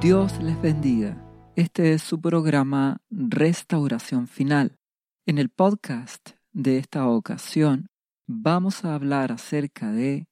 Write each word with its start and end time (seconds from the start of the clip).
Dios 0.00 0.40
les 0.40 0.62
bendiga. 0.62 1.16
Este 1.56 1.92
es 1.92 2.02
su 2.02 2.20
programa 2.20 3.02
Restauración 3.10 4.28
Final. 4.28 4.78
En 5.26 5.38
el 5.38 5.48
podcast 5.48 6.30
de 6.52 6.78
esta 6.78 7.08
ocasión 7.08 7.88
vamos 8.28 8.84
a 8.84 8.94
hablar 8.94 9.32
acerca 9.32 9.90
de 9.90 10.28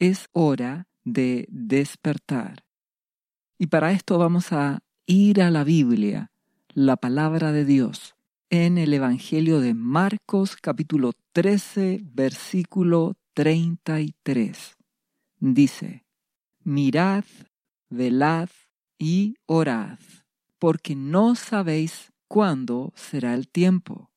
es 0.00 0.26
hora 0.32 0.88
de 1.04 1.46
despertar. 1.48 2.64
Y 3.56 3.68
para 3.68 3.92
esto 3.92 4.18
vamos 4.18 4.52
a 4.52 4.80
ir 5.06 5.42
a 5.42 5.52
la 5.52 5.62
Biblia, 5.62 6.32
la 6.74 6.96
palabra 6.96 7.52
de 7.52 7.64
Dios, 7.64 8.16
en 8.50 8.78
el 8.78 8.92
Evangelio 8.92 9.60
de 9.60 9.74
Marcos 9.74 10.56
capítulo 10.56 11.12
13, 11.34 12.00
versículo 12.02 13.14
33. 13.34 14.76
Dice, 15.38 16.04
mirad, 16.64 17.24
velad 17.90 18.48
y 18.98 19.36
orad, 19.46 19.98
porque 20.58 20.96
no 20.96 21.34
sabéis 21.34 22.12
cuándo 22.26 22.92
será 22.96 23.34
el 23.34 23.48
tiempo, 23.48 24.10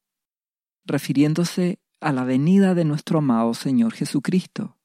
refiriéndose 0.85 1.79
a 1.99 2.11
la 2.11 2.23
venida 2.23 2.73
de 2.73 2.83
nuestro 2.83 3.19
amado 3.19 3.53
Señor 3.53 3.93
Jesucristo. 3.93 4.77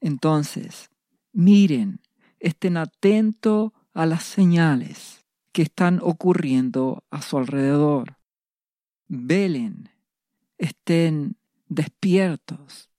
Entonces, 0.00 0.90
miren, 1.32 2.00
estén 2.38 2.76
atentos 2.76 3.72
a 3.92 4.06
las 4.06 4.22
señales 4.22 5.26
que 5.52 5.62
están 5.62 5.98
ocurriendo 6.02 7.04
a 7.10 7.20
su 7.20 7.36
alrededor. 7.36 8.16
Velen, 9.08 9.90
estén 10.56 11.36
despiertos, 11.68 12.90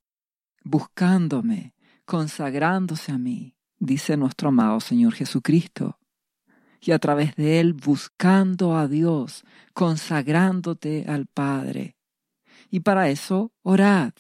buscándome, 0.64 1.74
consagrándose 2.06 3.12
a 3.12 3.18
mí, 3.18 3.56
dice 3.80 4.18
nuestro 4.18 4.50
amado 4.50 4.80
Señor 4.82 5.14
Jesucristo 5.14 5.98
y 6.86 6.92
a 6.92 7.00
través 7.00 7.36
de 7.36 7.60
él 7.60 7.74
buscando 7.74 8.76
a 8.76 8.88
Dios, 8.88 9.44
consagrándote 9.74 11.06
al 11.08 11.28
Padre. 11.28 11.96
Y 12.70 12.82
para 12.82 13.10
eso 13.10 13.54
orad, 13.62 14.14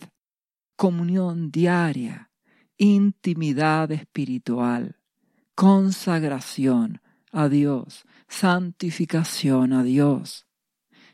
comunión 0.75 1.51
diaria, 1.51 2.31
intimidad 2.77 3.91
espiritual, 3.91 4.97
consagración 5.55 7.01
a 7.31 7.49
Dios, 7.49 8.05
santificación 8.27 9.73
a 9.73 9.83
Dios, 9.83 10.45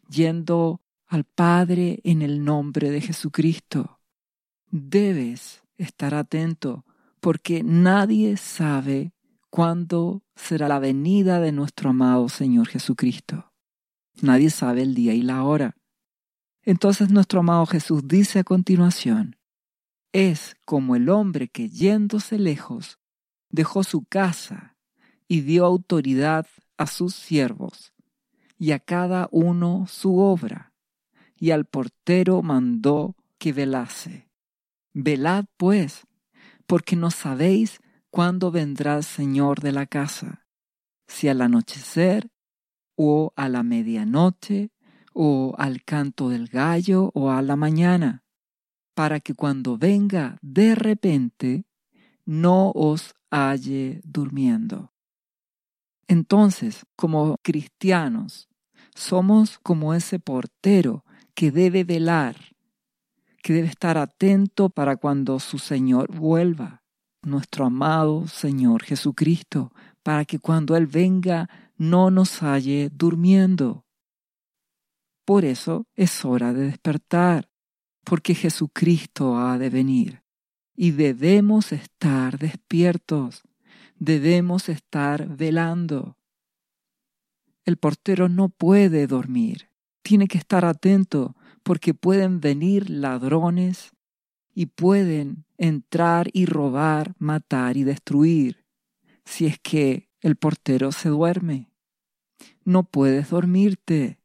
yendo 0.10 0.82
al 1.08 1.24
Padre 1.24 2.00
en 2.04 2.22
el 2.22 2.44
nombre 2.44 2.92
de 2.92 3.02
Jesucristo. 3.02 4.00
Debes 4.70 5.64
estar 5.78 6.14
atento 6.14 6.86
porque 7.20 7.64
nadie 7.64 8.38
sabe 8.38 9.14
cuándo 9.50 10.24
será 10.36 10.68
la 10.68 10.80
venida 10.80 11.40
de 11.40 11.52
nuestro 11.52 11.90
amado 11.90 12.30
Señor 12.30 12.68
Jesucristo. 12.68 13.52
Nadie 14.22 14.50
sabe 14.50 14.82
el 14.82 14.96
día 14.96 15.14
y 15.14 15.22
la 15.22 15.44
hora. 15.44 15.76
Entonces 16.64 17.10
nuestro 17.10 17.40
amado 17.40 17.66
Jesús 17.66 18.08
dice 18.08 18.40
a 18.40 18.44
continuación, 18.44 19.38
es 20.12 20.56
como 20.66 20.96
el 20.96 21.10
hombre 21.10 21.48
que 21.48 21.70
yéndose 21.70 22.38
lejos 22.38 23.00
dejó 23.50 23.84
su 23.84 24.04
casa 24.04 24.76
y 25.28 25.42
dio 25.42 25.66
autoridad 25.66 26.48
a 26.78 26.88
sus 26.88 27.16
siervos 27.16 27.94
y 28.58 28.72
a 28.72 28.80
cada 28.80 29.30
uno 29.32 29.86
su 29.88 30.18
obra, 30.20 30.74
y 31.38 31.52
al 31.52 31.66
portero 31.66 32.42
mandó 32.42 33.16
que 33.38 33.54
velase. 33.54 34.30
Velad 34.94 35.46
pues, 35.56 36.06
porque 36.66 36.98
no 36.98 37.10
sabéis 37.10 37.80
cuándo 38.10 38.52
vendrá 38.52 38.98
el 38.98 39.04
Señor 39.04 39.62
de 39.62 39.72
la 39.72 39.86
casa, 39.86 40.46
si 41.08 41.28
al 41.28 41.42
anochecer, 41.42 42.32
o 42.96 43.32
a 43.36 43.48
la 43.50 43.64
medianoche, 43.64 44.72
o 45.14 45.56
al 45.58 45.84
canto 45.84 46.30
del 46.30 46.48
gallo, 46.48 47.12
o 47.14 47.32
a 47.32 47.42
la 47.42 47.56
mañana, 47.56 48.24
para 48.94 49.20
que 49.20 49.34
cuando 49.34 49.78
venga 49.78 50.38
de 50.42 50.76
repente 50.76 51.66
no 52.26 52.72
os 52.72 53.16
halle 53.32 54.02
durmiendo. 54.04 54.94
Entonces, 56.08 56.86
como 56.96 57.38
cristianos, 57.42 58.50
somos 58.96 59.60
como 59.60 59.94
ese 59.94 60.20
portero 60.20 61.06
que 61.34 61.52
debe 61.52 61.84
velar, 61.84 62.36
que 63.42 63.54
debe 63.54 63.68
estar 63.68 63.98
atento 63.98 64.70
para 64.70 64.98
cuando 64.98 65.40
su 65.40 65.60
Señor 65.60 66.14
vuelva 66.14 66.80
nuestro 67.22 67.66
amado 67.66 68.28
Señor 68.28 68.84
Jesucristo, 68.84 69.72
para 70.04 70.26
que 70.26 70.40
cuando 70.40 70.76
Él 70.76 70.88
venga 70.88 71.50
no 71.78 72.12
nos 72.12 72.42
halle 72.42 72.90
durmiendo. 72.92 73.86
Por 75.26 75.46
eso 75.46 75.86
es 75.96 76.26
hora 76.26 76.54
de 76.54 76.66
despertar, 76.66 77.50
porque 78.04 78.34
Jesucristo 78.34 79.38
ha 79.38 79.58
de 79.58 79.70
venir, 79.70 80.24
y 80.76 80.92
debemos 80.92 81.72
estar 81.72 82.40
despiertos, 82.40 83.44
debemos 83.98 84.70
estar 84.70 85.28
velando. 85.28 86.18
El 87.66 87.78
portero 87.78 88.30
no 88.30 88.50
puede 88.50 89.06
dormir, 89.06 89.70
tiene 90.02 90.28
que 90.28 90.40
estar 90.40 90.66
atento, 90.66 91.36
porque 91.64 91.94
pueden 91.94 92.40
venir 92.40 92.90
ladrones 92.90 93.92
y 94.56 94.66
pueden 94.66 95.46
entrar 95.60 96.30
y 96.32 96.46
robar, 96.46 97.14
matar 97.20 97.76
y 97.78 97.84
destruir 97.84 98.66
si 99.26 99.46
es 99.46 99.60
que 99.60 100.10
el 100.22 100.38
portero 100.38 100.92
se 100.92 101.10
duerme. 101.10 101.72
No 102.64 102.84
puedes 102.84 103.30
dormirte. 103.30 104.20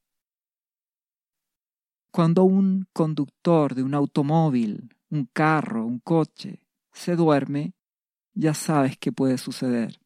Cuando 2.11 2.45
un 2.45 2.87
conductor 2.93 3.75
de 3.75 3.83
un 3.83 3.95
automóvil, 3.95 4.95
un 5.11 5.29
carro, 5.33 5.85
un 5.85 5.99
coche, 5.99 6.65
se 6.93 7.17
duerme, 7.17 7.75
ya 8.33 8.55
sabes 8.55 8.97
qué 8.97 9.11
puede 9.11 9.37
suceder. 9.37 10.01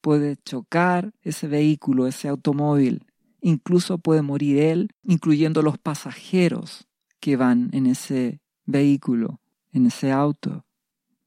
Puede 0.00 0.36
chocar 0.36 1.14
ese 1.22 1.46
vehículo, 1.46 2.08
ese 2.08 2.28
automóvil. 2.28 3.06
Incluso 3.40 3.98
puede 3.98 4.22
morir 4.22 4.58
él, 4.58 4.90
incluyendo 5.04 5.62
los 5.62 5.78
pasajeros 5.78 6.88
que 7.20 7.36
van 7.36 7.70
en 7.72 7.86
ese 7.86 8.40
vehículo 8.64 9.40
en 9.76 9.86
ese 9.86 10.10
auto. 10.10 10.64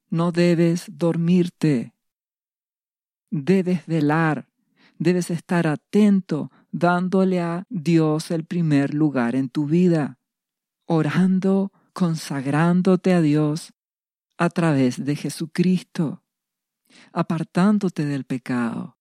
No 0.09 0.31
debes 0.31 0.85
dormirte. 0.91 1.93
Debes 3.29 3.85
velar. 3.85 4.49
Debes 4.97 5.29
estar 5.29 5.67
atento, 5.67 6.51
dándole 6.71 7.39
a 7.39 7.63
Dios 7.69 8.31
el 8.31 8.43
primer 8.43 8.93
lugar 8.93 9.35
en 9.35 9.47
tu 9.47 9.65
vida, 9.65 10.19
orando, 10.85 11.71
consagrándote 11.93 13.13
a 13.13 13.21
Dios 13.21 13.73
a 14.37 14.49
través 14.49 15.05
de 15.05 15.15
Jesucristo, 15.15 16.23
apartándote 17.13 18.03
del 18.05 18.25
pecado, 18.25 18.97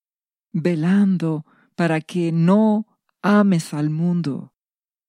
velando 0.52 1.44
para 1.74 2.00
que 2.00 2.30
no 2.30 2.86
ames 3.20 3.74
al 3.74 3.90
mundo, 3.90 4.54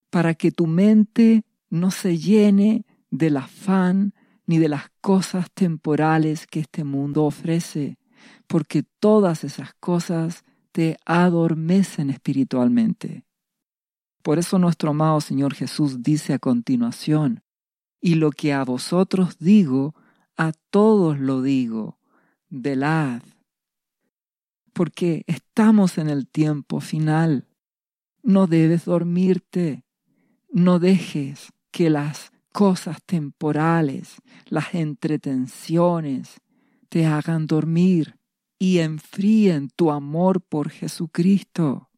para 0.09 0.33
que 0.33 0.51
tu 0.51 0.65
mente 0.65 1.45
no 1.69 1.91
se 1.91 2.17
llene 2.17 2.87
del 3.11 3.37
afán 3.37 4.15
ni 4.49 4.57
de 4.57 4.67
las 4.67 4.89
cosas 4.99 5.51
temporales 5.51 6.47
que 6.47 6.59
este 6.59 6.83
mundo 6.83 7.25
ofrece, 7.25 7.99
porque 8.47 8.81
todas 8.81 9.43
esas 9.43 9.75
cosas 9.75 10.43
te 10.71 10.97
adormecen 11.05 12.09
espiritualmente. 12.09 13.27
Por 14.23 14.39
eso 14.39 14.57
nuestro 14.57 14.89
amado 14.89 15.21
Señor 15.21 15.53
Jesús 15.53 16.01
dice 16.01 16.33
a 16.33 16.39
continuación, 16.39 17.43
y 18.01 18.15
lo 18.15 18.31
que 18.31 18.51
a 18.51 18.63
vosotros 18.63 19.37
digo, 19.37 19.93
a 20.35 20.51
todos 20.71 21.19
lo 21.19 21.43
digo, 21.43 21.99
velad, 22.49 23.21
porque 24.73 25.25
estamos 25.27 25.99
en 25.99 26.09
el 26.09 26.27
tiempo 26.27 26.79
final. 26.79 27.47
No 28.23 28.47
debes 28.47 28.85
dormirte, 28.85 29.83
no 30.51 30.79
dejes 30.79 31.53
que 31.69 31.91
las 31.91 32.31
cosas 32.59 33.01
temporales, 33.05 34.17
las 34.47 34.75
entretenciones, 34.75 36.41
te 36.89 37.05
hagan 37.05 37.47
dormir 37.47 38.19
y 38.59 38.79
enfríen 38.79 39.69
tu 39.69 39.91
amor 39.91 40.41
por 40.41 40.69
Jesucristo. 40.69 41.89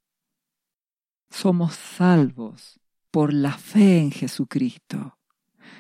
Somos 1.32 1.74
salvos 1.74 2.80
por 3.10 3.34
la 3.34 3.58
fe 3.58 4.02
en 4.02 4.12
Jesucristo. 4.12 5.18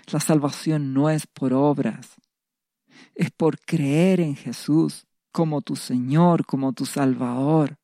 La 0.07 0.19
salvación 0.19 0.95
no 0.95 1.11
es 1.11 1.27
por 1.27 1.53
obras, 1.53 2.15
es 3.13 3.29
por 3.29 3.59
creer 3.59 4.19
en 4.19 4.35
Jesús 4.35 5.05
como 5.31 5.61
tu 5.61 5.75
Señor, 5.75 6.43
como 6.43 6.73
tu 6.73 6.87
Salvador. 6.87 7.77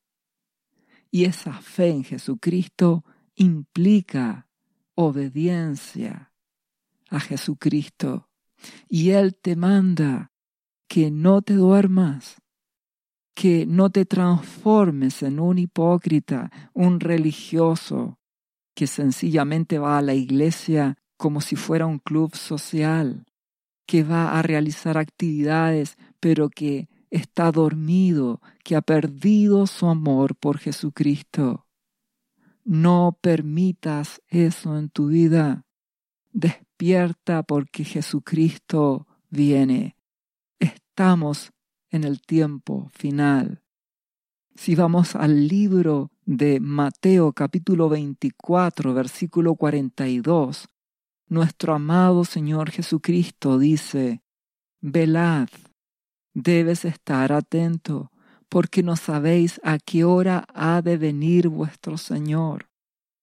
Y 1.12 1.26
esa 1.26 1.62
fe 1.62 1.90
en 1.90 2.04
Jesucristo 2.04 3.06
implica 3.36 4.48
obediencia, 4.96 6.34
a 7.10 7.20
Jesucristo 7.20 8.28
y 8.90 9.12
Él 9.12 9.36
te 9.36 9.56
manda 9.56 10.32
que 10.88 11.12
no 11.12 11.42
te 11.42 11.54
duermas, 11.54 12.42
que 13.36 13.66
no 13.66 13.90
te 13.90 14.06
transformes 14.06 15.22
en 15.22 15.40
un 15.40 15.60
hipócrita, 15.60 16.52
un 16.74 17.00
religioso, 17.00 18.20
que 18.74 18.88
sencillamente 18.88 19.80
va 19.80 19.98
a 19.98 20.02
la 20.02 20.14
iglesia 20.14 20.98
como 21.18 21.42
si 21.42 21.56
fuera 21.56 21.86
un 21.86 22.00
club 22.00 22.36
social, 22.36 23.26
que 23.86 24.04
va 24.04 24.38
a 24.38 24.42
realizar 24.42 24.98
actividades, 24.98 25.98
pero 26.20 26.50
que 26.50 26.90
está 27.10 27.52
dormido, 27.52 28.42
que 28.64 28.76
ha 28.76 28.82
perdido 28.82 29.66
su 29.68 29.88
amor 29.88 30.36
por 30.36 30.58
Jesucristo. 30.58 31.66
No 32.64 33.18
permitas 33.22 34.22
eso 34.28 34.78
en 34.78 34.90
tu 34.90 35.08
vida. 35.08 35.67
Despierta 36.32 37.44
porque 37.44 37.84
Jesucristo 37.84 39.08
viene. 39.30 39.98
Estamos 40.60 41.52
en 41.90 42.04
el 42.04 42.22
tiempo 42.22 42.90
final. 42.94 43.64
Si 44.56 44.76
vamos 44.76 45.16
al 45.16 45.48
libro 45.48 46.12
de 46.26 46.60
Mateo 46.60 47.32
capítulo 47.32 47.90
24, 47.90 48.94
versículo 48.94 49.56
42, 49.56 50.68
nuestro 51.28 51.74
amado 51.74 52.26
Señor 52.26 52.72
Jesucristo 52.72 53.60
dice, 53.60 54.22
Velad, 54.82 55.50
debes 56.34 56.86
estar 56.86 57.32
atento, 57.32 58.12
porque 58.50 58.82
no 58.82 58.96
sabéis 58.96 59.60
a 59.64 59.78
qué 59.78 60.04
hora 60.04 60.46
ha 60.54 60.82
de 60.82 60.98
venir 60.98 61.50
vuestro 61.50 61.98
Señor. 61.98 62.68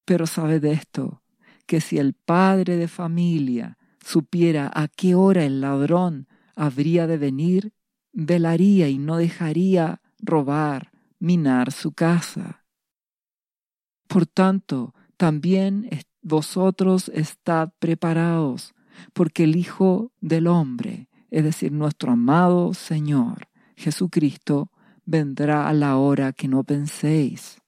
Pero 0.04 0.26
sabed 0.26 0.64
esto, 0.64 1.22
que 1.66 1.80
si 1.80 1.98
el 1.98 2.14
padre 2.14 2.76
de 2.76 2.88
familia 2.88 3.78
supiera 4.04 4.70
a 4.74 4.88
qué 4.88 5.14
hora 5.14 5.44
el 5.44 5.60
ladrón 5.60 6.28
habría 6.54 7.06
de 7.06 7.18
venir, 7.18 7.72
velaría 8.12 8.88
y 8.88 8.98
no 8.98 9.16
dejaría 9.16 10.00
robar, 10.18 10.92
minar 11.18 11.72
su 11.72 11.92
casa. 11.92 12.64
Por 14.06 14.26
tanto, 14.26 14.94
también 15.16 15.88
vosotros 16.22 17.10
estad 17.14 17.70
preparados, 17.78 18.74
porque 19.12 19.44
el 19.44 19.56
Hijo 19.56 20.12
del 20.20 20.46
Hombre, 20.46 21.08
es 21.30 21.44
decir, 21.44 21.72
nuestro 21.72 22.12
amado 22.12 22.74
Señor 22.74 23.48
Jesucristo, 23.76 24.70
vendrá 25.04 25.68
a 25.68 25.72
la 25.72 25.96
hora 25.96 26.32
que 26.32 26.48
no 26.48 26.62
penséis. 26.64 27.60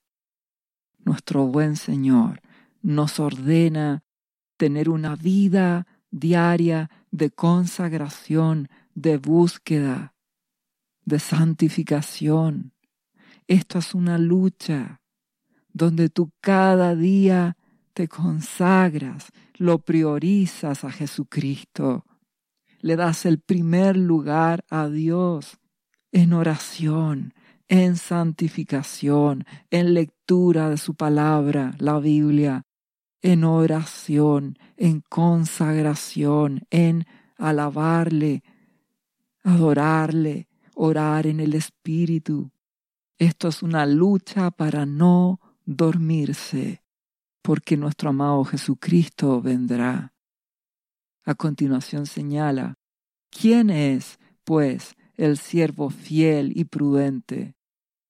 Nuestro 0.99 1.47
buen 1.47 1.77
Señor 1.77 2.41
nos 2.87 3.19
ordena 3.19 4.05
tener 4.57 4.89
una 4.89 5.17
vida 5.17 5.89
diaria 6.13 6.89
de 7.11 7.31
consagración, 7.31 8.69
de 8.95 9.17
búsqueda, 9.19 10.15
de 11.05 11.19
santificación. 11.19 12.75
Esto 13.49 13.81
es 13.81 13.93
una 13.93 14.19
lucha 14.19 15.01
donde 15.73 16.11
tú 16.11 16.31
cada 16.41 16.95
día 16.95 17.57
te 17.93 18.07
consagras, 18.07 19.33
lo 19.57 19.81
priorizas 19.81 20.85
a 20.85 20.93
Jesucristo, 20.93 22.05
le 22.83 22.95
das 22.95 23.27
el 23.27 23.41
primer 23.41 23.97
lugar 23.97 24.65
a 24.71 24.87
Dios 24.87 25.59
en 26.13 26.33
oración, 26.33 27.35
en 27.67 27.97
santificación, 27.97 29.45
en 29.71 29.93
lectura 29.93 30.71
de 30.71 30.77
su 30.77 30.95
palabra, 30.95 31.75
la 31.79 31.99
Biblia, 31.99 32.63
en 33.27 33.43
oración, 33.43 34.57
en 34.77 35.01
consagración, 35.01 36.65
en 36.71 37.07
alabarle, 37.37 38.45
adorarle, 39.43 40.47
orar 40.77 41.27
en 41.27 41.41
el 41.41 41.55
Espíritu. 41.55 42.53
Esto 43.19 43.49
es 43.49 43.65
una 43.65 43.85
lucha 43.85 44.53
para 44.53 44.87
no 44.87 45.41
dormirse, 45.65 46.85
porque 47.43 47.77
nuestro 47.77 48.11
amado 48.11 48.45
Jesucristo 48.45 49.43
vendrá. 49.43 50.15
A 51.25 51.35
continuación 51.35 52.07
señala, 52.07 52.79
¿quién 53.29 53.71
es, 53.71 54.21
pues, 54.45 54.95
el 55.17 55.37
siervo 55.37 55.91
fiel 55.91 56.53
y 56.55 56.67
prudente, 56.67 57.57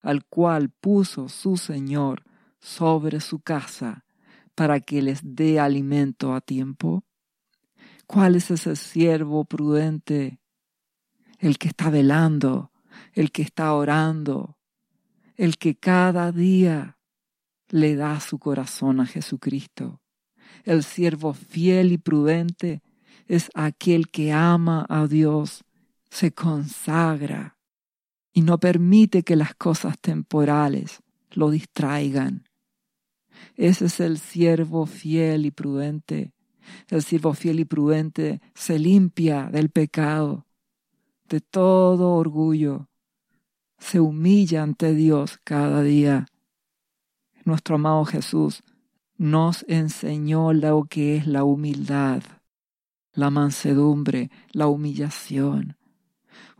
al 0.02 0.26
cual 0.26 0.68
puso 0.68 1.30
su 1.30 1.56
Señor 1.56 2.22
sobre 2.60 3.20
su 3.20 3.38
casa 3.40 4.02
para 4.56 4.80
que 4.80 5.00
les 5.02 5.20
dé 5.22 5.60
alimento 5.60 6.34
a 6.34 6.40
tiempo? 6.40 7.04
¿Cuál 8.08 8.34
es 8.34 8.50
ese 8.50 8.74
siervo 8.74 9.44
prudente? 9.44 10.40
El 11.38 11.58
que 11.58 11.68
está 11.68 11.90
velando, 11.90 12.72
el 13.12 13.30
que 13.30 13.42
está 13.42 13.72
orando, 13.74 14.58
el 15.36 15.58
que 15.58 15.76
cada 15.76 16.32
día 16.32 16.98
le 17.68 17.94
da 17.94 18.18
su 18.18 18.40
corazón 18.40 18.98
a 18.98 19.06
Jesucristo. 19.06 20.00
El 20.64 20.82
siervo 20.82 21.34
fiel 21.34 21.92
y 21.92 21.98
prudente 21.98 22.82
es 23.28 23.50
aquel 23.54 24.08
que 24.08 24.32
ama 24.32 24.84
a 24.88 25.06
Dios 25.06 25.64
se 26.10 26.32
consagra 26.32 27.58
y 28.32 28.42
no 28.42 28.58
permite 28.58 29.22
que 29.22 29.36
las 29.36 29.54
cosas 29.54 29.98
temporales 29.98 31.02
lo 31.30 31.50
distraigan. 31.50 32.45
Ese 33.56 33.86
es 33.86 34.00
el 34.00 34.18
siervo 34.18 34.86
fiel 34.86 35.46
y 35.46 35.50
prudente. 35.50 36.32
El 36.88 37.02
siervo 37.02 37.34
fiel 37.34 37.60
y 37.60 37.64
prudente 37.64 38.40
se 38.54 38.78
limpia 38.78 39.48
del 39.50 39.70
pecado, 39.70 40.46
de 41.28 41.40
todo 41.40 42.14
orgullo, 42.14 42.88
se 43.78 44.00
humilla 44.00 44.62
ante 44.62 44.94
Dios 44.94 45.38
cada 45.44 45.82
día. 45.82 46.26
Nuestro 47.44 47.76
amado 47.76 48.04
Jesús 48.04 48.62
nos 49.16 49.64
enseñó 49.68 50.52
lo 50.52 50.84
que 50.84 51.16
es 51.16 51.26
la 51.26 51.44
humildad, 51.44 52.22
la 53.12 53.30
mansedumbre, 53.30 54.30
la 54.52 54.66
humillación, 54.66 55.76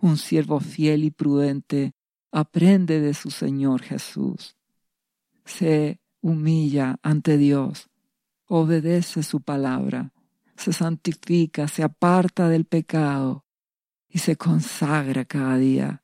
un 0.00 0.16
siervo 0.16 0.60
fiel 0.60 1.04
y 1.04 1.10
prudente 1.10 1.94
aprende 2.30 3.00
de 3.00 3.14
su 3.14 3.30
Señor 3.30 3.82
Jesús. 3.82 4.56
Se 5.44 6.00
humilla 6.26 6.98
ante 7.04 7.38
Dios, 7.38 7.88
obedece 8.46 9.22
su 9.22 9.42
palabra, 9.42 10.12
se 10.56 10.72
santifica, 10.72 11.68
se 11.68 11.84
aparta 11.84 12.48
del 12.48 12.64
pecado 12.64 13.44
y 14.08 14.18
se 14.18 14.34
consagra 14.34 15.24
cada 15.24 15.56
día. 15.56 16.02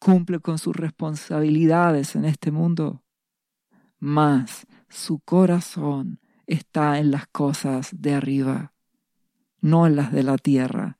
Cumple 0.00 0.40
con 0.40 0.58
sus 0.58 0.74
responsabilidades 0.74 2.16
en 2.16 2.24
este 2.24 2.50
mundo, 2.50 3.04
mas 4.00 4.66
su 4.88 5.20
corazón 5.20 6.18
está 6.48 6.98
en 6.98 7.12
las 7.12 7.28
cosas 7.28 7.90
de 7.92 8.14
arriba, 8.14 8.72
no 9.60 9.86
en 9.86 9.94
las 9.94 10.10
de 10.10 10.24
la 10.24 10.38
tierra. 10.38 10.98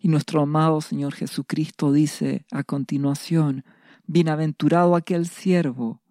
Y 0.00 0.08
nuestro 0.08 0.40
amado 0.40 0.80
Señor 0.80 1.12
Jesucristo 1.12 1.92
dice 1.92 2.46
a 2.50 2.64
continuación, 2.64 3.64
Bienaventurado 4.06 4.96
aquel 4.96 5.26
siervo 5.26 6.03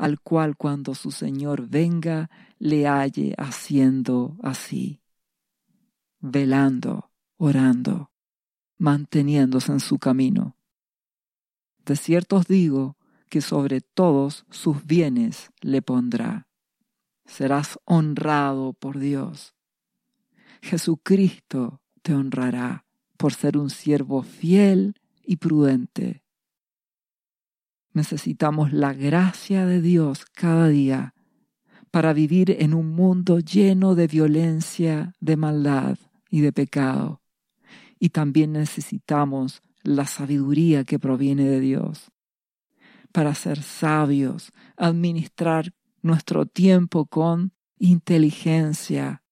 al 0.00 0.18
cual 0.18 0.56
cuando 0.56 0.94
su 0.94 1.10
Señor 1.10 1.68
venga 1.68 2.30
le 2.58 2.88
halle 2.88 3.34
haciendo 3.36 4.38
así, 4.42 5.02
velando, 6.20 7.10
orando, 7.36 8.10
manteniéndose 8.78 9.72
en 9.72 9.80
su 9.80 9.98
camino. 9.98 10.56
De 11.84 11.96
cierto 11.96 12.36
os 12.36 12.46
digo 12.46 12.96
que 13.28 13.42
sobre 13.42 13.82
todos 13.82 14.46
sus 14.48 14.86
bienes 14.86 15.50
le 15.60 15.82
pondrá. 15.82 16.48
Serás 17.26 17.78
honrado 17.84 18.72
por 18.72 18.98
Dios. 18.98 19.54
Jesucristo 20.62 21.82
te 22.00 22.14
honrará 22.14 22.86
por 23.18 23.34
ser 23.34 23.58
un 23.58 23.68
siervo 23.68 24.22
fiel 24.22 24.94
y 25.22 25.36
prudente. 25.36 26.24
Necesitamos 27.92 28.72
la 28.72 28.92
gracia 28.92 29.66
de 29.66 29.80
Dios 29.80 30.24
cada 30.32 30.68
día 30.68 31.14
para 31.90 32.12
vivir 32.12 32.56
en 32.60 32.74
un 32.74 32.94
mundo 32.94 33.40
lleno 33.40 33.94
de 33.94 34.06
violencia, 34.06 35.12
de 35.20 35.36
maldad 35.36 35.98
y 36.30 36.40
de 36.40 36.52
pecado. 36.52 37.20
Y 37.98 38.10
también 38.10 38.52
necesitamos 38.52 39.62
la 39.82 40.06
sabiduría 40.06 40.84
que 40.84 40.98
proviene 40.98 41.44
de 41.44 41.60
Dios 41.60 42.12
para 43.12 43.34
ser 43.34 43.62
sabios, 43.62 44.52
administrar 44.76 45.74
nuestro 46.02 46.46
tiempo 46.46 47.06
con 47.06 47.52
inteligencia, 47.78 49.22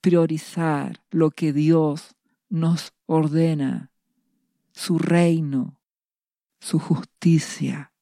priorizar 0.00 1.04
lo 1.10 1.30
que 1.30 1.52
Dios 1.52 2.16
nos 2.48 2.92
ordena 3.06 3.90
su 4.72 4.98
reino, 4.98 5.78
su 6.62 6.78
justicia, 6.78 7.92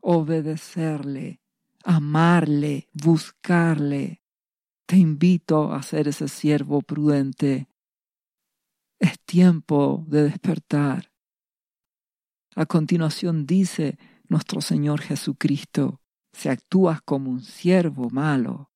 obedecerle, 0.00 1.40
amarle, 1.82 2.90
buscarle. 2.92 4.22
Te 4.84 4.98
invito 4.98 5.72
a 5.72 5.82
ser 5.82 6.06
ese 6.08 6.28
siervo 6.28 6.82
prudente. 6.82 7.66
Es 8.98 9.18
tiempo 9.20 10.04
de 10.06 10.24
despertar. 10.24 11.10
A 12.54 12.66
continuación 12.66 13.46
dice 13.46 13.98
nuestro 14.28 14.60
Señor 14.60 15.00
Jesucristo, 15.00 16.02
si 16.34 16.50
actúas 16.50 17.00
como 17.00 17.30
un 17.30 17.40
siervo 17.40 18.10
malo, 18.10 18.70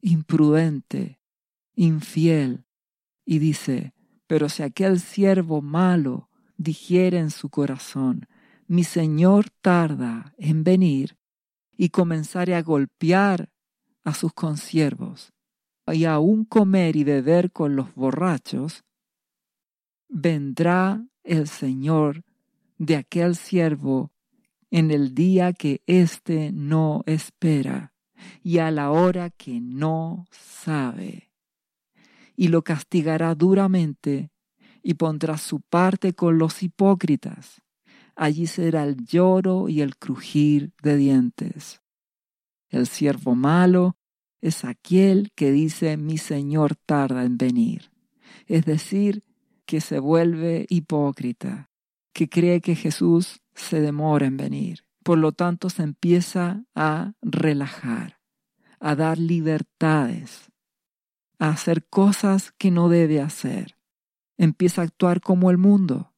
imprudente, 0.00 1.20
infiel, 1.74 2.64
y 3.26 3.40
dice, 3.40 3.92
pero 4.26 4.48
si 4.48 4.62
aquel 4.62 5.00
siervo 5.00 5.60
malo 5.60 6.30
dijere 6.56 7.18
en 7.18 7.30
su 7.30 7.50
corazón, 7.50 8.26
mi 8.68 8.84
Señor 8.84 9.50
tarda 9.60 10.34
en 10.38 10.64
venir, 10.64 11.16
y 11.76 11.90
comenzare 11.90 12.54
a 12.54 12.62
golpear 12.62 13.50
a 14.04 14.14
sus 14.14 14.32
consiervos, 14.32 15.32
y 15.92 16.04
aún 16.04 16.44
comer 16.44 16.96
y 16.96 17.04
beber 17.04 17.52
con 17.52 17.76
los 17.76 17.94
borrachos, 17.94 18.84
vendrá 20.08 21.06
el 21.22 21.48
Señor 21.48 22.22
de 22.78 22.96
aquel 22.96 23.36
siervo 23.36 24.10
en 24.70 24.90
el 24.90 25.14
día 25.14 25.52
que 25.52 25.82
éste 25.86 26.50
no 26.52 27.02
espera 27.06 27.92
y 28.42 28.58
a 28.58 28.70
la 28.70 28.90
hora 28.90 29.30
que 29.30 29.60
no 29.60 30.26
sabe. 30.30 31.30
Y 32.36 32.48
lo 32.48 32.62
castigará 32.62 33.34
duramente 33.34 34.30
y 34.82 34.94
pondrá 34.94 35.38
su 35.38 35.60
parte 35.60 36.14
con 36.14 36.38
los 36.38 36.62
hipócritas. 36.62 37.62
Allí 38.16 38.46
será 38.46 38.84
el 38.84 39.04
lloro 39.04 39.68
y 39.68 39.82
el 39.82 39.96
crujir 39.96 40.72
de 40.82 40.96
dientes. 40.96 41.82
El 42.70 42.86
siervo 42.86 43.34
malo 43.34 43.96
es 44.40 44.64
aquel 44.64 45.30
que 45.34 45.52
dice 45.52 45.96
mi 45.96 46.18
Señor 46.18 46.76
tarda 46.76 47.24
en 47.24 47.36
venir, 47.36 47.90
es 48.46 48.64
decir, 48.64 49.22
que 49.66 49.80
se 49.80 49.98
vuelve 49.98 50.66
hipócrita, 50.68 51.70
que 52.12 52.28
cree 52.28 52.60
que 52.60 52.74
Jesús 52.74 53.42
se 53.54 53.80
demora 53.80 54.26
en 54.26 54.36
venir. 54.36 54.84
Por 55.02 55.18
lo 55.18 55.32
tanto, 55.32 55.70
se 55.70 55.82
empieza 55.82 56.64
a 56.74 57.12
relajar, 57.20 58.18
a 58.80 58.96
dar 58.96 59.18
libertades, 59.18 60.50
a 61.38 61.50
hacer 61.50 61.86
cosas 61.86 62.52
que 62.52 62.70
no 62.70 62.88
debe 62.88 63.20
hacer. 63.20 63.76
Empieza 64.38 64.82
a 64.82 64.84
actuar 64.84 65.20
como 65.20 65.50
el 65.50 65.58
mundo. 65.58 66.15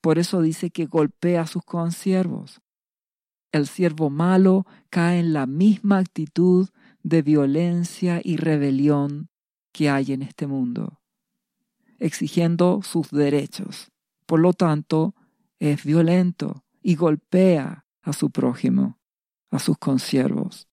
Por 0.00 0.18
eso 0.18 0.40
dice 0.40 0.70
que 0.70 0.86
golpea 0.86 1.42
a 1.42 1.46
sus 1.46 1.62
consiervos. 1.64 2.60
El 3.52 3.66
siervo 3.66 4.10
malo 4.10 4.66
cae 4.88 5.18
en 5.18 5.32
la 5.32 5.46
misma 5.46 5.98
actitud 5.98 6.68
de 7.02 7.22
violencia 7.22 8.20
y 8.22 8.36
rebelión 8.36 9.28
que 9.72 9.90
hay 9.90 10.12
en 10.12 10.22
este 10.22 10.46
mundo, 10.46 11.00
exigiendo 11.98 12.82
sus 12.82 13.10
derechos. 13.10 13.90
Por 14.26 14.40
lo 14.40 14.52
tanto, 14.52 15.14
es 15.58 15.84
violento 15.84 16.64
y 16.82 16.94
golpea 16.94 17.84
a 18.02 18.12
su 18.12 18.30
prójimo, 18.30 18.98
a 19.50 19.58
sus 19.58 19.78
consiervos. 19.78 20.68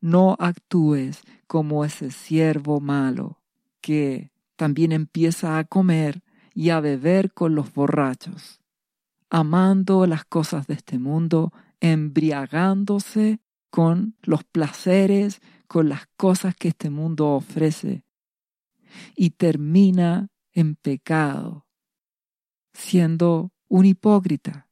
No 0.00 0.36
actúes 0.38 1.22
como 1.46 1.84
ese 1.84 2.10
siervo 2.10 2.80
malo 2.80 3.40
que 3.80 4.30
también 4.56 4.92
empieza 4.92 5.58
a 5.58 5.64
comer 5.64 6.22
y 6.54 6.70
a 6.70 6.80
beber 6.80 7.32
con 7.32 7.54
los 7.54 7.72
borrachos, 7.74 8.60
amando 9.28 10.06
las 10.06 10.24
cosas 10.24 10.66
de 10.66 10.74
este 10.74 10.98
mundo, 10.98 11.52
embriagándose 11.80 13.40
con 13.70 14.16
los 14.22 14.44
placeres, 14.44 15.40
con 15.66 15.88
las 15.88 16.06
cosas 16.16 16.54
que 16.54 16.68
este 16.68 16.90
mundo 16.90 17.30
ofrece, 17.30 18.04
y 19.16 19.30
termina 19.30 20.28
en 20.52 20.76
pecado, 20.76 21.66
siendo 22.72 23.52
un 23.68 23.84
hipócrita, 23.86 24.68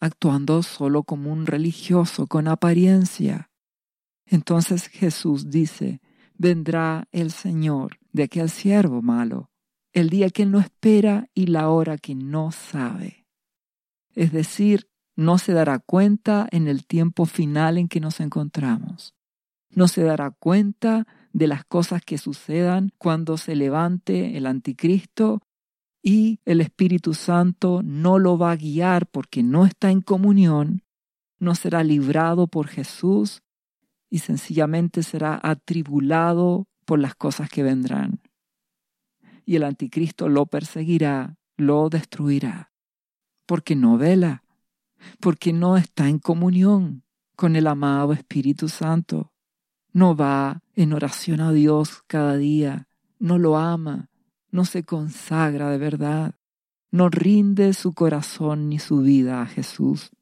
actuando 0.00 0.62
solo 0.64 1.04
como 1.04 1.32
un 1.32 1.46
religioso 1.46 2.26
con 2.26 2.48
apariencia. 2.48 3.50
Entonces 4.26 4.88
Jesús 4.88 5.50
dice, 5.50 6.00
vendrá 6.34 7.06
el 7.12 7.30
Señor 7.30 7.98
de 8.12 8.24
aquel 8.24 8.50
siervo 8.50 9.02
malo, 9.02 9.49
el 9.92 10.10
día 10.10 10.30
que 10.30 10.46
no 10.46 10.60
espera 10.60 11.28
y 11.34 11.46
la 11.46 11.68
hora 11.68 11.98
que 11.98 12.14
no 12.14 12.52
sabe. 12.52 13.26
Es 14.14 14.32
decir, 14.32 14.88
no 15.16 15.38
se 15.38 15.52
dará 15.52 15.78
cuenta 15.78 16.48
en 16.50 16.68
el 16.68 16.86
tiempo 16.86 17.26
final 17.26 17.78
en 17.78 17.88
que 17.88 18.00
nos 18.00 18.20
encontramos. 18.20 19.14
No 19.70 19.88
se 19.88 20.02
dará 20.02 20.30
cuenta 20.30 21.06
de 21.32 21.46
las 21.46 21.64
cosas 21.64 22.02
que 22.02 22.18
sucedan 22.18 22.90
cuando 22.98 23.36
se 23.36 23.54
levante 23.54 24.36
el 24.36 24.46
anticristo 24.46 25.42
y 26.02 26.40
el 26.44 26.60
Espíritu 26.60 27.14
Santo 27.14 27.82
no 27.84 28.18
lo 28.18 28.38
va 28.38 28.52
a 28.52 28.56
guiar 28.56 29.06
porque 29.06 29.42
no 29.42 29.66
está 29.66 29.90
en 29.90 30.00
comunión, 30.00 30.82
no 31.38 31.54
será 31.54 31.84
librado 31.84 32.46
por 32.46 32.68
Jesús 32.68 33.42
y 34.08 34.18
sencillamente 34.20 35.02
será 35.02 35.38
atribulado 35.42 36.66
por 36.84 36.98
las 36.98 37.14
cosas 37.14 37.48
que 37.48 37.62
vendrán. 37.62 38.19
Y 39.50 39.56
el 39.56 39.64
anticristo 39.64 40.28
lo 40.28 40.46
perseguirá, 40.46 41.36
lo 41.56 41.88
destruirá, 41.88 42.70
porque 43.46 43.74
no 43.74 43.98
vela, 43.98 44.44
porque 45.18 45.52
no 45.52 45.76
está 45.76 46.08
en 46.08 46.20
comunión 46.20 47.02
con 47.34 47.56
el 47.56 47.66
amado 47.66 48.12
Espíritu 48.12 48.68
Santo, 48.68 49.32
no 49.92 50.14
va 50.14 50.62
en 50.76 50.92
oración 50.92 51.40
a 51.40 51.50
Dios 51.50 52.04
cada 52.06 52.36
día, 52.36 52.86
no 53.18 53.38
lo 53.38 53.58
ama, 53.58 54.08
no 54.52 54.64
se 54.64 54.84
consagra 54.84 55.68
de 55.68 55.78
verdad, 55.78 56.36
no 56.92 57.08
rinde 57.08 57.74
su 57.74 57.92
corazón 57.92 58.68
ni 58.68 58.78
su 58.78 58.98
vida 58.98 59.42
a 59.42 59.46
Jesús. 59.46 60.12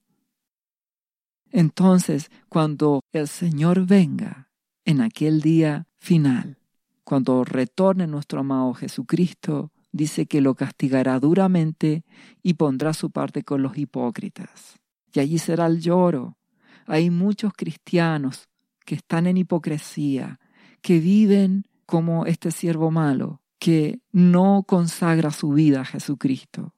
Entonces, 1.51 2.31
cuando 2.49 3.03
el 3.13 3.29
Señor 3.29 3.85
venga 3.85 4.51
en 4.87 5.03
aquel 5.03 5.43
día 5.43 5.87
final, 5.99 6.58
cuando 7.09 7.43
retorne 7.43 8.07
nuestro 8.07 8.41
amado 8.41 8.75
Jesucristo, 8.75 9.73
dice 9.93 10.27
que 10.27 10.43
lo 10.43 10.55
castigará 10.55 11.19
duramente 11.19 12.05
y 12.43 12.53
pondrá 12.53 12.93
su 12.93 13.11
parte 13.11 13.45
con 13.45 13.63
los 13.63 13.79
hipócritas. 13.79 14.79
Y 15.15 15.21
allí 15.21 15.39
será 15.39 15.69
el 15.69 15.81
lloro. 15.81 16.37
Hay 16.85 17.09
muchos 17.09 17.55
cristianos 17.55 18.51
que 18.85 18.97
están 18.97 19.27
en 19.27 19.39
hipocresía, 19.39 20.39
que 20.83 21.01
viven 21.01 21.65
como 21.87 22.27
este 22.27 22.51
siervo 22.51 22.91
malo, 22.91 23.41
que 23.59 24.03
no 24.13 24.65
consagra 24.69 25.31
su 25.31 25.53
vida 25.53 25.81
a 25.81 25.87
Jesucristo, 25.87 26.75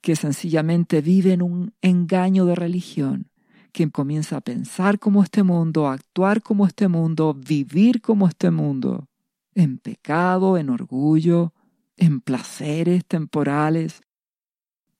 que 0.00 0.14
sencillamente 0.14 1.00
vive 1.00 1.32
en 1.32 1.42
un 1.42 1.74
engaño 1.82 2.44
de 2.44 2.54
religión, 2.54 3.32
que 3.72 3.90
comienza 3.90 4.36
a 4.36 4.42
pensar 4.42 5.00
como 5.00 5.24
este 5.24 5.42
mundo, 5.42 5.88
a 5.88 5.94
actuar 5.94 6.40
como 6.40 6.68
este 6.68 6.86
mundo, 6.86 7.34
vivir 7.34 8.00
como 8.00 8.28
este 8.28 8.52
mundo, 8.52 9.09
en 9.54 9.78
pecado, 9.78 10.56
en 10.56 10.70
orgullo, 10.70 11.52
en 11.96 12.20
placeres 12.20 13.04
temporales. 13.06 14.02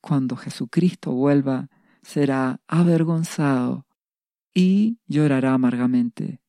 Cuando 0.00 0.37
Jesucristo 0.37 1.12
vuelva, 1.12 1.69
será 2.02 2.61
avergonzado 2.66 3.87
y 4.54 4.99
llorará 5.07 5.54
amargamente. 5.54 6.40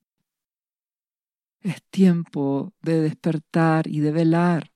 Es 1.62 1.84
tiempo 1.91 2.74
de 2.81 3.01
despertar 3.01 3.88
y 3.88 4.00
de 4.00 4.12
velar. 4.12 4.72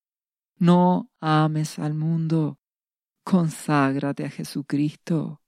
No 0.58 1.10
ames 1.20 1.80
al 1.80 1.96
mundo. 1.96 2.60
Conságrate 3.24 4.26
a 4.26 4.30
Jesucristo. 4.30 5.42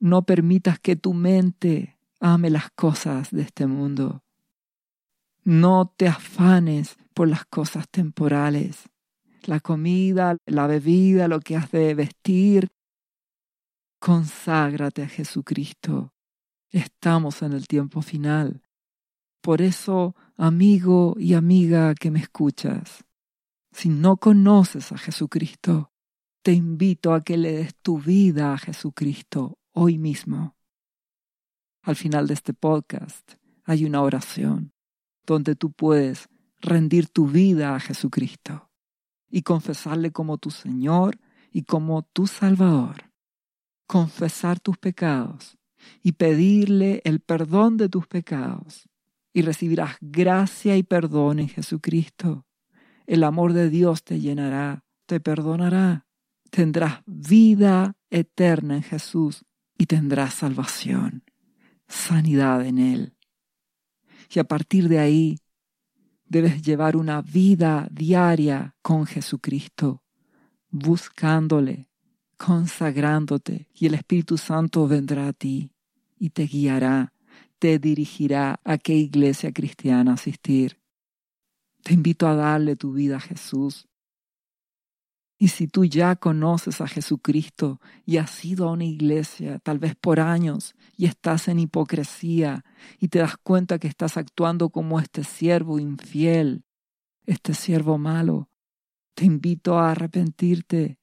No 0.00 0.24
permitas 0.24 0.80
que 0.80 0.96
tu 0.96 1.14
mente 1.14 1.96
ame 2.20 2.50
las 2.50 2.70
cosas 2.72 3.30
de 3.30 3.42
este 3.42 3.66
mundo. 3.66 4.25
No 5.46 5.94
te 5.96 6.08
afanes 6.08 6.96
por 7.14 7.28
las 7.28 7.46
cosas 7.46 7.88
temporales, 7.88 8.90
la 9.44 9.60
comida, 9.60 10.36
la 10.44 10.66
bebida, 10.66 11.28
lo 11.28 11.38
que 11.38 11.54
has 11.54 11.70
de 11.70 11.94
vestir. 11.94 12.72
Conságrate 14.00 15.04
a 15.04 15.08
Jesucristo. 15.08 16.12
Estamos 16.70 17.42
en 17.42 17.52
el 17.52 17.68
tiempo 17.68 18.02
final. 18.02 18.60
Por 19.40 19.62
eso, 19.62 20.16
amigo 20.36 21.14
y 21.16 21.34
amiga 21.34 21.94
que 21.94 22.10
me 22.10 22.18
escuchas, 22.18 23.04
si 23.70 23.88
no 23.88 24.16
conoces 24.16 24.90
a 24.90 24.98
Jesucristo, 24.98 25.92
te 26.42 26.54
invito 26.54 27.14
a 27.14 27.22
que 27.22 27.36
le 27.36 27.52
des 27.52 27.76
tu 27.76 28.00
vida 28.00 28.52
a 28.52 28.58
Jesucristo 28.58 29.60
hoy 29.70 29.96
mismo. 29.96 30.56
Al 31.82 31.94
final 31.94 32.26
de 32.26 32.34
este 32.34 32.52
podcast 32.52 33.34
hay 33.62 33.84
una 33.84 34.02
oración 34.02 34.72
donde 35.26 35.56
tú 35.56 35.72
puedes 35.72 36.28
rendir 36.60 37.08
tu 37.08 37.26
vida 37.26 37.74
a 37.74 37.80
Jesucristo 37.80 38.70
y 39.28 39.42
confesarle 39.42 40.12
como 40.12 40.38
tu 40.38 40.50
Señor 40.50 41.18
y 41.52 41.62
como 41.62 42.02
tu 42.02 42.26
Salvador. 42.26 43.10
Confesar 43.86 44.60
tus 44.60 44.78
pecados 44.78 45.58
y 46.02 46.12
pedirle 46.12 47.02
el 47.04 47.20
perdón 47.20 47.76
de 47.76 47.88
tus 47.88 48.06
pecados 48.06 48.88
y 49.32 49.42
recibirás 49.42 49.96
gracia 50.00 50.76
y 50.76 50.82
perdón 50.82 51.40
en 51.40 51.48
Jesucristo. 51.48 52.46
El 53.06 53.22
amor 53.22 53.52
de 53.52 53.70
Dios 53.70 54.02
te 54.02 54.18
llenará, 54.18 54.84
te 55.06 55.20
perdonará, 55.20 56.06
tendrás 56.50 57.02
vida 57.06 57.96
eterna 58.10 58.76
en 58.76 58.82
Jesús 58.82 59.44
y 59.78 59.86
tendrás 59.86 60.34
salvación, 60.34 61.22
sanidad 61.86 62.64
en 62.64 62.78
Él. 62.78 63.15
Y 64.30 64.38
a 64.38 64.44
partir 64.44 64.88
de 64.88 64.98
ahí 64.98 65.38
debes 66.28 66.62
llevar 66.62 66.96
una 66.96 67.22
vida 67.22 67.88
diaria 67.90 68.76
con 68.82 69.06
Jesucristo, 69.06 70.02
buscándole, 70.70 71.88
consagrándote, 72.36 73.68
y 73.74 73.86
el 73.86 73.94
Espíritu 73.94 74.36
Santo 74.36 74.86
vendrá 74.88 75.28
a 75.28 75.32
ti 75.32 75.70
y 76.18 76.30
te 76.30 76.46
guiará, 76.46 77.12
te 77.58 77.78
dirigirá 77.78 78.60
a 78.64 78.78
qué 78.78 78.94
iglesia 78.94 79.52
cristiana 79.52 80.14
asistir. 80.14 80.80
Te 81.82 81.94
invito 81.94 82.26
a 82.26 82.34
darle 82.34 82.76
tu 82.76 82.92
vida 82.92 83.16
a 83.16 83.20
Jesús, 83.20 83.88
y 85.38 85.48
si 85.48 85.66
tú 85.66 85.84
ya 85.84 86.16
conoces 86.16 86.80
a 86.80 86.88
Jesucristo 86.88 87.80
y 88.06 88.16
has 88.16 88.44
ido 88.44 88.68
a 88.68 88.72
una 88.72 88.84
iglesia, 88.84 89.58
tal 89.58 89.78
vez 89.78 89.94
por 89.94 90.18
años, 90.18 90.74
y 90.96 91.04
estás 91.04 91.48
en 91.48 91.58
hipocresía 91.58 92.64
y 92.98 93.08
te 93.08 93.18
das 93.18 93.36
cuenta 93.36 93.78
que 93.78 93.88
estás 93.88 94.16
actuando 94.16 94.70
como 94.70 94.98
este 94.98 95.24
siervo 95.24 95.78
infiel, 95.78 96.64
este 97.26 97.52
siervo 97.52 97.98
malo, 97.98 98.48
te 99.14 99.26
invito 99.26 99.78
a 99.78 99.90
arrepentirte, 99.90 100.98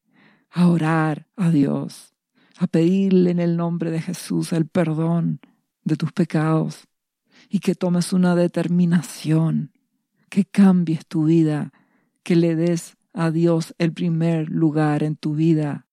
a 0.49 0.67
orar 0.67 1.27
a 1.35 1.49
Dios, 1.49 2.13
a 2.57 2.65
pedirle 2.65 3.31
en 3.31 3.39
el 3.39 3.55
nombre 3.55 3.91
de 3.91 4.01
Jesús 4.01 4.51
el 4.51 4.67
perdón 4.67 5.41
de 5.83 5.95
tus 5.95 6.11
pecados 6.11 6.87
y 7.49 7.59
que 7.59 7.75
tomes 7.75 8.13
una 8.13 8.35
determinación, 8.35 9.73
que 10.29 10.45
cambies 10.45 11.05
tu 11.05 11.25
vida, 11.25 11.71
que 12.23 12.35
le 12.35 12.55
des 12.55 12.95
a 13.13 13.31
Dios 13.31 13.75
el 13.77 13.93
primer 13.93 14.49
lugar 14.49 15.03
en 15.03 15.15
tu 15.15 15.35
vida 15.35 15.87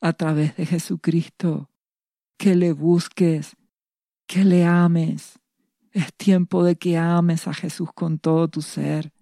a 0.00 0.12
través 0.14 0.56
de 0.56 0.66
Jesucristo, 0.66 1.70
que 2.36 2.54
le 2.54 2.72
busques, 2.72 3.56
que 4.26 4.44
le 4.44 4.64
ames. 4.64 5.38
Es 5.92 6.12
tiempo 6.14 6.64
de 6.64 6.76
que 6.76 6.98
ames 6.98 7.46
a 7.46 7.54
Jesús 7.54 7.90
con 7.94 8.18
todo 8.18 8.48
tu 8.48 8.62
ser 8.62 9.12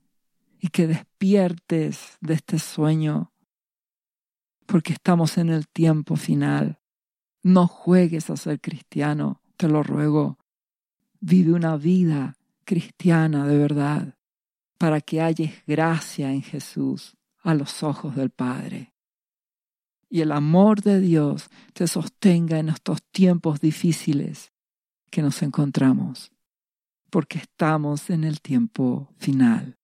y 0.59 0.69
que 0.69 0.87
despiertes 0.87 2.17
de 2.21 2.35
este 2.35 2.59
sueño, 2.59 3.33
porque 4.67 4.93
estamos 4.93 5.37
en 5.39 5.51
el 5.51 5.69
tiempo 5.69 6.17
final. 6.17 6.81
No 7.43 7.67
juegues 7.67 8.31
a 8.31 8.37
ser 8.37 8.61
cristiano, 8.61 9.43
te 9.57 9.69
lo 9.69 9.83
ruego. 9.83 10.39
Vive 11.21 11.53
una 11.53 11.77
vida 11.77 12.37
cristiana 12.65 13.47
de 13.47 13.59
verdad, 13.59 14.17
para 14.79 15.01
que 15.01 15.21
halles 15.21 15.53
gracia 15.67 16.33
en 16.33 16.43
Jesús 16.43 17.17
a 17.43 17.55
los 17.55 17.83
ojos 17.83 18.17
del 18.17 18.31
Padre. 18.31 18.95
Y 20.09 20.21
el 20.21 20.33
amor 20.33 20.83
de 20.83 21.01
Dios 21.01 21.49
te 21.73 21.87
sostenga 21.87 22.59
en 22.59 22.69
estos 22.69 23.03
tiempos 23.11 23.61
difíciles 23.61 24.53
que 25.11 25.23
nos 25.23 25.43
encontramos, 25.43 26.33
porque 27.11 27.39
estamos 27.39 28.11
en 28.11 28.25
el 28.25 28.41
tiempo 28.41 29.13
final. 29.19 29.79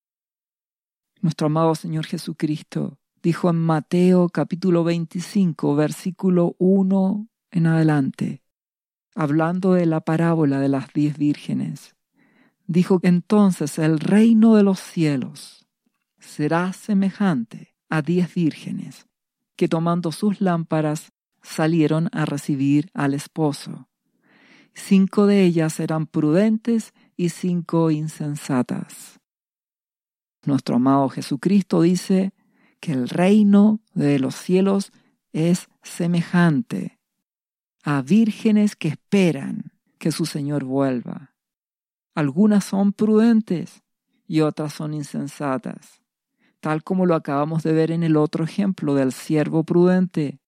Nuestro 1.20 1.46
amado 1.46 1.74
Señor 1.74 2.06
Jesucristo 2.06 2.98
dijo 3.22 3.50
en 3.50 3.56
Mateo 3.56 4.28
capítulo 4.28 4.84
25, 4.84 5.74
versículo 5.74 6.54
1 6.58 7.28
en 7.50 7.66
adelante, 7.66 8.42
hablando 9.14 9.72
de 9.72 9.86
la 9.86 10.00
parábola 10.00 10.60
de 10.60 10.68
las 10.68 10.92
diez 10.92 11.18
vírgenes, 11.18 11.96
dijo 12.66 13.00
entonces 13.02 13.78
el 13.78 13.98
reino 13.98 14.54
de 14.54 14.62
los 14.62 14.78
cielos 14.78 15.57
será 16.18 16.72
semejante 16.72 17.74
a 17.88 18.02
diez 18.02 18.34
vírgenes 18.34 19.06
que 19.56 19.68
tomando 19.68 20.12
sus 20.12 20.40
lámparas 20.40 21.12
salieron 21.42 22.08
a 22.12 22.24
recibir 22.24 22.90
al 22.94 23.14
esposo. 23.14 23.88
Cinco 24.72 25.26
de 25.26 25.42
ellas 25.42 25.80
eran 25.80 26.06
prudentes 26.06 26.92
y 27.16 27.30
cinco 27.30 27.90
insensatas. 27.90 29.18
Nuestro 30.44 30.76
amado 30.76 31.08
Jesucristo 31.08 31.82
dice 31.82 32.32
que 32.78 32.92
el 32.92 33.08
reino 33.08 33.80
de 33.94 34.20
los 34.20 34.36
cielos 34.36 34.92
es 35.32 35.68
semejante 35.82 37.00
a 37.82 38.02
vírgenes 38.02 38.76
que 38.76 38.88
esperan 38.88 39.72
que 39.98 40.12
su 40.12 40.26
Señor 40.26 40.62
vuelva. 40.64 41.34
Algunas 42.14 42.64
son 42.64 42.92
prudentes 42.92 43.82
y 44.28 44.40
otras 44.40 44.72
son 44.72 44.94
insensatas 44.94 45.97
tal 46.60 46.82
como 46.82 47.06
lo 47.06 47.14
acabamos 47.14 47.62
de 47.62 47.72
ver 47.72 47.90
en 47.90 48.02
el 48.02 48.16
otro 48.16 48.44
ejemplo 48.44 48.94
del 48.94 49.12
siervo 49.12 49.64
prudente. 49.64 50.40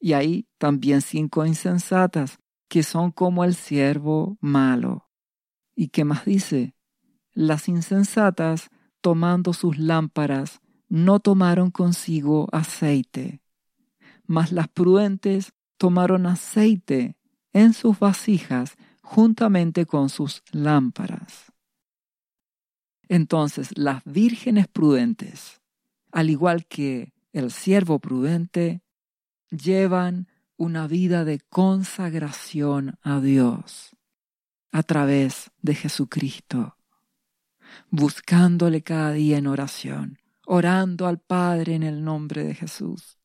Y 0.00 0.12
hay 0.12 0.48
también 0.58 1.00
cinco 1.00 1.46
insensatas, 1.46 2.38
que 2.68 2.82
son 2.82 3.10
como 3.10 3.44
el 3.44 3.54
siervo 3.54 4.36
malo. 4.40 5.08
¿Y 5.74 5.88
qué 5.88 6.04
más 6.04 6.24
dice? 6.24 6.74
Las 7.32 7.68
insensatas, 7.68 8.70
tomando 9.00 9.52
sus 9.52 9.78
lámparas, 9.78 10.60
no 10.88 11.20
tomaron 11.20 11.70
consigo 11.70 12.48
aceite, 12.52 13.40
mas 14.26 14.52
las 14.52 14.68
prudentes 14.68 15.52
tomaron 15.76 16.26
aceite 16.26 17.16
en 17.52 17.72
sus 17.72 17.98
vasijas 17.98 18.76
juntamente 19.02 19.86
con 19.86 20.08
sus 20.08 20.42
lámparas. 20.52 21.53
Entonces, 23.14 23.68
las 23.78 24.02
vírgenes 24.04 24.66
prudentes, 24.66 25.60
al 26.10 26.30
igual 26.30 26.66
que 26.66 27.12
el 27.32 27.52
siervo 27.52 28.00
prudente, 28.00 28.82
llevan 29.50 30.26
una 30.56 30.88
vida 30.88 31.24
de 31.24 31.38
consagración 31.38 32.98
a 33.02 33.20
Dios 33.20 33.94
a 34.72 34.82
través 34.82 35.52
de 35.62 35.76
Jesucristo, 35.76 36.76
buscándole 37.88 38.82
cada 38.82 39.12
día 39.12 39.38
en 39.38 39.46
oración, 39.46 40.18
orando 40.44 41.06
al 41.06 41.20
Padre 41.20 41.76
en 41.76 41.84
el 41.84 42.02
nombre 42.02 42.42
de 42.42 42.56
Jesús, 42.56 43.20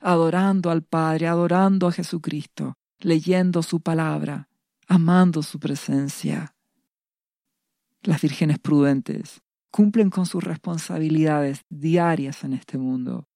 adorando 0.00 0.70
al 0.70 0.82
Padre, 0.82 1.28
adorando 1.28 1.88
a 1.88 1.92
Jesucristo, 1.92 2.78
leyendo 3.00 3.62
su 3.62 3.82
palabra, 3.82 4.48
amando 4.88 5.42
su 5.42 5.60
presencia 5.60 6.54
las 8.02 8.20
vírgenes 8.20 8.58
prudentes 8.58 9.42
cumplen 9.70 10.10
con 10.10 10.26
sus 10.26 10.42
responsabilidades 10.42 11.64
diarias 11.68 12.44
en 12.44 12.54
este 12.54 12.78
mundo, 12.78 13.28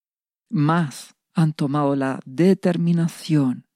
más 0.49 1.15
han 1.33 1.53
tomado 1.53 1.97
la 1.97 2.21
determinación 2.25 3.67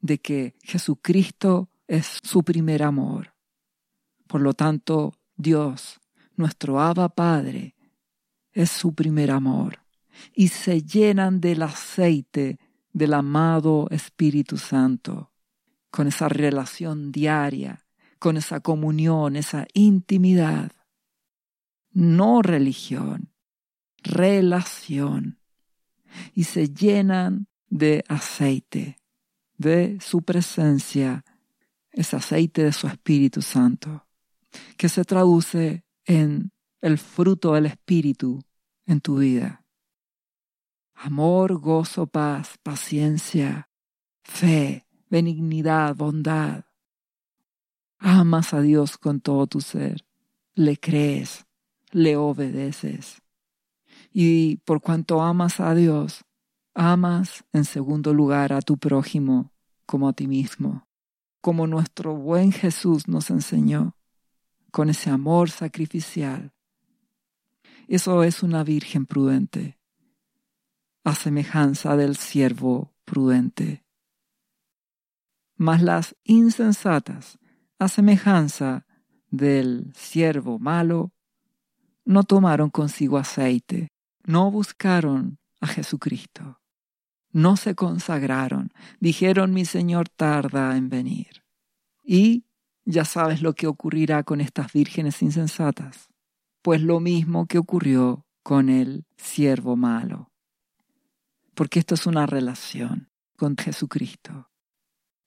de 0.00 0.18
que 0.18 0.54
Jesucristo 0.62 1.70
es 1.86 2.18
su 2.22 2.42
primer 2.42 2.82
amor. 2.82 3.34
Por 4.26 4.40
lo 4.40 4.54
tanto, 4.54 5.14
Dios, 5.36 6.00
nuestro 6.36 6.80
Abba 6.80 7.08
Padre, 7.08 7.76
es 8.52 8.70
su 8.70 8.94
primer 8.94 9.30
amor 9.30 9.78
y 10.34 10.48
se 10.48 10.82
llenan 10.82 11.40
del 11.40 11.62
aceite 11.62 12.58
del 12.92 13.14
amado 13.14 13.86
Espíritu 13.90 14.58
Santo, 14.58 15.32
con 15.90 16.06
esa 16.06 16.28
relación 16.28 17.12
diaria 17.12 17.81
con 18.22 18.36
esa 18.36 18.60
comunión, 18.60 19.34
esa 19.34 19.66
intimidad. 19.74 20.70
No 21.90 22.40
religión, 22.40 23.32
relación. 24.00 25.40
Y 26.32 26.44
se 26.44 26.68
llenan 26.68 27.48
de 27.68 28.04
aceite, 28.06 29.00
de 29.58 29.98
su 30.00 30.22
presencia, 30.22 31.24
ese 31.90 32.14
aceite 32.14 32.62
de 32.62 32.72
su 32.72 32.86
Espíritu 32.86 33.42
Santo, 33.42 34.06
que 34.76 34.88
se 34.88 35.04
traduce 35.04 35.84
en 36.04 36.52
el 36.80 36.98
fruto 36.98 37.54
del 37.54 37.66
Espíritu 37.66 38.40
en 38.86 39.00
tu 39.00 39.16
vida. 39.16 39.64
Amor, 40.94 41.58
gozo, 41.58 42.06
paz, 42.06 42.56
paciencia, 42.62 43.68
fe, 44.22 44.86
benignidad, 45.10 45.96
bondad, 45.96 46.66
Amas 48.04 48.52
a 48.52 48.60
Dios 48.60 48.98
con 48.98 49.20
todo 49.20 49.46
tu 49.46 49.60
ser, 49.60 50.04
le 50.56 50.76
crees, 50.76 51.46
le 51.92 52.16
obedeces. 52.16 53.22
Y 54.12 54.56
por 54.56 54.80
cuanto 54.80 55.22
amas 55.22 55.60
a 55.60 55.72
Dios, 55.72 56.24
amas 56.74 57.44
en 57.52 57.64
segundo 57.64 58.12
lugar 58.12 58.52
a 58.52 58.60
tu 58.60 58.76
prójimo 58.76 59.52
como 59.86 60.08
a 60.08 60.14
ti 60.14 60.26
mismo, 60.26 60.88
como 61.40 61.68
nuestro 61.68 62.16
buen 62.16 62.50
Jesús 62.50 63.06
nos 63.06 63.30
enseñó, 63.30 63.96
con 64.72 64.90
ese 64.90 65.08
amor 65.08 65.50
sacrificial. 65.50 66.52
Eso 67.86 68.24
es 68.24 68.42
una 68.42 68.64
virgen 68.64 69.06
prudente, 69.06 69.78
a 71.04 71.14
semejanza 71.14 71.96
del 71.96 72.16
siervo 72.16 72.92
prudente. 73.04 73.84
Mas 75.54 75.82
las 75.82 76.16
insensatas 76.24 77.38
a 77.82 77.88
semejanza 77.88 78.86
del 79.30 79.92
siervo 79.96 80.58
malo, 80.58 81.12
no 82.04 82.22
tomaron 82.22 82.70
consigo 82.70 83.18
aceite, 83.18 83.88
no 84.24 84.50
buscaron 84.50 85.38
a 85.60 85.66
Jesucristo. 85.66 86.58
no 87.34 87.56
se 87.56 87.74
consagraron, 87.74 88.74
dijeron 89.00 89.54
mi 89.54 89.64
Señor 89.64 90.10
tarda 90.10 90.76
en 90.76 90.90
venir. 90.90 91.42
Y 92.04 92.44
ya 92.84 93.06
sabes 93.06 93.40
lo 93.40 93.54
que 93.54 93.66
ocurrirá 93.66 94.22
con 94.22 94.42
estas 94.42 94.70
vírgenes 94.70 95.22
insensatas, 95.22 96.10
pues 96.60 96.82
lo 96.82 97.00
mismo 97.00 97.46
que 97.46 97.56
ocurrió 97.56 98.26
con 98.42 98.68
el 98.68 99.06
siervo 99.16 99.76
malo. 99.76 100.30
Porque 101.54 101.78
esto 101.78 101.94
es 101.94 102.06
una 102.06 102.26
relación 102.26 103.10
con 103.38 103.56
Jesucristo. 103.56 104.50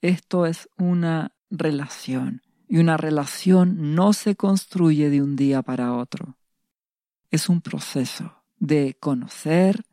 Esto 0.02 0.46
es 0.46 0.70
una 0.78 1.36
relación 1.50 2.45
y 2.68 2.78
una 2.78 2.98
relación 2.98 3.96
no 3.96 4.14
se 4.14 4.36
construye 4.36 5.10
de 5.10 5.22
un 5.22 5.36
día 5.36 5.62
para 5.62 5.94
otro. 5.94 6.38
Es 7.30 7.50
un 7.50 7.62
proceso 7.62 8.44
de 8.58 8.98
conocer, 9.00 9.84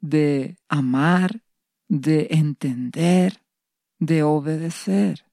de 0.00 0.58
amar, 0.68 1.42
de 1.88 2.28
entender, 2.30 3.42
de 3.98 4.22
obedecer. 4.22 5.26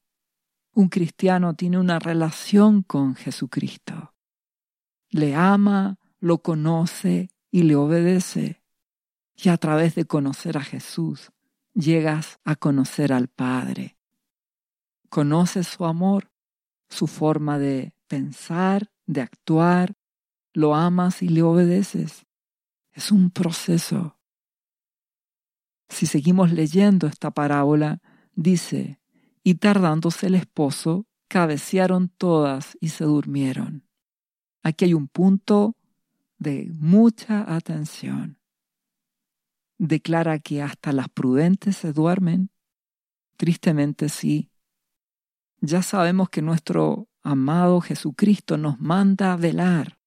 Un 0.73 0.89
cristiano 0.89 1.53
tiene 1.56 1.79
una 1.79 1.99
relación 1.99 2.82
con 2.84 3.15
Jesucristo. 3.15 4.13
Le 5.10 5.36
ama, 5.36 5.99
lo 6.19 6.39
conoce 6.39 7.29
y 7.51 7.63
le 7.63 7.75
obedece. 7.75 8.63
Y 9.36 9.49
a 9.49 9.58
través 9.58 9.95
de 9.95 10.06
conocer 10.06 10.58
a 10.58 10.63
Jesús, 10.63 11.32
llegas 11.73 12.39
a 12.43 12.56
conocer 12.56 13.13
al 13.13 13.27
Padre. 13.27 13.97
Conoces 15.10 15.67
su 15.67 15.86
amor, 15.86 16.33
su 16.93 17.08
forma 17.08 17.60
de 17.60 17.93
pensar, 18.08 18.91
de 19.06 19.21
actuar, 19.21 19.95
lo 20.53 20.75
amas 20.75 21.21
y 21.21 21.29
le 21.29 21.41
obedeces. 21.41 22.25
Es 22.91 23.12
un 23.12 23.32
proceso. 23.32 24.19
Si 25.89 26.06
seguimos 26.06 26.51
leyendo 26.51 27.08
esta 27.08 27.32
parábola, 27.32 28.01
dice, 28.36 28.99
y 29.43 29.56
tardándose 29.56 30.27
el 30.27 30.36
esposo, 30.36 31.08
cabecearon 31.27 32.10
todas 32.10 32.77
y 32.79 32.89
se 32.89 33.03
durmieron. 33.03 33.88
Aquí 34.62 34.86
hay 34.86 34.93
un 34.93 35.08
punto 35.08 35.75
de 36.38 36.69
mucha 36.73 37.53
atención. 37.53 38.39
Declara 39.77 40.39
que 40.39 40.62
hasta 40.62 40.93
las 40.93 41.10
prudentes 41.10 41.77
se 41.77 41.91
duermen. 41.91 42.51
Tristemente 43.38 44.10
sí. 44.10 44.53
Ya 45.65 45.82
sabemos 45.82 46.30
que 46.30 46.41
nuestro 46.41 47.08
amado 47.21 47.80
Jesucristo 47.80 48.58
nos 48.58 48.80
manda 48.80 49.32
a 49.32 49.38
velar. 49.38 49.97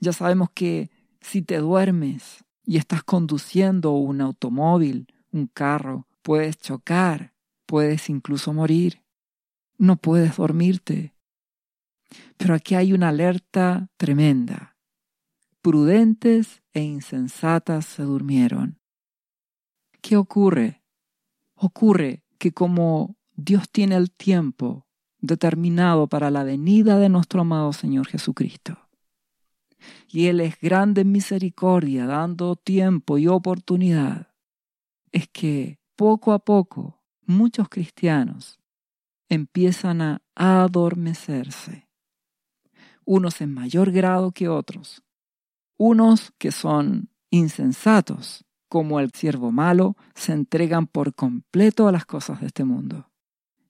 Ya 0.00 0.12
sabemos 0.12 0.48
que 0.52 0.90
si 1.20 1.42
te 1.42 1.58
duermes 1.58 2.44
y 2.64 2.76
estás 2.76 3.04
conduciendo 3.04 3.92
un 3.92 4.20
automóvil, 4.20 5.06
un 5.30 5.46
carro, 5.46 6.08
puedes 6.22 6.58
chocar 6.58 7.32
puedes 7.72 8.10
incluso 8.10 8.52
morir, 8.52 9.02
no 9.78 9.96
puedes 9.96 10.36
dormirte. 10.36 11.14
Pero 12.36 12.54
aquí 12.54 12.74
hay 12.74 12.92
una 12.92 13.08
alerta 13.08 13.88
tremenda. 13.96 14.76
Prudentes 15.62 16.62
e 16.74 16.82
insensatas 16.82 17.86
se 17.86 18.02
durmieron. 18.02 18.78
¿Qué 20.02 20.18
ocurre? 20.18 20.82
Ocurre 21.54 22.24
que 22.36 22.52
como 22.52 23.16
Dios 23.44 23.68
tiene 23.68 23.96
el 23.96 24.12
tiempo 24.12 24.86
determinado 25.18 26.06
para 26.06 26.30
la 26.30 26.44
venida 26.44 26.98
de 26.98 27.08
nuestro 27.08 27.40
amado 27.40 27.72
Señor 27.72 28.06
Jesucristo, 28.06 28.78
y 30.08 30.26
Él 30.26 30.40
es 30.40 30.60
grande 30.60 31.00
en 31.00 31.10
misericordia, 31.10 32.06
dando 32.06 32.54
tiempo 32.54 33.18
y 33.18 33.26
oportunidad, 33.26 34.28
es 35.10 35.26
que 35.28 35.80
poco 35.96 36.32
a 36.32 36.38
poco 36.38 37.02
muchos 37.26 37.68
cristianos 37.68 38.60
empiezan 39.28 40.02
a 40.02 40.22
adormecerse, 40.36 41.88
unos 43.04 43.40
en 43.40 43.52
mayor 43.52 43.90
grado 43.90 44.30
que 44.30 44.48
otros, 44.48 45.02
unos 45.76 46.32
que 46.38 46.52
son 46.52 47.08
insensatos, 47.30 48.44
como 48.68 49.00
el 49.00 49.10
siervo 49.10 49.50
malo, 49.50 49.96
se 50.14 50.32
entregan 50.32 50.86
por 50.86 51.14
completo 51.14 51.88
a 51.88 51.92
las 51.92 52.06
cosas 52.06 52.40
de 52.40 52.46
este 52.46 52.64
mundo, 52.64 53.11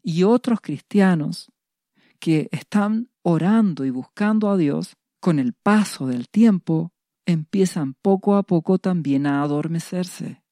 y 0.03 0.25
otros 0.25 0.61
cristianos 0.61 1.51
que 2.19 2.49
están 2.53 3.11
orando 3.23 3.85
y 3.85 3.91
buscando 3.91 4.51
a 4.51 4.57
Dios, 4.57 4.97
con 5.21 5.39
el 5.39 5.53
paso 5.53 6.07
del 6.07 6.29
tiempo, 6.29 6.93
empiezan 7.27 7.95
poco 7.95 8.37
a 8.37 8.43
poco 8.43 8.79
también 8.79 9.27
a 9.27 9.43
adormecerse 9.43 10.43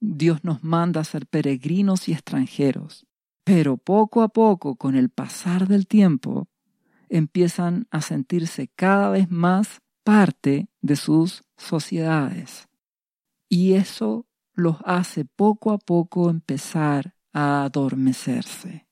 Dios 0.00 0.44
nos 0.44 0.62
manda 0.62 1.00
a 1.00 1.04
ser 1.04 1.26
peregrinos 1.26 2.08
y 2.08 2.12
extranjeros, 2.12 3.06
pero 3.44 3.76
poco 3.76 4.22
a 4.22 4.28
poco, 4.28 4.76
con 4.76 4.94
el 4.94 5.10
pasar 5.10 5.66
del 5.66 5.86
tiempo, 5.86 6.48
empiezan 7.08 7.88
a 7.90 8.00
sentirse 8.00 8.68
cada 8.68 9.10
vez 9.10 9.30
más 9.30 9.80
parte 10.04 10.68
de 10.82 10.96
sus 10.96 11.42
sociedades. 11.56 12.68
Y 13.48 13.74
eso 13.74 14.26
los 14.52 14.76
hace 14.84 15.24
poco 15.24 15.72
a 15.72 15.78
poco 15.78 16.30
empezar 16.30 17.14
a 17.32 17.64
adormecerse. 17.64 18.86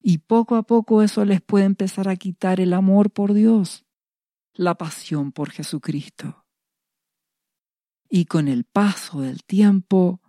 Y 0.00 0.18
poco 0.18 0.56
a 0.56 0.62
poco 0.62 1.02
eso 1.02 1.24
les 1.24 1.40
puede 1.40 1.64
empezar 1.64 2.08
a 2.08 2.16
quitar 2.16 2.60
el 2.60 2.72
amor 2.72 3.10
por 3.10 3.34
Dios, 3.34 3.84
la 4.54 4.76
pasión 4.76 5.32
por 5.32 5.50
Jesucristo. 5.50 6.44
Y 8.08 8.26
con 8.26 8.46
el 8.46 8.64
paso 8.64 9.20
del 9.20 9.42
tiempo, 9.42 10.20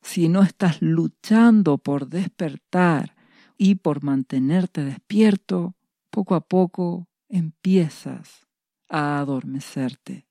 si 0.00 0.28
no 0.28 0.42
estás 0.42 0.82
luchando 0.82 1.78
por 1.78 2.08
despertar 2.08 3.14
y 3.56 3.76
por 3.76 4.02
mantenerte 4.02 4.84
despierto, 4.84 5.76
poco 6.10 6.34
a 6.34 6.40
poco 6.40 7.08
empiezas 7.28 8.46
a 8.88 9.20
adormecerte. 9.20 10.26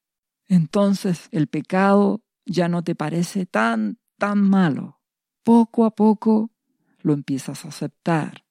Entonces 0.48 1.30
el 1.32 1.48
pecado 1.48 2.22
ya 2.46 2.68
no 2.68 2.84
te 2.84 2.94
parece 2.94 3.46
tan, 3.46 4.00
tan 4.18 4.42
malo. 4.42 5.01
Poco 5.43 5.86
a 5.86 5.91
poco 5.91 6.51
lo 6.99 7.13
empiezas 7.13 7.65
a 7.65 7.69
aceptar. 7.69 8.45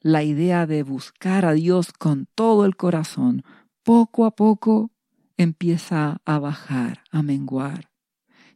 La 0.00 0.22
idea 0.22 0.66
de 0.66 0.84
buscar 0.84 1.44
a 1.44 1.52
Dios 1.52 1.92
con 1.92 2.26
todo 2.34 2.64
el 2.64 2.76
corazón, 2.76 3.42
poco 3.82 4.24
a 4.24 4.36
poco 4.36 4.92
empieza 5.36 6.20
a 6.24 6.38
bajar, 6.38 7.02
a 7.10 7.22
menguar. 7.22 7.90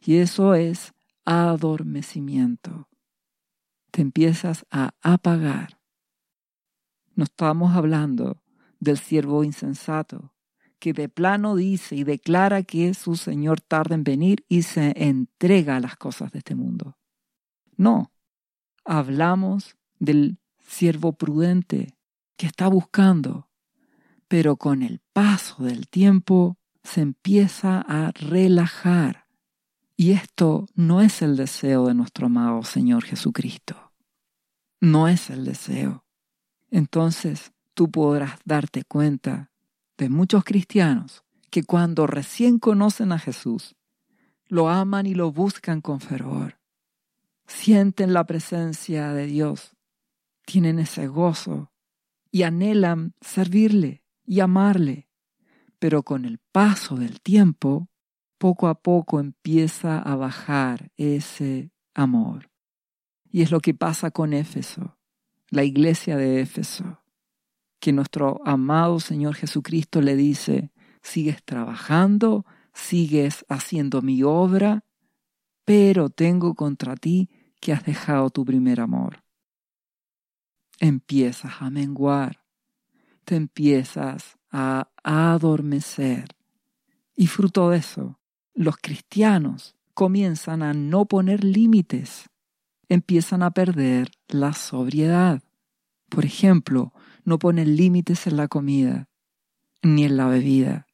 Y 0.01 0.17
eso 0.17 0.55
es 0.55 0.93
adormecimiento. 1.25 2.87
Te 3.91 4.01
empiezas 4.01 4.65
a 4.71 4.91
apagar. 5.01 5.81
No 7.15 7.25
estamos 7.25 7.75
hablando 7.75 8.41
del 8.79 8.97
siervo 8.97 9.43
insensato, 9.43 10.33
que 10.81 10.93
de 10.93 11.07
plano 11.07 11.55
dice 11.55 11.95
y 11.95 12.03
declara 12.03 12.63
que 12.63 12.93
su 12.95 13.15
Señor 13.15 13.61
tarda 13.61 13.93
en 13.93 14.03
venir 14.03 14.43
y 14.49 14.63
se 14.63 14.93
entrega 14.97 15.77
a 15.77 15.79
las 15.79 15.95
cosas 15.95 16.31
de 16.31 16.39
este 16.39 16.55
mundo. 16.55 16.97
No, 17.77 18.11
hablamos 18.83 19.77
del 19.99 20.39
siervo 20.59 21.13
prudente 21.13 21.95
que 22.35 22.47
está 22.47 22.67
buscando, 22.67 23.47
pero 24.27 24.57
con 24.57 24.81
el 24.81 25.01
paso 25.13 25.63
del 25.63 25.87
tiempo 25.87 26.57
se 26.83 27.01
empieza 27.01 27.79
a 27.87 28.11
relajar. 28.11 29.27
Y 29.95 30.13
esto 30.13 30.65
no 30.73 31.01
es 31.01 31.21
el 31.21 31.37
deseo 31.37 31.85
de 31.85 31.93
nuestro 31.93 32.25
amado 32.25 32.63
Señor 32.63 33.03
Jesucristo. 33.03 33.93
No 34.79 35.07
es 35.07 35.29
el 35.29 35.45
deseo. 35.45 36.05
Entonces 36.71 37.51
tú 37.75 37.91
podrás 37.91 38.39
darte 38.45 38.83
cuenta 38.83 39.50
de 40.01 40.09
muchos 40.09 40.43
cristianos 40.43 41.23
que 41.49 41.63
cuando 41.63 42.07
recién 42.07 42.59
conocen 42.59 43.13
a 43.13 43.19
Jesús, 43.19 43.75
lo 44.47 44.67
aman 44.67 45.05
y 45.05 45.13
lo 45.13 45.31
buscan 45.31 45.79
con 45.79 46.01
fervor. 46.01 46.59
Sienten 47.47 48.11
la 48.11 48.25
presencia 48.25 49.13
de 49.13 49.27
Dios, 49.27 49.77
tienen 50.45 50.79
ese 50.79 51.07
gozo 51.07 51.71
y 52.31 52.43
anhelan 52.43 53.13
servirle 53.21 54.03
y 54.25 54.39
amarle 54.39 55.07
pero 55.81 56.03
con 56.03 56.25
el 56.25 56.37
paso 56.51 56.95
del 56.95 57.21
tiempo, 57.21 57.89
poco 58.37 58.67
a 58.67 58.75
poco 58.83 59.19
empieza 59.19 59.97
a 59.97 60.15
bajar 60.15 60.91
ese 60.95 61.71
amor. 61.95 62.51
Y 63.31 63.41
es 63.41 63.49
lo 63.49 63.61
que 63.61 63.73
pasa 63.73 64.11
con 64.11 64.33
Éfeso, 64.33 64.99
la 65.49 65.63
iglesia 65.63 66.17
de 66.17 66.39
Éfeso, 66.39 67.00
que 67.81 67.91
nuestro 67.91 68.39
amado 68.45 68.99
Señor 68.99 69.35
Jesucristo 69.35 70.01
le 70.01 70.15
dice, 70.15 70.71
sigues 71.01 71.43
trabajando, 71.43 72.45
sigues 72.73 73.43
haciendo 73.49 74.03
mi 74.03 74.21
obra, 74.21 74.85
pero 75.65 76.09
tengo 76.09 76.53
contra 76.53 76.95
ti 76.95 77.29
que 77.59 77.73
has 77.73 77.83
dejado 77.83 78.29
tu 78.29 78.45
primer 78.45 78.79
amor. 78.79 79.23
Empiezas 80.79 81.53
a 81.59 81.71
menguar, 81.71 82.45
te 83.25 83.35
empiezas 83.35 84.37
a 84.51 84.91
adormecer. 85.03 86.35
Y 87.15 87.27
fruto 87.27 87.71
de 87.71 87.79
eso, 87.79 88.19
los 88.53 88.77
cristianos 88.77 89.75
comienzan 89.95 90.61
a 90.61 90.73
no 90.73 91.05
poner 91.05 91.43
límites, 91.43 92.29
empiezan 92.89 93.41
a 93.41 93.51
perder 93.51 94.11
la 94.27 94.53
sobriedad. 94.53 95.41
Por 96.09 96.25
ejemplo, 96.25 96.93
no 97.23 97.39
ponen 97.39 97.75
límites 97.75 98.27
en 98.27 98.37
la 98.37 98.47
comida 98.47 99.09
ni 99.81 100.03
en 100.03 100.17
la 100.17 100.27
bebida. 100.27 100.87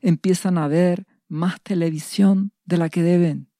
Empiezan 0.00 0.58
a 0.58 0.68
ver 0.68 1.06
más 1.28 1.60
televisión 1.60 2.52
de 2.64 2.78
la 2.78 2.88
que 2.88 3.02
deben. 3.02 3.50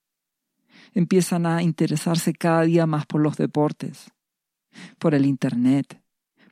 Empiezan 0.92 1.46
a 1.46 1.62
interesarse 1.62 2.32
cada 2.32 2.62
día 2.62 2.86
más 2.86 3.06
por 3.06 3.20
los 3.20 3.36
deportes, 3.36 4.10
por 4.98 5.14
el 5.14 5.24
Internet, 5.26 6.02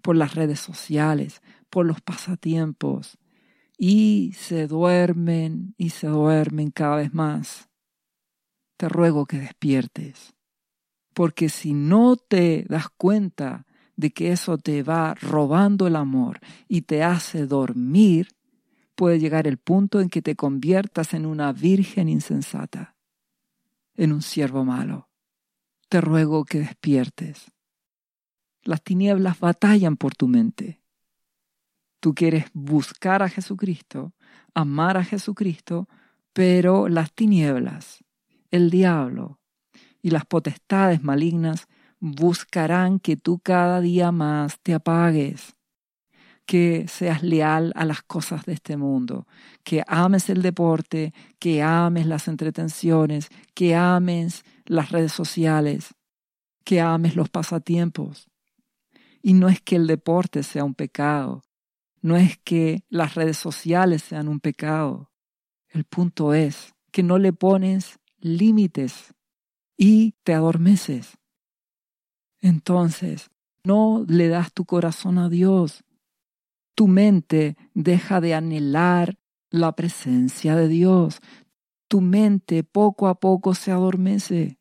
por 0.03 0.17
las 0.17 0.35
redes 0.35 0.61
sociales, 0.61 1.41
por 1.71 1.87
los 1.87 2.01
pasatiempos, 2.01 3.19
y 3.77 4.33
se 4.37 4.67
duermen 4.67 5.75
y 5.77 5.91
se 5.91 6.09
duermen 6.09 6.71
cada 6.71 6.97
vez 6.97 7.15
más. 7.15 7.69
Te 8.77 8.89
ruego 8.89 9.27
que 9.27 9.39
despiertes, 9.39 10.35
porque 11.15 11.49
si 11.49 11.73
no 11.73 12.17
te 12.17 12.65
das 12.69 12.89
cuenta 12.97 13.67
de 13.99 14.13
que 14.13 14.31
eso 14.31 14.59
te 14.59 14.85
va 14.85 15.15
robando 15.15 15.89
el 15.89 15.97
amor 15.97 16.39
y 16.69 16.83
te 16.83 17.03
hace 17.03 17.47
dormir, 17.47 18.29
puede 18.95 19.19
llegar 19.19 19.49
el 19.49 19.59
punto 19.59 20.01
en 20.01 20.09
que 20.09 20.23
te 20.23 20.37
conviertas 20.37 21.15
en 21.15 21.27
una 21.27 21.53
virgen 21.53 22.09
insensata, 22.09 22.95
en 23.97 24.13
un 24.13 24.23
siervo 24.23 24.65
malo. 24.65 25.09
Te 25.89 26.01
ruego 26.01 26.45
que 26.45 26.61
despiertes. 26.61 27.51
Las 28.63 28.85
tinieblas 28.85 29.41
batallan 29.41 29.97
por 29.97 30.15
tu 30.15 30.29
mente. 30.29 30.81
Tú 31.99 32.15
quieres 32.15 32.45
buscar 32.53 33.25
a 33.25 33.29
Jesucristo, 33.29 34.15
amar 34.55 34.97
a 34.97 35.03
Jesucristo, 35.03 35.89
pero 36.33 36.89
las 36.89 37.13
tinieblas, 37.13 38.05
el 38.53 38.71
diablo 38.71 39.41
y 40.01 40.11
las 40.11 40.25
potestades 40.25 41.03
malignas 41.03 41.67
buscarán 42.01 43.01
que 43.01 43.17
tú 43.17 43.39
cada 43.39 43.81
día 43.81 44.13
más 44.13 44.61
te 44.61 44.75
apagues, 44.75 45.55
que 46.47 46.89
seas 46.89 47.23
leal 47.23 47.73
a 47.75 47.85
las 47.85 48.03
cosas 48.03 48.47
de 48.47 48.55
este 48.55 48.77
mundo, 48.77 49.27
que 49.65 49.83
ames 49.87 50.31
el 50.31 50.41
deporte, 50.43 51.13
que 51.39 51.63
ames 51.63 52.07
las 52.07 52.27
entretenciones, 52.29 53.29
que 53.55 53.75
ames 53.75 54.45
las 54.65 54.91
redes 54.91 55.13
sociales, 55.13 55.95
que 56.65 56.81
ames 56.81 57.17
los 57.17 57.29
pasatiempos. 57.29 58.29
Y 59.23 59.35
no 59.35 59.49
es 59.49 59.61
que 59.61 59.77
el 59.77 59.87
deporte 59.87 60.43
sea 60.43 60.65
un 60.65 60.75
pecado, 60.75 61.43
no 62.01 62.17
es 62.17 62.39
que 62.39 62.85
las 62.89 63.15
redes 63.15 63.37
sociales 63.37 64.03
sean 64.03 64.29
un 64.29 64.41
pecado. 64.41 65.11
El 65.69 65.85
punto 65.85 66.33
es 66.33 66.75
que 66.93 67.03
no 67.03 67.19
le 67.19 67.33
pones 67.33 67.99
límites 68.21 69.15
y 69.77 70.15
te 70.23 70.35
adormeces. 70.35 71.19
Entonces, 72.41 73.31
no 73.65 74.05
le 74.09 74.29
das 74.29 74.53
tu 74.53 74.65
corazón 74.65 75.19
a 75.19 75.29
Dios. 75.29 75.85
Tu 76.75 76.89
mente 76.89 77.57
deja 77.75 78.21
de 78.21 78.35
anhelar 78.35 79.19
la 79.51 79.73
presencia 79.73 80.55
de 80.57 80.69
Dios. 80.69 81.21
Tu 81.89 82.01
mente 82.01 82.65
poco 82.65 83.09
a 83.09 83.19
poco 83.19 83.55
se 83.55 83.73
adormece. 83.73 84.59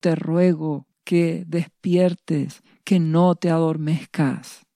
Te 0.00 0.14
ruego 0.14 0.86
que 1.04 1.44
despiertes, 1.46 2.62
que 2.84 3.00
no 3.00 3.34
te 3.34 3.50
adormezcas. 3.50 4.66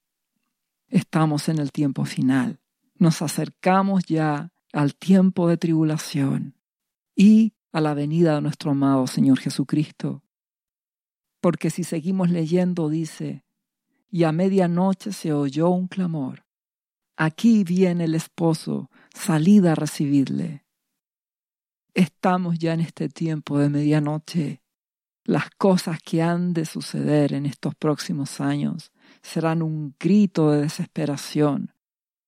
Estamos 0.89 1.49
en 1.49 1.59
el 1.59 1.73
tiempo 1.73 2.05
final. 2.05 2.61
Nos 2.95 3.23
acercamos 3.23 4.05
ya 4.05 4.51
al 4.73 4.95
tiempo 4.95 5.49
de 5.49 5.57
tribulación 5.57 6.55
y 7.15 7.55
a 7.73 7.81
la 7.81 7.95
venida 7.95 8.35
de 8.35 8.43
nuestro 8.43 8.71
amado 8.71 9.07
Señor 9.07 9.39
Jesucristo. 9.39 10.23
Porque 11.42 11.70
si 11.70 11.83
seguimos 11.83 12.31
leyendo 12.31 12.88
dice, 12.88 13.44
y 14.09 14.22
a 14.22 14.31
medianoche 14.31 15.11
se 15.12 15.33
oyó 15.33 15.70
un 15.70 15.88
clamor. 15.88 16.46
Aquí 17.16 17.64
viene 17.64 18.05
el 18.05 18.14
esposo, 18.14 18.90
salida 19.12 19.72
a 19.72 19.74
recibirle. 19.74 20.64
Estamos 21.94 22.61
ya 22.61 22.74
en 22.74 22.81
este 22.81 23.09
tiempo 23.09 23.59
de 23.59 23.70
medianoche. 23.70 24.62
Las 25.24 25.50
cosas 25.50 26.00
que 26.00 26.22
han 26.22 26.52
de 26.52 26.64
suceder 26.64 27.33
en 27.33 27.46
estos 27.46 27.74
próximos 27.74 28.40
años 28.40 28.92
serán 29.20 29.62
un 29.62 29.96
grito 29.98 30.52
de 30.52 30.62
desesperación. 30.62 31.74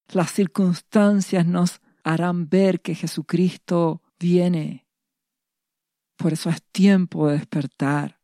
Las 0.09 0.33
circunstancias 0.33 1.47
nos 1.47 1.81
harán 2.03 2.49
ver 2.49 2.81
que 2.81 2.97
Jesucristo 2.97 4.03
viene. 4.19 4.89
Por 6.17 6.33
eso 6.33 6.51
es 6.51 6.61
tiempo 6.73 7.29
de 7.29 7.39
despertar 7.39 8.24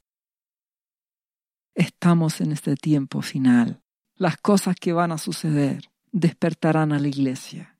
Estamos 1.73 2.41
en 2.41 2.51
este 2.51 2.75
tiempo 2.75 3.21
final. 3.21 3.81
Las 4.15 4.37
cosas 4.37 4.75
que 4.75 4.91
van 4.91 5.11
a 5.11 5.17
suceder 5.17 5.89
despertarán 6.11 6.91
a 6.91 6.99
la 6.99 7.07
iglesia. 7.07 7.77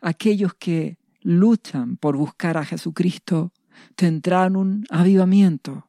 Aquellos 0.00 0.54
que 0.54 0.98
luchan 1.22 1.96
por 1.96 2.16
buscar 2.16 2.58
a 2.58 2.64
Jesucristo 2.64 3.52
tendrán 3.96 4.54
un 4.54 4.84
avivamiento, 4.90 5.88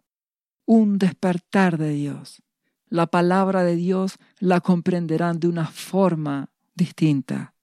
un 0.65 0.97
despertar 0.97 1.77
de 1.77 1.89
Dios. 1.89 2.41
La 2.87 3.07
palabra 3.07 3.63
de 3.63 3.75
Dios 3.75 4.17
la 4.39 4.61
comprenderán 4.61 5.39
de 5.41 5.49
una 5.49 5.67
forma 5.67 6.49
distinta. 6.75 7.55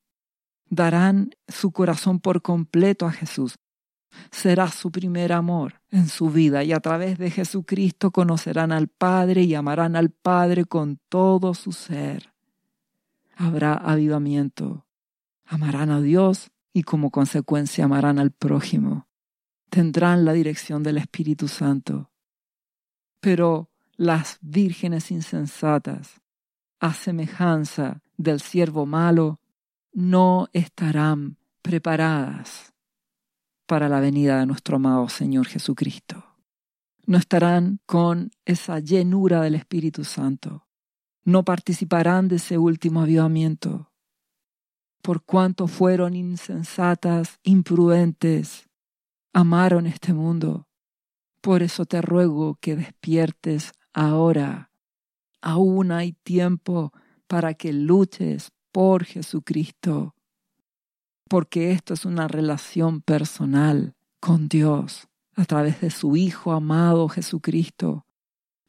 Darán 0.68 1.30
su 1.48 1.72
corazón 1.72 2.20
por 2.20 2.42
completo 2.42 3.06
a 3.06 3.12
Jesús 3.12 3.56
será 4.30 4.68
su 4.68 4.90
primer 4.90 5.32
amor 5.32 5.80
en 5.90 6.08
su 6.08 6.30
vida 6.30 6.64
y 6.64 6.72
a 6.72 6.80
través 6.80 7.18
de 7.18 7.30
Jesucristo 7.30 8.10
conocerán 8.10 8.72
al 8.72 8.88
Padre 8.88 9.42
y 9.42 9.54
amarán 9.54 9.96
al 9.96 10.10
Padre 10.10 10.64
con 10.64 10.98
todo 11.08 11.54
su 11.54 11.72
ser. 11.72 12.32
Habrá 13.36 13.74
avivamiento. 13.74 14.86
Amarán 15.44 15.90
a 15.90 16.00
Dios 16.00 16.50
y 16.72 16.82
como 16.82 17.10
consecuencia 17.10 17.84
amarán 17.84 18.18
al 18.18 18.30
prójimo. 18.30 19.06
Tendrán 19.68 20.24
la 20.24 20.32
dirección 20.32 20.82
del 20.82 20.98
Espíritu 20.98 21.48
Santo. 21.48 22.10
Pero 23.20 23.70
las 23.96 24.38
vírgenes 24.40 25.10
insensatas, 25.10 26.20
a 26.80 26.94
semejanza 26.94 28.02
del 28.16 28.40
siervo 28.40 28.86
malo, 28.86 29.40
no 29.92 30.48
estarán 30.52 31.36
preparadas 31.62 32.71
para 33.72 33.88
la 33.88 34.00
venida 34.00 34.38
de 34.38 34.44
nuestro 34.44 34.76
amado 34.76 35.08
Señor 35.08 35.46
Jesucristo. 35.46 36.22
No 37.06 37.16
estarán 37.16 37.80
con 37.86 38.30
esa 38.44 38.80
llenura 38.80 39.40
del 39.40 39.54
Espíritu 39.54 40.04
Santo. 40.04 40.68
No 41.24 41.42
participarán 41.42 42.28
de 42.28 42.36
ese 42.36 42.58
último 42.58 43.00
avivamiento. 43.00 43.90
Por 45.00 45.24
cuanto 45.24 45.68
fueron 45.68 46.14
insensatas, 46.16 47.38
imprudentes, 47.44 48.68
amaron 49.32 49.86
este 49.86 50.12
mundo. 50.12 50.68
Por 51.40 51.62
eso 51.62 51.86
te 51.86 52.02
ruego 52.02 52.58
que 52.60 52.76
despiertes 52.76 53.72
ahora. 53.94 54.70
Aún 55.40 55.92
hay 55.92 56.12
tiempo 56.12 56.92
para 57.26 57.54
que 57.54 57.72
luches 57.72 58.52
por 58.70 59.06
Jesucristo 59.06 60.14
porque 61.28 61.72
esto 61.72 61.94
es 61.94 62.04
una 62.04 62.28
relación 62.28 63.00
personal 63.00 63.94
con 64.20 64.48
Dios 64.48 65.08
a 65.34 65.44
través 65.44 65.80
de 65.80 65.90
su 65.90 66.16
Hijo 66.16 66.52
amado 66.52 67.08
Jesucristo. 67.08 68.06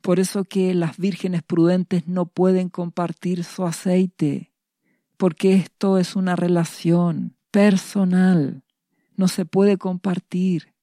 Por 0.01 0.19
eso 0.19 0.43
que 0.43 0.73
las 0.73 0.97
vírgenes 0.97 1.43
prudentes 1.43 2.07
no 2.07 2.25
pueden 2.25 2.69
compartir 2.69 3.43
su 3.43 3.65
aceite, 3.65 4.51
porque 5.17 5.53
esto 5.53 5.97
es 5.97 6.15
una 6.15 6.35
relación 6.35 7.37
personal, 7.51 8.63
no 9.15 9.27
se 9.27 9.45
puede 9.45 9.77
compartir. 9.77 10.73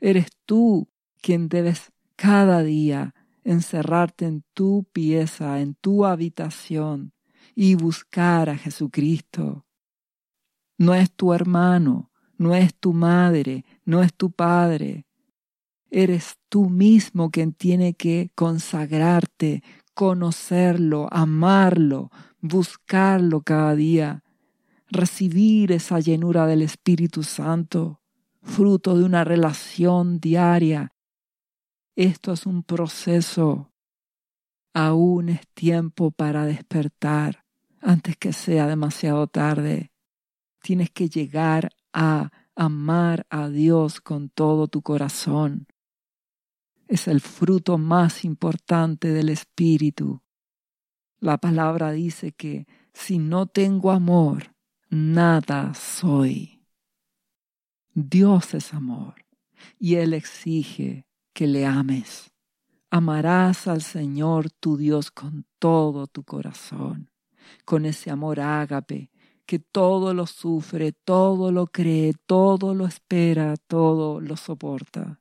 Eres 0.00 0.26
tú 0.46 0.88
quien 1.20 1.48
debes 1.48 1.92
cada 2.16 2.62
día 2.62 3.14
encerrarte 3.44 4.26
en 4.26 4.44
tu 4.54 4.84
pieza, 4.92 5.60
en 5.60 5.74
tu 5.74 6.04
habitación 6.04 7.12
y 7.54 7.74
buscar 7.74 8.48
a 8.48 8.56
Jesucristo 8.56 9.66
no 10.82 10.94
es 10.94 11.12
tu 11.12 11.32
hermano, 11.32 12.10
no 12.38 12.56
es 12.56 12.74
tu 12.74 12.92
madre, 12.92 13.64
no 13.84 14.02
es 14.02 14.12
tu 14.12 14.32
Padre. 14.32 15.06
Eres 15.92 16.38
tú 16.48 16.68
mismo 16.68 17.30
quien 17.30 17.52
tiene 17.52 17.94
que 17.94 18.32
consagrarte, 18.34 19.62
conocerlo, 19.94 21.06
amarlo, 21.12 22.10
buscarlo 22.40 23.42
cada 23.42 23.76
día, 23.76 24.24
recibir 24.88 25.70
esa 25.70 26.00
llenura 26.00 26.46
del 26.46 26.62
Espíritu 26.62 27.22
Santo, 27.22 28.00
fruto 28.42 28.98
de 28.98 29.04
una 29.04 29.22
relación 29.22 30.18
diaria. 30.18 30.94
Esto 31.94 32.32
es 32.32 32.44
un 32.44 32.64
proceso. 32.64 33.70
Aún 34.74 35.28
es 35.28 35.46
tiempo 35.54 36.10
para 36.10 36.44
despertar 36.44 37.44
antes 37.80 38.16
que 38.16 38.32
sea 38.32 38.66
demasiado 38.66 39.28
tarde. 39.28 39.91
Tienes 40.62 40.90
que 40.90 41.08
llegar 41.08 41.70
a 41.92 42.30
amar 42.54 43.26
a 43.30 43.48
Dios 43.48 44.00
con 44.00 44.28
todo 44.28 44.68
tu 44.68 44.80
corazón. 44.80 45.66
Es 46.86 47.08
el 47.08 47.20
fruto 47.20 47.78
más 47.78 48.24
importante 48.24 49.08
del 49.08 49.28
Espíritu. 49.28 50.22
La 51.18 51.38
palabra 51.38 51.90
dice 51.90 52.32
que 52.32 52.66
si 52.92 53.18
no 53.18 53.46
tengo 53.46 53.90
amor, 53.90 54.54
nada 54.88 55.74
soy. 55.74 56.62
Dios 57.94 58.54
es 58.54 58.72
amor 58.72 59.26
y 59.78 59.96
Él 59.96 60.14
exige 60.14 61.06
que 61.32 61.46
le 61.46 61.66
ames. 61.66 62.32
Amarás 62.90 63.66
al 63.66 63.82
Señor 63.82 64.50
tu 64.50 64.76
Dios 64.76 65.10
con 65.10 65.46
todo 65.58 66.06
tu 66.06 66.24
corazón, 66.24 67.10
con 67.64 67.86
ese 67.86 68.10
amor 68.10 68.38
ágape 68.38 69.11
que 69.52 69.58
todo 69.58 70.14
lo 70.14 70.26
sufre, 70.26 70.92
todo 70.92 71.52
lo 71.52 71.66
cree, 71.66 72.14
todo 72.24 72.72
lo 72.72 72.86
espera, 72.86 73.54
todo 73.66 74.18
lo 74.18 74.38
soporta. 74.38 75.20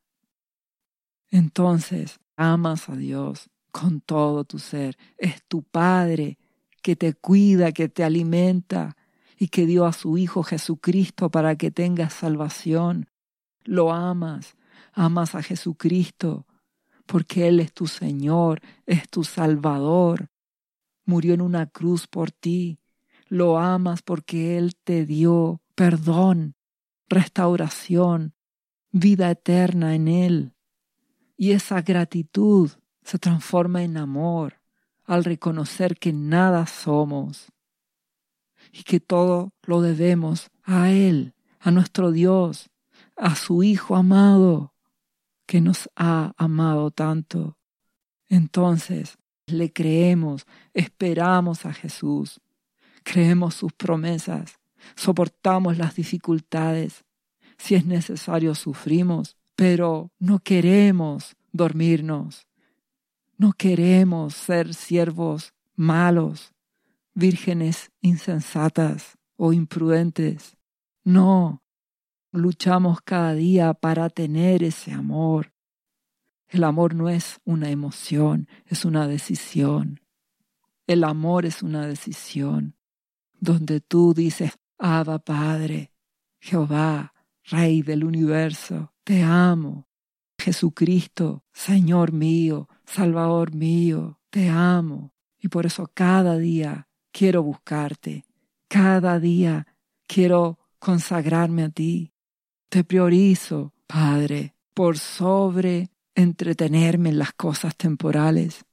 Entonces 1.29 2.21
amas 2.37 2.87
a 2.87 2.95
Dios 2.95 3.49
con 3.73 3.99
todo 3.99 4.45
tu 4.45 4.57
ser. 4.57 4.95
Es 5.17 5.43
tu 5.49 5.63
Padre 5.63 6.37
que 6.81 6.95
te 6.95 7.13
cuida, 7.13 7.73
que 7.73 7.89
te 7.89 8.05
alimenta 8.05 8.95
y 9.37 9.49
que 9.49 9.65
dio 9.65 9.85
a 9.85 9.91
su 9.91 10.17
Hijo 10.17 10.43
Jesucristo 10.43 11.29
para 11.29 11.57
que 11.57 11.69
tengas 11.69 12.13
salvación. 12.13 13.09
Lo 13.65 13.91
amas, 13.91 14.55
amas 14.93 15.35
a 15.35 15.43
Jesucristo 15.43 16.45
porque 17.05 17.49
Él 17.49 17.59
es 17.59 17.73
tu 17.73 17.85
Señor, 17.85 18.61
es 18.85 19.09
tu 19.09 19.25
Salvador. 19.25 20.29
Murió 21.03 21.33
en 21.33 21.41
una 21.41 21.65
cruz 21.65 22.07
por 22.07 22.31
ti 22.31 22.80
lo 23.31 23.59
amas 23.59 24.01
porque 24.01 24.57
Él 24.57 24.75
te 24.83 25.05
dio 25.05 25.61
perdón, 25.73 26.55
restauración, 27.07 28.35
vida 28.91 29.31
eterna 29.31 29.95
en 29.95 30.09
Él. 30.09 30.53
Y 31.37 31.53
esa 31.53 31.81
gratitud 31.81 32.71
se 33.03 33.19
transforma 33.19 33.83
en 33.83 33.95
amor 33.95 34.59
al 35.05 35.23
reconocer 35.23 35.97
que 35.97 36.11
nada 36.11 36.67
somos 36.67 37.53
y 38.73 38.83
que 38.83 38.99
todo 38.99 39.53
lo 39.63 39.81
debemos 39.81 40.51
a 40.63 40.91
Él, 40.91 41.33
a 41.61 41.71
nuestro 41.71 42.11
Dios, 42.11 42.69
a 43.15 43.35
su 43.35 43.63
Hijo 43.63 43.95
amado, 43.95 44.73
que 45.45 45.61
nos 45.61 45.89
ha 45.95 46.33
amado 46.35 46.91
tanto. 46.91 47.57
Entonces 48.27 49.17
le 49.45 49.71
creemos, 49.71 50.45
esperamos 50.73 51.65
a 51.65 51.71
Jesús 51.71 52.41
creemos 53.03 53.55
sus 53.55 53.73
promesas, 53.73 54.59
soportamos 54.95 55.77
las 55.77 55.95
dificultades, 55.95 57.03
si 57.57 57.75
es 57.75 57.85
necesario 57.85 58.55
sufrimos, 58.55 59.37
pero 59.55 60.11
no 60.19 60.39
queremos 60.39 61.35
dormirnos, 61.51 62.47
no 63.37 63.53
queremos 63.53 64.33
ser 64.33 64.73
siervos 64.73 65.53
malos, 65.75 66.53
vírgenes 67.13 67.91
insensatas 68.01 69.17
o 69.35 69.53
imprudentes. 69.53 70.57
No, 71.03 71.63
luchamos 72.31 73.01
cada 73.01 73.33
día 73.33 73.73
para 73.73 74.09
tener 74.09 74.63
ese 74.63 74.91
amor. 74.91 75.53
El 76.47 76.63
amor 76.63 76.95
no 76.95 77.09
es 77.09 77.39
una 77.43 77.69
emoción, 77.69 78.47
es 78.65 78.85
una 78.85 79.07
decisión. 79.07 80.01
El 80.85 81.03
amor 81.03 81.45
es 81.45 81.63
una 81.63 81.87
decisión 81.87 82.75
donde 83.41 83.81
tú 83.81 84.13
dices, 84.13 84.53
Abba 84.77 85.19
Padre, 85.19 85.91
Jehová, 86.39 87.13
Rey 87.43 87.81
del 87.81 88.05
universo, 88.05 88.93
te 89.03 89.23
amo. 89.23 89.87
Jesucristo, 90.37 91.43
Señor 91.51 92.13
mío, 92.13 92.69
Salvador 92.85 93.53
mío, 93.53 94.19
te 94.29 94.49
amo. 94.49 95.13
Y 95.39 95.49
por 95.49 95.65
eso 95.65 95.89
cada 95.93 96.37
día 96.37 96.87
quiero 97.11 97.43
buscarte, 97.43 98.25
cada 98.67 99.19
día 99.19 99.67
quiero 100.07 100.59
consagrarme 100.79 101.63
a 101.63 101.69
ti. 101.69 102.13
Te 102.69 102.83
priorizo, 102.83 103.73
Padre, 103.87 104.55
por 104.73 104.97
sobre 104.97 105.89
entretenerme 106.15 107.09
en 107.09 107.19
las 107.19 107.33
cosas 107.33 107.75
temporales, 107.75 108.65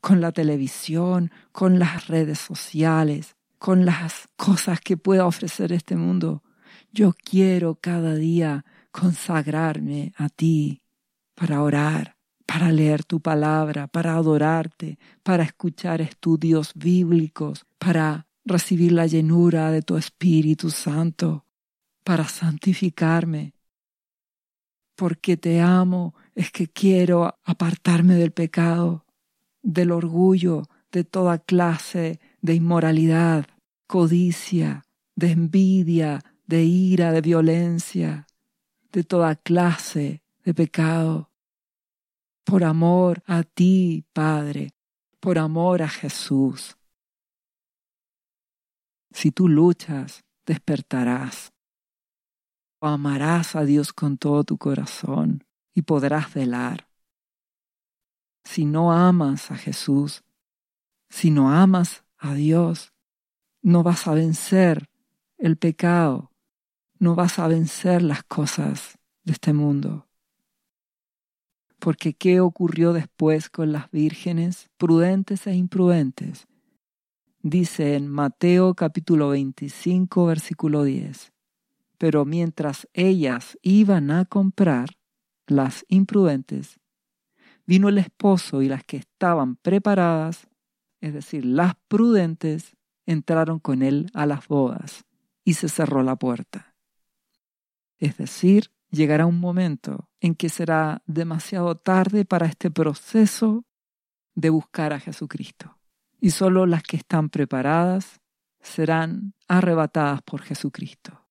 con 0.00 0.20
la 0.20 0.32
televisión, 0.32 1.30
con 1.50 1.78
las 1.78 2.06
redes 2.06 2.38
sociales, 2.38 3.36
con 3.62 3.84
las 3.84 4.28
cosas 4.34 4.80
que 4.80 4.96
pueda 4.96 5.24
ofrecer 5.24 5.72
este 5.72 5.94
mundo. 5.94 6.42
Yo 6.90 7.12
quiero 7.12 7.76
cada 7.76 8.16
día 8.16 8.64
consagrarme 8.90 10.12
a 10.16 10.28
ti 10.30 10.82
para 11.36 11.62
orar, 11.62 12.16
para 12.44 12.72
leer 12.72 13.04
tu 13.04 13.20
palabra, 13.20 13.86
para 13.86 14.16
adorarte, 14.16 14.98
para 15.22 15.44
escuchar 15.44 16.00
estudios 16.00 16.72
bíblicos, 16.74 17.64
para 17.78 18.26
recibir 18.44 18.90
la 18.90 19.06
llenura 19.06 19.70
de 19.70 19.82
tu 19.82 19.96
Espíritu 19.96 20.68
Santo, 20.70 21.46
para 22.02 22.26
santificarme. 22.26 23.54
Porque 24.96 25.36
te 25.36 25.60
amo 25.60 26.16
es 26.34 26.50
que 26.50 26.66
quiero 26.66 27.38
apartarme 27.44 28.16
del 28.16 28.32
pecado, 28.32 29.06
del 29.62 29.92
orgullo, 29.92 30.64
de 30.90 31.04
toda 31.04 31.38
clase 31.38 32.18
de 32.40 32.54
inmoralidad, 32.54 33.46
codicia, 33.92 34.86
de 35.14 35.32
envidia, 35.32 36.24
de 36.46 36.64
ira, 36.64 37.12
de 37.12 37.20
violencia, 37.20 38.26
de 38.90 39.04
toda 39.04 39.36
clase 39.36 40.22
de 40.42 40.54
pecado. 40.54 41.30
Por 42.42 42.64
amor 42.64 43.22
a 43.26 43.42
ti, 43.42 44.06
Padre, 44.14 44.72
por 45.20 45.36
amor 45.38 45.82
a 45.82 45.90
Jesús. 45.90 46.78
Si 49.10 49.30
tú 49.30 49.46
luchas, 49.46 50.24
despertarás. 50.46 51.52
amarás 52.80 53.54
a 53.54 53.62
Dios 53.62 53.92
con 53.92 54.16
todo 54.16 54.42
tu 54.42 54.56
corazón 54.56 55.44
y 55.74 55.82
podrás 55.82 56.32
velar. 56.32 56.88
Si 58.42 58.64
no 58.64 58.90
amas 58.90 59.50
a 59.50 59.56
Jesús, 59.58 60.24
si 61.10 61.30
no 61.30 61.52
amas 61.52 62.04
a 62.16 62.32
Dios, 62.32 62.91
no 63.62 63.82
vas 63.82 64.06
a 64.06 64.14
vencer 64.14 64.88
el 65.38 65.56
pecado, 65.56 66.32
no 66.98 67.14
vas 67.14 67.38
a 67.38 67.48
vencer 67.48 68.02
las 68.02 68.24
cosas 68.24 68.98
de 69.24 69.32
este 69.32 69.52
mundo. 69.52 70.08
Porque 71.78 72.14
¿qué 72.14 72.40
ocurrió 72.40 72.92
después 72.92 73.50
con 73.50 73.72
las 73.72 73.90
vírgenes 73.90 74.68
prudentes 74.76 75.46
e 75.46 75.54
imprudentes? 75.54 76.46
Dice 77.40 77.96
en 77.96 78.08
Mateo 78.08 78.74
capítulo 78.74 79.30
25 79.30 80.26
versículo 80.26 80.84
10. 80.84 81.32
Pero 81.98 82.24
mientras 82.24 82.88
ellas 82.92 83.58
iban 83.62 84.10
a 84.10 84.24
comprar, 84.24 84.90
las 85.46 85.84
imprudentes, 85.88 86.80
vino 87.66 87.88
el 87.88 87.98
esposo 87.98 88.62
y 88.62 88.68
las 88.68 88.84
que 88.84 88.96
estaban 88.96 89.56
preparadas, 89.56 90.48
es 91.00 91.14
decir, 91.14 91.44
las 91.44 91.74
prudentes, 91.88 92.76
entraron 93.06 93.58
con 93.58 93.82
él 93.82 94.10
a 94.14 94.26
las 94.26 94.48
bodas 94.48 95.04
y 95.44 95.54
se 95.54 95.68
cerró 95.68 96.02
la 96.02 96.16
puerta. 96.16 96.74
Es 97.98 98.16
decir, 98.16 98.70
llegará 98.90 99.26
un 99.26 99.40
momento 99.40 100.08
en 100.20 100.34
que 100.34 100.48
será 100.48 101.02
demasiado 101.06 101.76
tarde 101.76 102.24
para 102.24 102.46
este 102.46 102.70
proceso 102.70 103.64
de 104.34 104.50
buscar 104.50 104.92
a 104.92 105.00
Jesucristo. 105.00 105.78
Y 106.20 106.30
solo 106.30 106.66
las 106.66 106.82
que 106.82 106.96
están 106.96 107.28
preparadas 107.28 108.20
serán 108.60 109.34
arrebatadas 109.48 110.22
por 110.22 110.42
Jesucristo. 110.42 111.26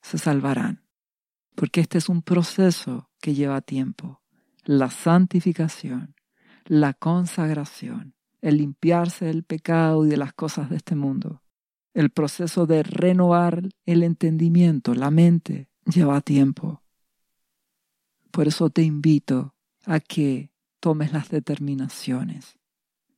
Se 0.00 0.18
salvarán. 0.18 0.84
Porque 1.54 1.80
este 1.80 1.98
es 1.98 2.08
un 2.08 2.22
proceso 2.22 3.10
que 3.20 3.34
lleva 3.34 3.60
tiempo. 3.60 4.22
La 4.64 4.90
santificación, 4.90 6.14
la 6.64 6.94
consagración, 6.94 8.14
el 8.42 8.58
limpiarse 8.58 9.24
del 9.24 9.44
pecado 9.44 10.04
y 10.04 10.10
de 10.10 10.18
las 10.18 10.34
cosas 10.34 10.68
de 10.68 10.76
este 10.76 10.94
mundo. 10.94 11.40
El 11.94 12.10
proceso 12.10 12.66
de 12.66 12.82
renovar 12.82 13.68
el 13.86 14.02
entendimiento, 14.02 14.94
la 14.94 15.10
mente, 15.10 15.68
lleva 15.86 16.20
tiempo. 16.20 16.82
Por 18.30 18.48
eso 18.48 18.68
te 18.70 18.82
invito 18.82 19.54
a 19.86 20.00
que 20.00 20.50
tomes 20.80 21.12
las 21.12 21.28
determinaciones. 21.28 22.58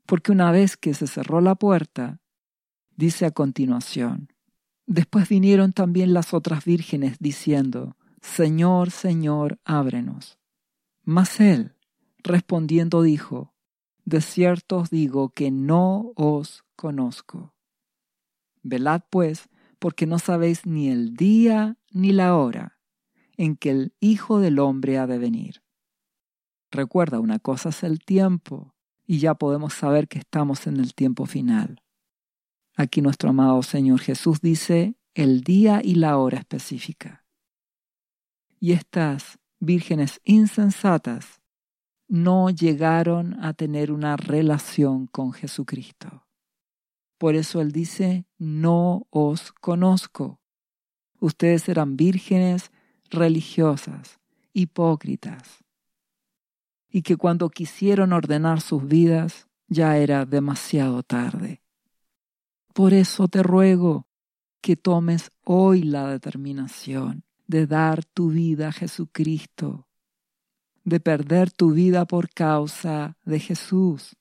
Porque 0.07 0.33
una 0.33 0.53
vez 0.53 0.77
que 0.77 0.93
se 0.93 1.07
cerró 1.07 1.41
la 1.41 1.55
puerta, 1.55 2.21
dice 2.95 3.25
a 3.25 3.31
continuación, 3.31 4.29
después 4.87 5.29
vinieron 5.29 5.73
también 5.73 6.13
las 6.13 6.35
otras 6.35 6.65
vírgenes 6.65 7.17
diciendo, 7.21 7.97
Señor, 8.21 8.91
Señor, 8.91 9.59
ábrenos. 9.65 10.39
Mas 11.05 11.41
él, 11.41 11.75
respondiendo, 12.23 13.03
dijo, 13.03 13.54
De 14.05 14.21
cierto 14.21 14.79
os 14.79 14.91
digo 14.91 15.31
que 15.31 15.51
no 15.51 16.13
os 16.17 16.65
conozco. 16.77 17.55
Velad 18.63 19.03
pues, 19.11 19.49
porque 19.79 20.07
no 20.07 20.19
sabéis 20.19 20.67
ni 20.67 20.89
el 20.89 21.15
día 21.15 21.79
ni 21.91 22.13
la 22.13 22.37
hora 22.37 22.79
en 23.37 23.57
que 23.57 23.71
el 23.71 23.95
Hijo 24.01 24.41
del 24.41 24.59
Hombre 24.59 24.99
ha 24.99 25.07
de 25.07 25.19
venir. 25.19 25.63
Recuerda, 26.71 27.21
una 27.21 27.39
cosa 27.39 27.71
es 27.71 27.83
el 27.83 28.01
tiempo, 28.01 28.75
y 29.07 29.19
ya 29.19 29.35
podemos 29.35 29.75
saber 29.75 30.09
que 30.09 30.19
estamos 30.19 30.67
en 30.67 30.79
el 30.79 30.95
tiempo 30.95 31.27
final. 31.27 31.83
Aquí 32.77 33.03
nuestro 33.03 33.31
amado 33.31 33.63
Señor 33.63 34.01
Jesús 34.01 34.41
dice 34.41 34.97
el 35.15 35.43
día 35.43 35.81
y 35.85 35.95
la 35.97 36.19
hora 36.19 36.39
específica. 36.39 37.25
Y 38.59 38.73
estas 38.73 39.39
vírgenes 39.61 40.21
insensatas 40.25 41.41
no 42.15 42.49
llegaron 42.49 43.43
a 43.43 43.55
tener 43.55 43.91
una 43.91 44.17
relación 44.17 45.09
con 45.09 45.33
Jesucristo. 45.33 46.29
Por 47.19 47.35
eso 47.35 47.61
Él 47.61 47.73
dice, 47.73 48.25
no 48.39 49.09
os 49.11 49.51
conozco. 49.51 50.41
Ustedes 51.19 51.69
eran 51.69 51.97
vírgenes 51.97 52.71
religiosas, 53.11 54.21
hipócritas, 54.53 55.65
y 56.89 57.03
que 57.03 57.17
cuando 57.17 57.51
quisieron 57.51 58.13
ordenar 58.13 58.61
sus 58.61 58.87
vidas 58.87 59.49
ya 59.67 59.97
era 59.97 60.25
demasiado 60.25 61.03
tarde. 61.03 61.63
Por 62.75 62.95
eso 62.95 63.27
te 63.27 63.43
ruego 63.43 64.07
que 64.61 64.77
tomes 64.77 65.33
hoy 65.43 65.83
la 65.83 66.09
determinación 66.09 67.25
de 67.49 67.67
dar 67.67 68.05
tu 68.05 68.29
vida 68.29 68.69
a 68.69 68.73
Jesucristo, 68.73 69.89
de 70.85 71.01
perder 71.01 71.51
tu 71.51 71.73
vida 71.73 72.05
por 72.05 72.31
causa 72.31 73.17
de 73.25 73.41
Jesús, 73.41 74.17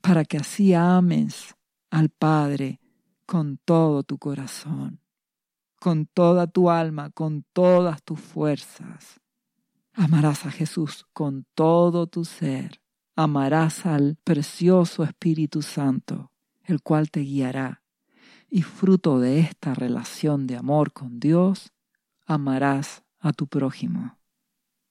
para 0.00 0.24
que 0.24 0.38
así 0.38 0.74
ames 0.74 1.54
al 1.90 2.10
Padre 2.10 2.80
con 3.26 3.58
todo 3.64 4.02
tu 4.02 4.18
corazón, 4.18 5.00
con 5.80 6.06
toda 6.06 6.46
tu 6.46 6.70
alma, 6.70 7.10
con 7.10 7.44
todas 7.52 8.02
tus 8.02 8.20
fuerzas. 8.20 9.20
Amarás 9.92 10.46
a 10.46 10.50
Jesús 10.50 11.06
con 11.12 11.46
todo 11.54 12.06
tu 12.06 12.24
ser, 12.24 12.80
amarás 13.16 13.86
al 13.86 14.16
precioso 14.24 15.04
Espíritu 15.04 15.62
Santo, 15.62 16.32
el 16.64 16.82
cual 16.82 17.10
te 17.10 17.20
guiará, 17.20 17.82
y 18.50 18.62
fruto 18.62 19.18
de 19.20 19.40
esta 19.40 19.74
relación 19.74 20.46
de 20.46 20.56
amor 20.56 20.92
con 20.92 21.20
Dios, 21.20 21.72
amarás 22.26 23.04
a 23.18 23.32
tu 23.32 23.46
prójimo, 23.46 24.17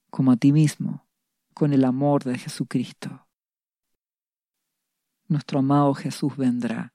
como 0.09 0.31
a 0.31 0.37
ti 0.37 0.51
mismo, 0.51 1.05
con 1.53 1.73
el 1.73 1.83
amor 1.85 2.23
de 2.23 2.37
Jesucristo. 2.37 3.27
Nuestro 5.27 5.59
amado 5.59 5.93
Jesús 5.93 6.37
vendrá. 6.37 6.93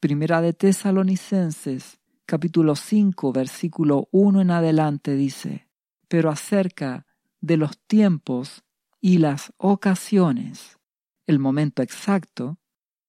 Primera 0.00 0.40
de 0.40 0.52
Tesalonicenses, 0.52 2.00
capítulo 2.26 2.76
5, 2.76 3.32
versículo 3.32 4.08
1 4.12 4.42
en 4.42 4.50
adelante 4.50 5.14
dice, 5.14 5.68
pero 6.08 6.30
acerca 6.30 7.06
de 7.40 7.56
los 7.56 7.78
tiempos 7.86 8.64
y 9.00 9.18
las 9.18 9.52
ocasiones, 9.56 10.78
el 11.26 11.38
momento 11.38 11.82
exacto, 11.82 12.58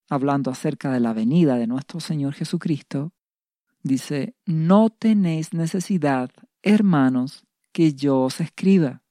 hablando 0.09 0.51
acerca 0.51 0.91
de 0.91 0.99
la 0.99 1.13
venida 1.13 1.57
de 1.57 1.67
nuestro 1.67 1.99
Señor 1.99 2.33
Jesucristo, 2.33 3.13
dice, 3.83 4.35
no 4.45 4.89
tenéis 4.89 5.53
necesidad 5.53 6.31
hermanos, 6.65 7.45
que 7.71 7.93
yo 7.93 8.21
os 8.21 8.41
escriba, 8.41 9.03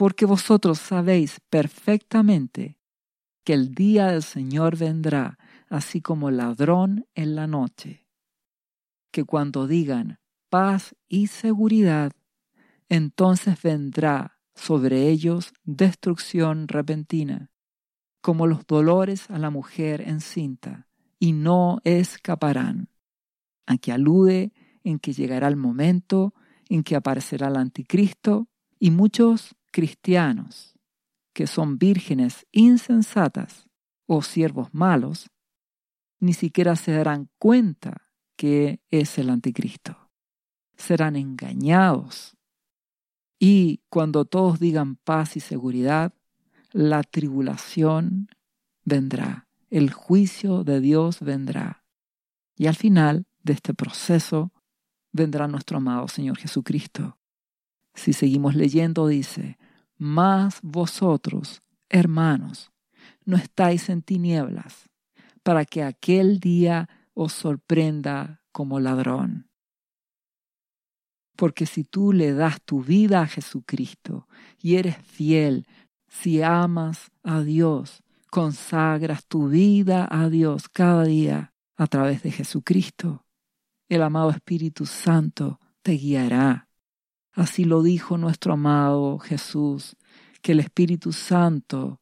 porque 0.00 0.24
vosotros 0.24 0.78
sabéis 0.78 1.40
perfectamente 1.50 2.78
que 3.44 3.52
el 3.52 3.74
día 3.74 4.06
del 4.06 4.22
Señor 4.22 4.78
vendrá 4.78 5.36
así 5.68 6.00
como 6.00 6.30
ladrón 6.30 7.06
en 7.14 7.34
la 7.34 7.46
noche, 7.46 8.06
que 9.10 9.24
cuando 9.24 9.66
digan 9.66 10.18
paz 10.48 10.96
y 11.06 11.26
seguridad, 11.26 12.12
entonces 12.88 13.60
vendrá 13.60 14.38
sobre 14.54 15.10
ellos 15.10 15.52
destrucción 15.64 16.66
repentina, 16.66 17.50
como 18.22 18.46
los 18.46 18.66
dolores 18.66 19.28
a 19.28 19.38
la 19.38 19.50
mujer 19.50 20.00
encinta, 20.00 20.88
y 21.18 21.32
no 21.32 21.82
escaparán. 21.84 22.88
Aquí 23.66 23.90
alude 23.90 24.54
en 24.82 24.98
que 24.98 25.12
llegará 25.12 25.46
el 25.48 25.56
momento 25.56 26.32
en 26.70 26.84
que 26.84 26.96
aparecerá 26.96 27.48
el 27.48 27.56
anticristo 27.56 28.48
y 28.78 28.92
muchos 28.92 29.56
cristianos 29.70 30.74
que 31.32 31.46
son 31.46 31.78
vírgenes 31.78 32.46
insensatas 32.50 33.68
o 34.06 34.22
siervos 34.22 34.68
malos, 34.72 35.30
ni 36.18 36.32
siquiera 36.34 36.76
se 36.76 36.92
darán 36.92 37.30
cuenta 37.38 38.08
que 38.36 38.80
es 38.90 39.18
el 39.18 39.30
anticristo. 39.30 40.10
Serán 40.76 41.16
engañados. 41.16 42.36
Y 43.38 43.82
cuando 43.88 44.24
todos 44.24 44.58
digan 44.58 44.96
paz 44.96 45.36
y 45.36 45.40
seguridad, 45.40 46.12
la 46.72 47.02
tribulación 47.02 48.28
vendrá, 48.84 49.48
el 49.70 49.92
juicio 49.92 50.64
de 50.64 50.80
Dios 50.80 51.20
vendrá. 51.20 51.84
Y 52.56 52.66
al 52.66 52.76
final 52.76 53.26
de 53.42 53.54
este 53.54 53.72
proceso 53.72 54.52
vendrá 55.12 55.48
nuestro 55.48 55.78
amado 55.78 56.08
Señor 56.08 56.38
Jesucristo. 56.38 57.19
Si 58.00 58.14
seguimos 58.14 58.54
leyendo, 58.54 59.06
dice, 59.08 59.58
Mas 59.98 60.60
vosotros, 60.62 61.60
hermanos, 61.90 62.72
no 63.26 63.36
estáis 63.36 63.90
en 63.90 64.00
tinieblas, 64.00 64.88
para 65.42 65.66
que 65.66 65.82
aquel 65.82 66.40
día 66.40 66.88
os 67.12 67.34
sorprenda 67.34 68.40
como 68.52 68.80
ladrón. 68.80 69.50
Porque 71.36 71.66
si 71.66 71.84
tú 71.84 72.14
le 72.14 72.32
das 72.32 72.62
tu 72.62 72.82
vida 72.82 73.20
a 73.20 73.26
Jesucristo 73.26 74.26
y 74.62 74.76
eres 74.76 74.96
fiel, 74.96 75.66
si 76.08 76.40
amas 76.40 77.10
a 77.22 77.42
Dios, 77.42 78.02
consagras 78.30 79.26
tu 79.26 79.48
vida 79.48 80.08
a 80.10 80.30
Dios 80.30 80.70
cada 80.70 81.04
día 81.04 81.52
a 81.76 81.86
través 81.86 82.22
de 82.22 82.30
Jesucristo, 82.30 83.26
el 83.90 84.02
amado 84.02 84.30
Espíritu 84.30 84.86
Santo 84.86 85.60
te 85.82 85.92
guiará. 85.92 86.69
Así 87.40 87.64
lo 87.64 87.82
dijo 87.82 88.18
nuestro 88.18 88.52
amado 88.52 89.18
Jesús, 89.18 89.96
que 90.42 90.52
el 90.52 90.60
Espíritu 90.60 91.14
Santo 91.14 91.98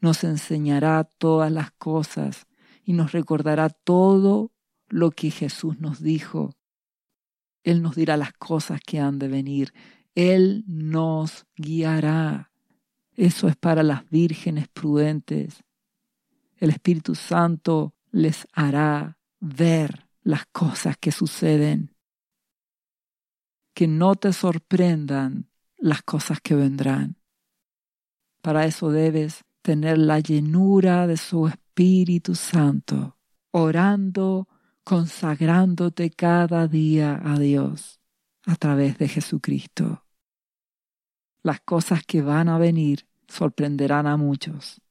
nos 0.00 0.24
enseñará 0.24 1.04
todas 1.04 1.52
las 1.52 1.70
cosas 1.70 2.48
y 2.84 2.92
nos 2.94 3.12
recordará 3.12 3.68
todo 3.68 4.50
lo 4.88 5.12
que 5.12 5.30
Jesús 5.30 5.78
nos 5.78 6.02
dijo. 6.02 6.56
Él 7.62 7.82
nos 7.82 7.94
dirá 7.94 8.16
las 8.16 8.32
cosas 8.32 8.80
que 8.84 8.98
han 8.98 9.20
de 9.20 9.28
venir. 9.28 9.72
Él 10.16 10.64
nos 10.66 11.46
guiará. 11.54 12.50
Eso 13.14 13.46
es 13.46 13.54
para 13.54 13.84
las 13.84 14.10
vírgenes 14.10 14.66
prudentes. 14.66 15.62
El 16.56 16.70
Espíritu 16.70 17.14
Santo 17.14 17.94
les 18.10 18.48
hará 18.52 19.18
ver 19.38 20.08
las 20.24 20.46
cosas 20.46 20.96
que 20.98 21.12
suceden. 21.12 21.94
Que 23.80 23.88
no 23.88 24.14
te 24.14 24.34
sorprendan 24.34 25.48
las 25.78 26.02
cosas 26.02 26.38
que 26.42 26.54
vendrán. 26.54 27.16
Para 28.42 28.66
eso 28.66 28.90
debes 28.90 29.42
tener 29.62 29.96
la 29.96 30.20
llenura 30.20 31.06
de 31.06 31.16
su 31.16 31.48
Espíritu 31.48 32.34
Santo, 32.34 33.16
orando, 33.52 34.48
consagrándote 34.84 36.10
cada 36.10 36.68
día 36.68 37.22
a 37.24 37.38
Dios 37.38 38.02
a 38.44 38.54
través 38.56 38.98
de 38.98 39.08
Jesucristo. 39.08 40.04
Las 41.42 41.62
cosas 41.62 42.02
que 42.04 42.20
van 42.20 42.50
a 42.50 42.58
venir 42.58 43.08
sorprenderán 43.28 44.06
a 44.06 44.18
muchos 44.18 44.82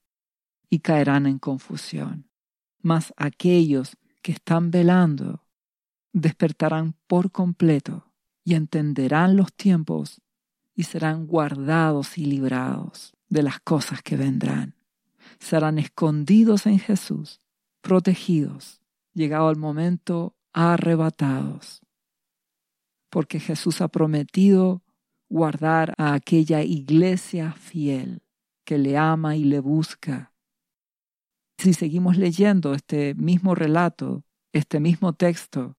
y 0.68 0.80
caerán 0.80 1.28
en 1.28 1.38
confusión. 1.38 2.28
Mas 2.82 3.14
aquellos 3.18 3.98
que 4.24 4.32
están 4.32 4.72
velando 4.72 5.46
despertarán 6.12 6.96
por 7.06 7.32
completo 7.32 8.09
y 8.50 8.56
entenderán 8.56 9.38
los 9.38 9.54
tiempos 9.54 10.24
y 10.74 10.84
serán 10.84 11.28
guardados 11.28 12.18
y 12.18 12.26
librados 12.26 13.14
de 13.28 13.44
las 13.44 13.60
cosas 13.60 14.02
que 14.02 14.18
vendrán. 14.18 14.74
Serán 15.40 15.78
escondidos 15.78 16.66
en 16.66 16.80
Jesús, 16.80 17.42
protegidos, 17.82 18.82
llegado 19.14 19.52
el 19.52 19.58
momento, 19.58 20.36
arrebatados. 20.52 21.82
Porque 23.12 23.40
Jesús 23.40 23.82
ha 23.82 23.88
prometido 23.88 24.82
guardar 25.30 25.94
a 26.00 26.16
aquella 26.16 26.64
iglesia 26.64 27.52
fiel 27.52 28.24
que 28.66 28.80
le 28.80 28.98
ama 28.98 29.36
y 29.36 29.44
le 29.44 29.60
busca. 29.60 30.34
Si 31.60 31.74
seguimos 31.74 32.18
leyendo 32.18 32.74
este 32.74 33.14
mismo 33.14 33.54
relato, 33.54 34.24
este 34.54 34.80
mismo 34.80 35.14
texto 35.14 35.78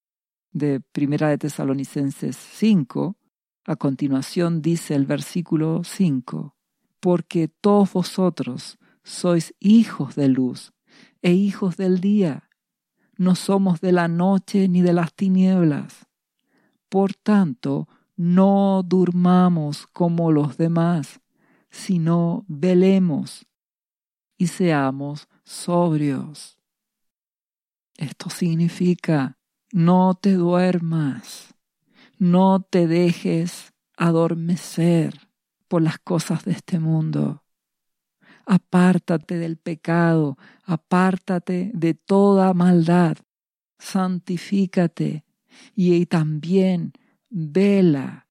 de 0.52 0.80
Primera 0.80 1.28
de 1.28 1.38
Tesalonicenses 1.38 2.36
5, 2.36 3.16
a 3.64 3.76
continuación 3.76 4.62
dice 4.62 4.94
el 4.94 5.06
versículo 5.06 5.82
5, 5.84 6.56
porque 6.98 7.48
todos 7.48 7.92
vosotros 7.92 8.78
sois 9.04 9.54
hijos 9.60 10.16
de 10.16 10.28
luz 10.28 10.72
e 11.22 11.32
hijos 11.32 11.76
del 11.76 12.00
día, 12.00 12.48
no 13.16 13.34
somos 13.34 13.80
de 13.80 13.92
la 13.92 14.08
noche 14.08 14.68
ni 14.68 14.80
de 14.80 14.94
las 14.94 15.12
tinieblas. 15.14 16.06
Por 16.88 17.12
tanto, 17.14 17.86
no 18.16 18.82
durmamos 18.84 19.86
como 19.86 20.32
los 20.32 20.56
demás, 20.56 21.20
sino 21.70 22.44
velemos 22.48 23.46
y 24.36 24.46
seamos 24.46 25.28
sobrios. 25.44 26.58
Esto 27.96 28.30
significa, 28.30 29.38
no 29.72 30.14
te 30.20 30.34
duermas, 30.34 31.54
no 32.18 32.60
te 32.60 32.86
dejes 32.86 33.72
adormecer 33.96 35.28
por 35.68 35.82
las 35.82 35.98
cosas 35.98 36.44
de 36.44 36.52
este 36.52 36.80
mundo. 36.80 37.44
Apártate 38.46 39.38
del 39.38 39.56
pecado, 39.56 40.36
apártate 40.64 41.70
de 41.74 41.94
toda 41.94 42.52
maldad, 42.54 43.16
santifícate 43.78 45.24
y 45.74 46.06
también 46.06 46.92
vela. 47.28 48.28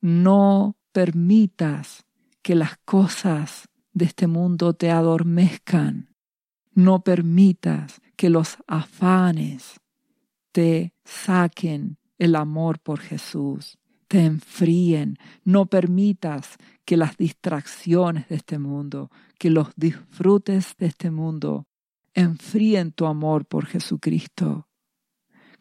No 0.00 0.78
permitas 0.92 2.06
que 2.40 2.54
las 2.54 2.78
cosas 2.84 3.68
de 3.92 4.06
este 4.06 4.26
mundo 4.26 4.72
te 4.72 4.90
adormezcan. 4.90 6.16
No 6.74 7.04
permitas 7.04 8.00
que 8.16 8.30
los 8.30 8.56
afanes 8.66 9.81
te 10.52 10.94
saquen 11.04 11.98
el 12.18 12.36
amor 12.36 12.78
por 12.78 13.00
Jesús, 13.00 13.78
te 14.06 14.24
enfríen. 14.24 15.18
No 15.44 15.66
permitas 15.66 16.56
que 16.84 16.96
las 16.96 17.16
distracciones 17.16 18.28
de 18.28 18.36
este 18.36 18.58
mundo, 18.58 19.10
que 19.38 19.50
los 19.50 19.68
disfrutes 19.76 20.76
de 20.78 20.86
este 20.86 21.10
mundo 21.10 21.66
enfríen 22.14 22.92
tu 22.92 23.06
amor 23.06 23.46
por 23.46 23.66
Jesucristo. 23.66 24.68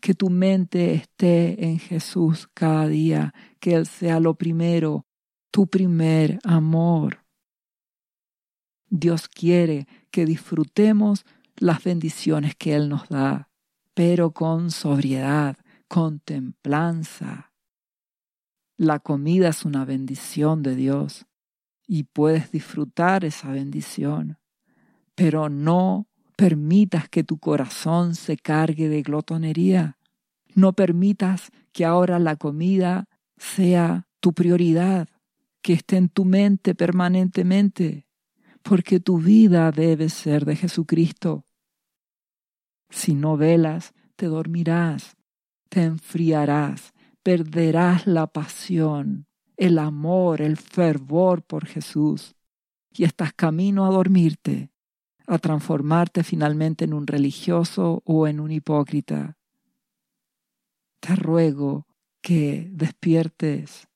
Que 0.01 0.13
tu 0.13 0.29
mente 0.29 0.93
esté 0.93 1.65
en 1.65 1.79
Jesús 1.79 2.49
cada 2.53 2.87
día, 2.87 3.33
que 3.59 3.75
Él 3.75 3.85
sea 3.85 4.19
lo 4.19 4.35
primero, 4.35 5.05
tu 5.51 5.67
primer 5.67 6.39
amor. 6.43 7.23
Dios 8.89 9.29
quiere 9.29 9.87
que 10.11 10.25
disfrutemos 10.25 11.25
las 11.55 11.83
bendiciones 11.83 12.55
que 12.55 12.75
Él 12.75 12.89
nos 12.89 13.07
da, 13.09 13.50
pero 14.03 14.31
con 14.31 14.71
sobriedad, 14.71 15.57
con 15.87 16.21
templanza. 16.21 17.53
La 18.75 18.97
comida 18.97 19.49
es 19.49 19.63
una 19.63 19.85
bendición 19.85 20.63
de 20.63 20.75
Dios 20.75 21.27
y 21.85 22.05
puedes 22.05 22.51
disfrutar 22.51 23.25
esa 23.25 23.51
bendición, 23.51 24.39
pero 25.13 25.49
no 25.49 26.07
permitas 26.35 27.09
que 27.09 27.23
tu 27.23 27.37
corazón 27.37 28.15
se 28.15 28.37
cargue 28.37 28.89
de 28.89 29.03
glotonería. 29.03 29.99
No 30.55 30.73
permitas 30.73 31.51
que 31.71 31.85
ahora 31.85 32.17
la 32.17 32.37
comida 32.37 33.07
sea 33.37 34.07
tu 34.19 34.33
prioridad, 34.33 35.09
que 35.61 35.73
esté 35.73 35.97
en 35.97 36.09
tu 36.09 36.25
mente 36.25 36.73
permanentemente, 36.73 38.07
porque 38.63 38.99
tu 38.99 39.19
vida 39.19 39.71
debe 39.71 40.09
ser 40.09 40.45
de 40.45 40.55
Jesucristo. 40.55 41.45
Si 42.91 43.15
no 43.15 43.37
velas, 43.37 43.93
te 44.15 44.27
dormirás, 44.27 45.17
te 45.69 45.83
enfriarás, 45.83 46.93
perderás 47.23 48.05
la 48.05 48.27
pasión, 48.27 49.25
el 49.57 49.79
amor, 49.79 50.41
el 50.41 50.57
fervor 50.57 51.41
por 51.41 51.65
Jesús, 51.65 52.35
y 52.91 53.05
estás 53.05 53.33
camino 53.33 53.85
a 53.85 53.89
dormirte, 53.89 54.71
a 55.25 55.39
transformarte 55.39 56.23
finalmente 56.23 56.83
en 56.85 56.93
un 56.93 57.07
religioso 57.07 58.01
o 58.05 58.27
en 58.27 58.39
un 58.39 58.51
hipócrita. 58.51 59.37
Te 60.99 61.15
ruego 61.15 61.87
que 62.21 62.69
despiertes, 62.73 63.87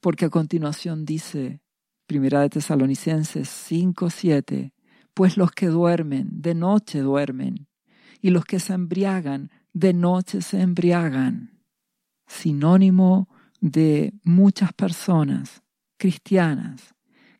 porque 0.00 0.26
a 0.26 0.30
continuación 0.30 1.04
dice, 1.04 1.62
Primera 2.06 2.40
de 2.42 2.50
Tesalonicenses 2.50 3.48
5:7, 3.48 4.72
pues 5.14 5.36
los 5.36 5.50
que 5.52 5.66
duermen, 5.66 6.28
de 6.30 6.54
noche 6.54 7.00
duermen, 7.00 7.66
y 8.20 8.30
los 8.30 8.44
que 8.44 8.60
se 8.60 8.74
embriagan, 8.74 9.50
de 9.72 9.92
noche 9.92 10.42
se 10.42 10.60
embriagan. 10.60 11.62
Sinónimo 12.26 13.28
de 13.60 14.14
muchas 14.22 14.72
personas 14.72 15.62
cristianas 15.96 16.94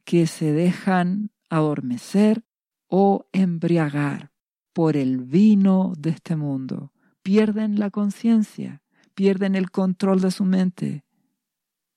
que 0.05 0.27
se 0.27 0.53
dejan 0.53 1.31
adormecer 1.49 2.45
o 2.89 3.29
embriagar 3.33 4.33
por 4.73 4.97
el 4.97 5.19
vino 5.19 5.93
de 5.99 6.11
este 6.11 6.37
mundo. 6.37 6.93
Pierden 7.23 7.79
la 7.79 7.91
conciencia, 7.91 8.83
pierden 9.15 9.55
el 9.55 9.71
control 9.71 10.21
de 10.21 10.31
su 10.31 10.45
mente, 10.45 11.05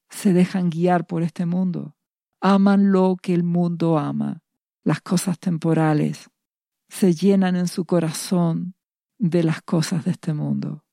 se 0.09 0.34
dejan 0.34 0.69
guiar 0.69 1.07
por 1.07 1.23
este 1.23 1.45
mundo, 1.45 1.95
aman 2.41 2.91
lo 2.91 3.15
que 3.21 3.34
el 3.34 3.43
mundo 3.43 3.97
ama, 3.97 4.43
las 4.84 5.01
cosas 5.01 5.39
temporales, 5.39 6.29
se 6.92 7.14
llenan 7.14 7.56
en 7.56 7.70
su 7.70 7.86
corazón 7.86 8.76
de 9.18 9.44
las 9.44 9.62
cosas 9.62 10.04
de 10.04 10.12
este 10.12 10.34
mundo. 10.34 10.84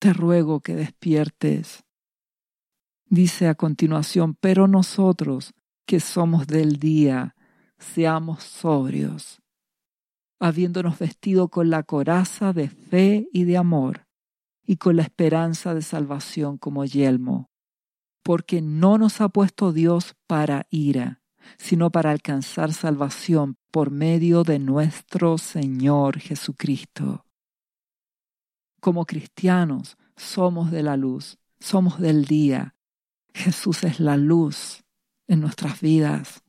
Te 0.00 0.14
ruego 0.14 0.60
que 0.60 0.74
despiertes. 0.74 1.84
Dice 3.04 3.46
a 3.46 3.54
continuación, 3.54 4.34
pero 4.40 4.66
nosotros 4.68 5.52
que 5.86 6.00
somos 6.00 6.46
del 6.46 6.78
día, 6.78 7.36
seamos 7.78 8.42
sobrios, 8.42 9.42
habiéndonos 10.40 10.98
vestido 10.98 11.48
con 11.48 11.68
la 11.68 11.82
coraza 11.82 12.54
de 12.54 12.70
fe 12.70 13.28
y 13.30 13.44
de 13.44 13.58
amor, 13.58 14.06
y 14.64 14.76
con 14.76 14.96
la 14.96 15.02
esperanza 15.02 15.74
de 15.74 15.82
salvación 15.82 16.56
como 16.56 16.86
yelmo, 16.86 17.50
porque 18.22 18.62
no 18.62 18.96
nos 18.96 19.20
ha 19.20 19.28
puesto 19.28 19.72
Dios 19.74 20.16
para 20.26 20.66
ira, 20.70 21.20
sino 21.56 21.90
para 21.90 22.10
alcanzar 22.10 22.72
salvación 22.72 23.56
por 23.70 23.90
medio 23.90 24.44
de 24.44 24.58
nuestro 24.58 25.38
Señor 25.38 26.18
Jesucristo. 26.18 27.24
Como 28.80 29.06
cristianos 29.06 29.96
somos 30.16 30.70
de 30.70 30.82
la 30.82 30.96
luz, 30.96 31.38
somos 31.60 32.00
del 32.00 32.24
día. 32.24 32.74
Jesús 33.34 33.84
es 33.84 34.00
la 34.00 34.16
luz 34.16 34.84
en 35.26 35.40
nuestras 35.40 35.80
vidas 35.80 36.42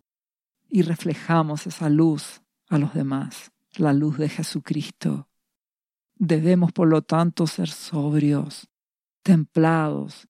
y 0.70 0.84
reflejamos 0.84 1.68
esa 1.68 1.89
luz 1.89 2.41
a 2.68 2.78
los 2.78 2.93
demás, 2.93 3.52
la 3.76 3.93
luz 3.93 4.18
de 4.18 4.30
Jesucristo. 4.30 5.28
Debemos, 6.16 6.72
por 6.72 6.88
lo 6.88 7.02
tanto, 7.02 7.47
ser 7.47 7.70
sobrios, 7.70 8.70
templados. 9.24 10.28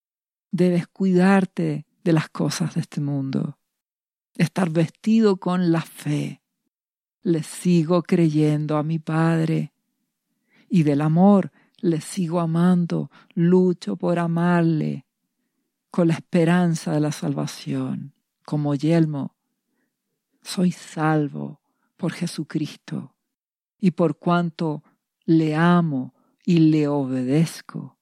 Debes 0.51 0.88
cuidarte 0.88 1.86
de 2.03 2.13
las 2.13 2.30
cosas 2.30 2.76
de 2.76 2.82
este 2.82 3.01
mundo. 3.01 3.59
Estar 4.39 4.69
vestido 4.69 5.35
con 5.35 5.73
la 5.73 5.81
fe. 5.81 6.41
Le 7.23 7.43
sigo 7.43 8.01
creyendo 8.03 8.77
a 8.77 8.83
mi 8.83 8.97
Padre. 8.97 9.73
Y 10.69 10.83
del 10.83 11.01
amor 11.01 11.51
le 11.81 11.99
sigo 11.99 12.39
amando, 12.39 13.11
lucho 13.33 13.97
por 13.97 14.17
amarle, 14.17 15.05
con 15.91 16.07
la 16.07 16.13
esperanza 16.13 16.93
de 16.93 17.01
la 17.01 17.11
salvación. 17.11 18.13
Como 18.45 18.75
yelmo, 18.75 19.35
soy 20.41 20.71
salvo 20.71 21.59
por 21.97 22.13
Jesucristo. 22.13 23.17
Y 23.77 23.91
por 23.91 24.19
cuanto 24.19 24.85
le 25.25 25.53
amo 25.53 26.13
y 26.45 26.59
le 26.59 26.87
obedezco. 26.87 27.97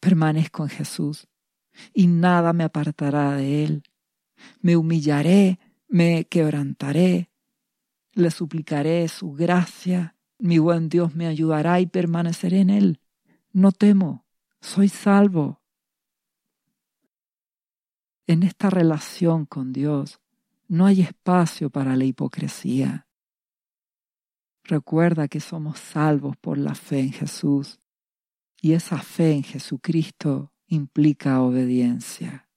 Permanezco 0.00 0.62
en 0.62 0.70
Jesús 0.70 1.28
y 1.92 2.06
nada 2.06 2.54
me 2.54 2.64
apartará 2.64 3.32
de 3.36 3.64
él. 3.64 3.82
Me 4.60 4.76
humillaré, 4.76 5.58
me 5.88 6.24
quebrantaré, 6.24 7.30
le 8.14 8.30
suplicaré 8.30 9.08
su 9.08 9.32
gracia, 9.32 10.16
mi 10.38 10.58
buen 10.58 10.88
Dios 10.88 11.14
me 11.14 11.26
ayudará 11.26 11.80
y 11.80 11.86
permaneceré 11.86 12.60
en 12.60 12.70
él. 12.70 13.00
No 13.52 13.72
temo, 13.72 14.26
soy 14.60 14.88
salvo. 14.88 15.62
En 18.26 18.42
esta 18.42 18.70
relación 18.70 19.46
con 19.46 19.72
Dios 19.72 20.20
no 20.68 20.86
hay 20.86 21.02
espacio 21.02 21.70
para 21.70 21.96
la 21.96 22.04
hipocresía. 22.04 23.06
Recuerda 24.64 25.28
que 25.28 25.40
somos 25.40 25.78
salvos 25.78 26.36
por 26.36 26.56
la 26.56 26.74
fe 26.74 27.00
en 27.00 27.12
Jesús 27.12 27.80
y 28.60 28.72
esa 28.72 28.98
fe 28.98 29.32
en 29.32 29.42
Jesucristo 29.42 30.52
implica 30.66 31.42
obediencia. 31.42 32.48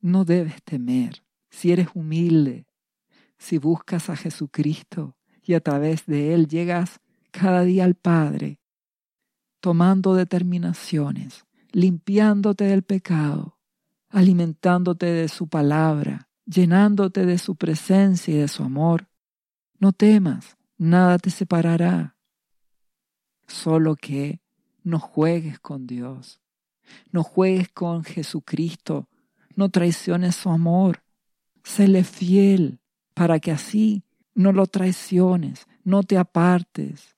No 0.00 0.24
debes 0.24 0.62
temer 0.62 1.22
si 1.50 1.72
eres 1.72 1.88
humilde, 1.94 2.66
si 3.38 3.58
buscas 3.58 4.10
a 4.10 4.16
Jesucristo 4.16 5.16
y 5.42 5.54
a 5.54 5.60
través 5.60 6.06
de 6.06 6.34
Él 6.34 6.46
llegas 6.48 7.00
cada 7.30 7.62
día 7.62 7.84
al 7.84 7.94
Padre, 7.94 8.60
tomando 9.60 10.14
determinaciones, 10.14 11.46
limpiándote 11.72 12.64
del 12.64 12.82
pecado, 12.82 13.58
alimentándote 14.10 15.06
de 15.06 15.28
su 15.28 15.48
palabra, 15.48 16.28
llenándote 16.46 17.26
de 17.26 17.38
su 17.38 17.56
presencia 17.56 18.34
y 18.34 18.38
de 18.38 18.48
su 18.48 18.62
amor. 18.62 19.08
No 19.78 19.92
temas, 19.92 20.56
nada 20.76 21.18
te 21.18 21.30
separará. 21.30 22.16
Solo 23.46 23.96
que 23.96 24.42
no 24.82 24.98
juegues 24.98 25.58
con 25.60 25.86
Dios, 25.86 26.40
no 27.12 27.22
juegues 27.22 27.68
con 27.68 28.04
Jesucristo, 28.04 29.08
no 29.58 29.70
traiciones 29.70 30.36
su 30.36 30.50
amor, 30.50 31.02
séle 31.64 32.04
fiel 32.04 32.78
para 33.12 33.40
que 33.40 33.50
así 33.50 34.04
no 34.32 34.52
lo 34.52 34.68
traiciones, 34.68 35.66
no 35.82 36.04
te 36.04 36.16
apartes, 36.16 37.16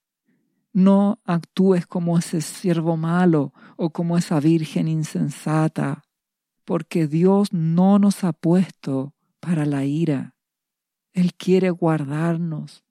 no 0.72 1.20
actúes 1.26 1.86
como 1.86 2.16
ese 2.16 2.40
siervo 2.40 2.96
malo 2.96 3.52
o 3.76 3.90
como 3.90 4.16
esa 4.16 4.40
virgen 4.40 4.88
insensata, 4.88 6.02
porque 6.64 7.06
Dios 7.06 7.52
no 7.52 7.98
nos 7.98 8.24
ha 8.24 8.32
puesto 8.32 9.12
para 9.38 9.66
la 9.66 9.84
ira. 9.84 10.34
Él 11.12 11.34
quiere 11.34 11.68
guardarnos, 11.68 12.84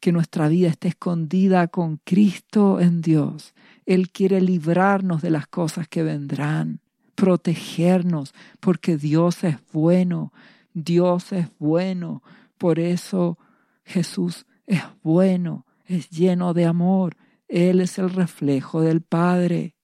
que 0.00 0.10
nuestra 0.10 0.48
vida 0.48 0.68
esté 0.68 0.88
escondida 0.88 1.68
con 1.68 1.98
Cristo 1.98 2.80
en 2.80 3.02
Dios. 3.02 3.52
Él 3.84 4.10
quiere 4.10 4.40
librarnos 4.40 5.20
de 5.20 5.28
las 5.28 5.48
cosas 5.48 5.86
que 5.86 6.02
vendrán, 6.02 6.80
protegernos, 7.16 8.34
porque 8.60 8.96
Dios 8.96 9.42
es 9.42 9.56
bueno, 9.72 10.32
Dios 10.72 11.32
es 11.32 11.48
bueno. 11.58 12.22
Por 12.58 12.78
eso 12.78 13.38
Jesús 13.84 14.46
es 14.66 14.82
bueno, 15.02 15.66
es 15.84 16.10
lleno 16.10 16.54
de 16.54 16.66
amor. 16.66 17.16
Él 17.48 17.80
es 17.80 17.98
el 17.98 18.10
reflejo 18.10 18.80
del 18.80 19.02
Padre. 19.02 19.74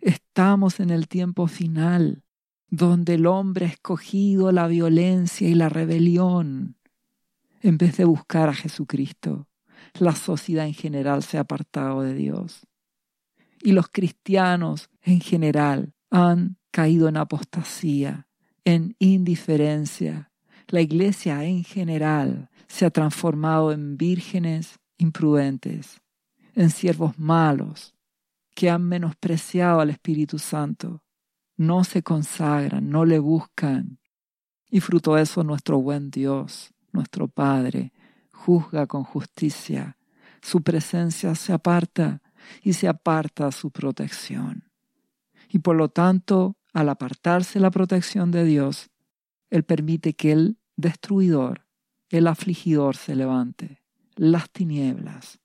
Estamos 0.00 0.80
en 0.80 0.90
el 0.90 1.08
tiempo 1.08 1.46
final, 1.46 2.24
donde 2.68 3.14
el 3.14 3.26
hombre 3.26 3.66
ha 3.66 3.68
escogido 3.68 4.50
la 4.52 4.66
violencia 4.66 5.48
y 5.48 5.54
la 5.54 5.68
rebelión 5.68 6.76
en 7.62 7.78
vez 7.78 7.96
de 7.96 8.04
buscar 8.04 8.50
a 8.50 8.54
Jesucristo. 8.54 9.48
La 9.98 10.14
sociedad 10.14 10.66
en 10.66 10.74
general 10.74 11.22
se 11.22 11.38
ha 11.38 11.42
apartado 11.42 12.02
de 12.02 12.14
Dios. 12.14 12.66
Y 13.64 13.72
los 13.72 13.88
cristianos 13.88 14.90
en 15.00 15.20
general 15.20 15.94
han 16.10 16.58
caído 16.70 17.08
en 17.08 17.16
apostasía, 17.16 18.28
en 18.62 18.94
indiferencia. 18.98 20.30
La 20.68 20.82
iglesia 20.82 21.42
en 21.44 21.64
general 21.64 22.50
se 22.68 22.84
ha 22.84 22.90
transformado 22.90 23.72
en 23.72 23.96
vírgenes 23.96 24.80
imprudentes, 24.98 26.02
en 26.54 26.68
siervos 26.68 27.18
malos, 27.18 27.94
que 28.54 28.68
han 28.68 28.82
menospreciado 28.86 29.80
al 29.80 29.88
Espíritu 29.88 30.38
Santo, 30.38 31.02
no 31.56 31.84
se 31.84 32.02
consagran, 32.02 32.90
no 32.90 33.06
le 33.06 33.18
buscan. 33.18 33.98
Y 34.68 34.80
fruto 34.80 35.14
de 35.14 35.22
eso 35.22 35.42
nuestro 35.42 35.80
buen 35.80 36.10
Dios, 36.10 36.74
nuestro 36.92 37.28
Padre, 37.28 37.94
juzga 38.30 38.86
con 38.86 39.04
justicia. 39.04 39.96
Su 40.42 40.62
presencia 40.62 41.34
se 41.34 41.54
aparta 41.54 42.20
y 42.62 42.74
se 42.74 42.88
aparta 42.88 43.50
su 43.52 43.70
protección. 43.70 44.64
Y 45.48 45.60
por 45.60 45.76
lo 45.76 45.88
tanto, 45.88 46.56
al 46.72 46.88
apartarse 46.88 47.60
la 47.60 47.70
protección 47.70 48.30
de 48.30 48.44
Dios, 48.44 48.90
Él 49.50 49.64
permite 49.64 50.14
que 50.14 50.32
el 50.32 50.58
destruidor, 50.76 51.66
el 52.10 52.26
afligidor 52.26 52.96
se 52.96 53.14
levante, 53.14 53.82
las 54.16 54.50
tinieblas. 54.50 55.38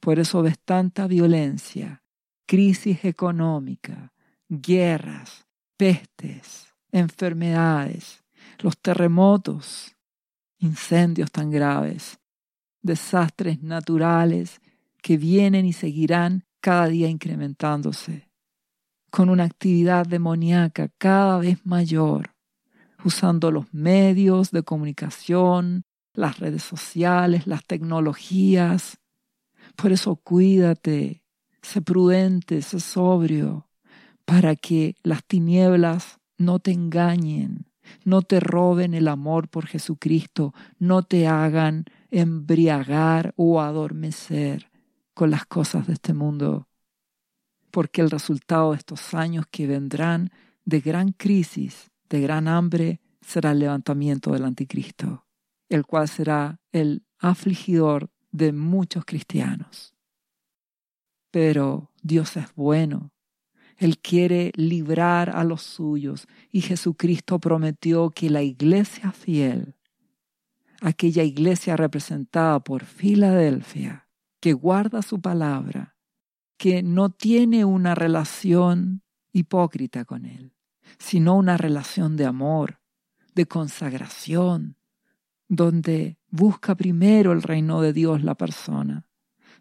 Por 0.00 0.18
eso 0.18 0.42
ves 0.42 0.58
tanta 0.58 1.06
violencia, 1.06 2.02
crisis 2.46 3.04
económica, 3.04 4.12
guerras, 4.48 5.46
pestes, 5.76 6.66
enfermedades, 6.92 8.22
los 8.58 8.78
terremotos, 8.78 9.96
incendios 10.58 11.30
tan 11.30 11.50
graves, 11.50 12.18
desastres 12.82 13.62
naturales 13.62 14.60
que 15.04 15.18
vienen 15.18 15.66
y 15.66 15.74
seguirán 15.74 16.46
cada 16.62 16.88
día 16.88 17.10
incrementándose, 17.10 18.30
con 19.10 19.28
una 19.28 19.44
actividad 19.44 20.06
demoníaca 20.06 20.88
cada 20.96 21.36
vez 21.36 21.58
mayor, 21.66 22.34
usando 23.04 23.50
los 23.50 23.74
medios 23.74 24.50
de 24.50 24.62
comunicación, 24.62 25.84
las 26.14 26.38
redes 26.38 26.62
sociales, 26.62 27.46
las 27.46 27.66
tecnologías. 27.66 28.98
Por 29.76 29.92
eso 29.92 30.16
cuídate, 30.16 31.22
sé 31.60 31.82
prudente, 31.82 32.62
sé 32.62 32.80
sobrio, 32.80 33.68
para 34.24 34.56
que 34.56 34.94
las 35.02 35.22
tinieblas 35.22 36.18
no 36.38 36.60
te 36.60 36.72
engañen, 36.72 37.66
no 38.06 38.22
te 38.22 38.40
roben 38.40 38.94
el 38.94 39.08
amor 39.08 39.50
por 39.50 39.66
Jesucristo, 39.66 40.54
no 40.78 41.02
te 41.02 41.26
hagan 41.26 41.84
embriagar 42.10 43.34
o 43.36 43.60
adormecer 43.60 44.72
con 45.14 45.30
las 45.30 45.46
cosas 45.46 45.86
de 45.86 45.94
este 45.94 46.12
mundo, 46.12 46.68
porque 47.70 48.00
el 48.02 48.10
resultado 48.10 48.72
de 48.72 48.78
estos 48.78 49.14
años 49.14 49.46
que 49.50 49.66
vendrán 49.66 50.30
de 50.64 50.80
gran 50.80 51.12
crisis, 51.12 51.90
de 52.08 52.20
gran 52.20 52.48
hambre, 52.48 53.00
será 53.20 53.52
el 53.52 53.60
levantamiento 53.60 54.32
del 54.32 54.44
anticristo, 54.44 55.26
el 55.68 55.86
cual 55.86 56.08
será 56.08 56.60
el 56.72 57.04
afligidor 57.18 58.10
de 58.30 58.52
muchos 58.52 59.04
cristianos. 59.04 59.94
Pero 61.30 61.90
Dios 62.02 62.36
es 62.36 62.54
bueno 62.54 63.14
él 63.76 63.98
quiere 63.98 64.52
librar 64.54 65.30
a 65.30 65.44
los 65.44 65.62
suyos 65.62 66.26
y 66.50 66.60
Jesucristo 66.60 67.38
prometió 67.38 68.10
que 68.10 68.30
la 68.30 68.42
iglesia 68.42 69.12
fiel, 69.12 69.74
aquella 70.80 71.22
iglesia 71.22 71.76
representada 71.76 72.60
por 72.60 72.84
Filadelfia, 72.84 74.03
que 74.44 74.52
guarda 74.52 75.00
su 75.00 75.22
palabra, 75.22 75.96
que 76.58 76.82
no 76.82 77.08
tiene 77.08 77.64
una 77.64 77.94
relación 77.94 79.00
hipócrita 79.32 80.04
con 80.04 80.26
Él, 80.26 80.52
sino 80.98 81.34
una 81.34 81.56
relación 81.56 82.18
de 82.18 82.26
amor, 82.26 82.78
de 83.34 83.46
consagración, 83.46 84.76
donde 85.48 86.18
busca 86.28 86.74
primero 86.74 87.32
el 87.32 87.40
reino 87.40 87.80
de 87.80 87.94
Dios 87.94 88.22
la 88.22 88.34
persona 88.34 89.08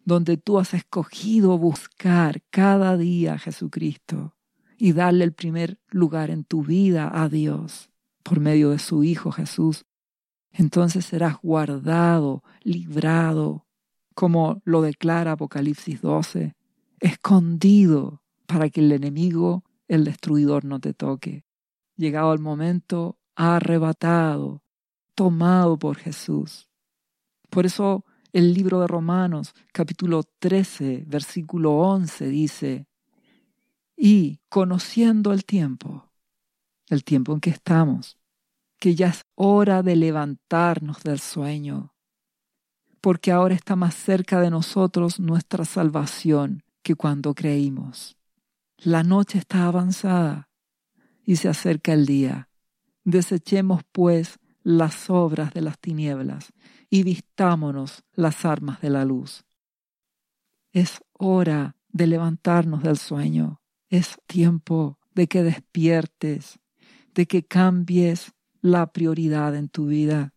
donde 0.04 0.36
tú 0.36 0.60
has 0.60 0.74
escogido 0.74 1.58
buscar 1.58 2.42
cada 2.50 2.98
día 2.98 3.36
a 3.36 3.40
Jesucristo 3.40 4.36
y 4.78 4.92
darle 4.92 5.24
el 5.24 5.32
primer 5.32 5.80
lugar 5.92 6.30
en 6.30 6.44
tu 6.44 6.62
vida 6.62 7.10
a 7.14 7.30
Dios 7.30 7.90
por 8.22 8.42
medio 8.42 8.72
de 8.72 8.80
su 8.80 9.06
Hijo 9.06 9.32
Jesús, 9.32 9.86
entonces 10.52 11.06
serás 11.06 11.38
guardado, 11.42 12.44
librado, 12.64 13.63
como 14.14 14.62
lo 14.66 14.82
declara 14.82 15.34
Apocalipsis 15.34 16.02
12, 16.02 16.56
escondido 17.00 18.24
para 18.46 18.70
que 18.70 18.82
el 18.82 18.92
enemigo, 18.92 19.64
el 19.88 20.04
destruidor, 20.06 20.66
no 20.66 20.80
te 20.80 20.94
toque. 20.94 21.46
Llegado 21.96 22.34
el 22.34 22.40
momento, 22.40 23.20
arrebatado, 23.36 24.64
tomado 25.16 25.78
por 25.78 25.98
Jesús. 25.98 26.70
Por 27.50 27.66
eso 27.66 28.06
el 28.32 28.54
libro 28.54 28.80
de 28.80 28.88
Romanos, 28.88 29.54
capítulo 29.72 30.24
13, 30.40 31.04
versículo 31.06 31.74
11, 31.74 32.28
dice, 32.28 32.88
y 33.96 34.40
conociendo 34.50 35.32
el 35.34 35.46
tiempo, 35.46 36.10
el 36.90 37.04
tiempo 37.04 37.34
en 37.34 37.40
que 37.40 37.52
estamos, 37.52 38.18
que 38.80 38.96
ya 38.96 39.10
es 39.10 39.24
hora 39.36 39.84
de 39.84 39.96
levantarnos 39.96 41.04
del 41.04 41.20
sueño, 41.20 41.93
porque 43.04 43.34
ahora 43.34 43.54
está 43.54 43.76
más 43.76 43.96
cerca 43.96 44.40
de 44.40 44.50
nosotros 44.50 45.20
nuestra 45.20 45.66
salvación 45.66 46.64
que 46.84 46.96
cuando 46.96 47.36
creímos. 47.36 48.16
La 48.78 49.04
noche 49.04 49.40
está 49.40 49.66
avanzada 49.66 50.48
y 51.26 51.36
se 51.36 51.50
acerca 51.50 51.92
el 51.92 52.06
día. 52.06 52.48
Desechemos, 53.04 53.82
pues, 53.92 54.40
las 54.64 55.10
obras 55.10 55.54
de 55.54 55.60
las 55.60 55.78
tinieblas 55.80 56.54
y 56.90 57.04
vistámonos 57.04 58.06
las 58.14 58.46
armas 58.46 58.80
de 58.80 58.92
la 58.92 59.04
luz. 59.04 59.44
Es 60.72 61.02
hora 61.12 61.76
de 61.90 62.08
levantarnos 62.08 62.84
del 62.84 62.98
sueño. 62.98 63.60
Es 63.90 64.16
tiempo 64.28 64.98
de 65.14 65.28
que 65.28 65.44
despiertes, 65.44 66.58
de 67.14 67.26
que 67.26 67.44
cambies 67.44 68.32
la 68.62 68.94
prioridad 68.94 69.58
en 69.58 69.68
tu 69.68 69.88
vida, 69.88 70.34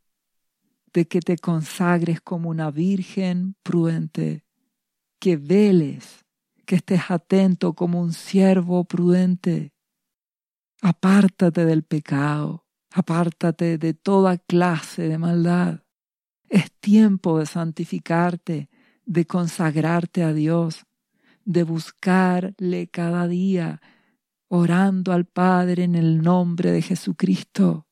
de 0.92 1.06
que 1.06 1.20
te 1.20 1.36
consagres 1.36 2.20
como 2.20 2.48
una 2.48 2.70
virgen 2.70 3.56
prudente, 3.62 4.44
que 5.18 5.36
veles, 5.36 6.24
que 6.64 6.76
estés 6.76 7.10
atento 7.10 7.74
como 7.74 8.00
un 8.00 8.12
siervo 8.12 8.84
prudente, 8.84 9.72
Apártate 10.82 11.64
del 11.64 11.82
pecado, 11.84 12.66
apártate 12.92 13.78
de 13.78 13.94
toda 13.94 14.36
clase 14.36 15.08
de 15.08 15.16
maldad. 15.16 15.82
Es 16.48 16.70
tiempo 16.80 17.38
de 17.38 17.46
santificarte, 17.46 18.68
de 19.04 19.26
consagrarte 19.26 20.22
a 20.22 20.32
Dios, 20.32 20.84
de 21.44 21.62
buscarle 21.62 22.88
cada 22.88 23.26
día, 23.26 23.80
orando 24.48 25.12
al 25.12 25.24
Padre 25.24 25.84
en 25.84 25.94
el 25.94 26.22
nombre 26.22 26.72
de 26.72 26.82
Jesucristo, 26.82 27.86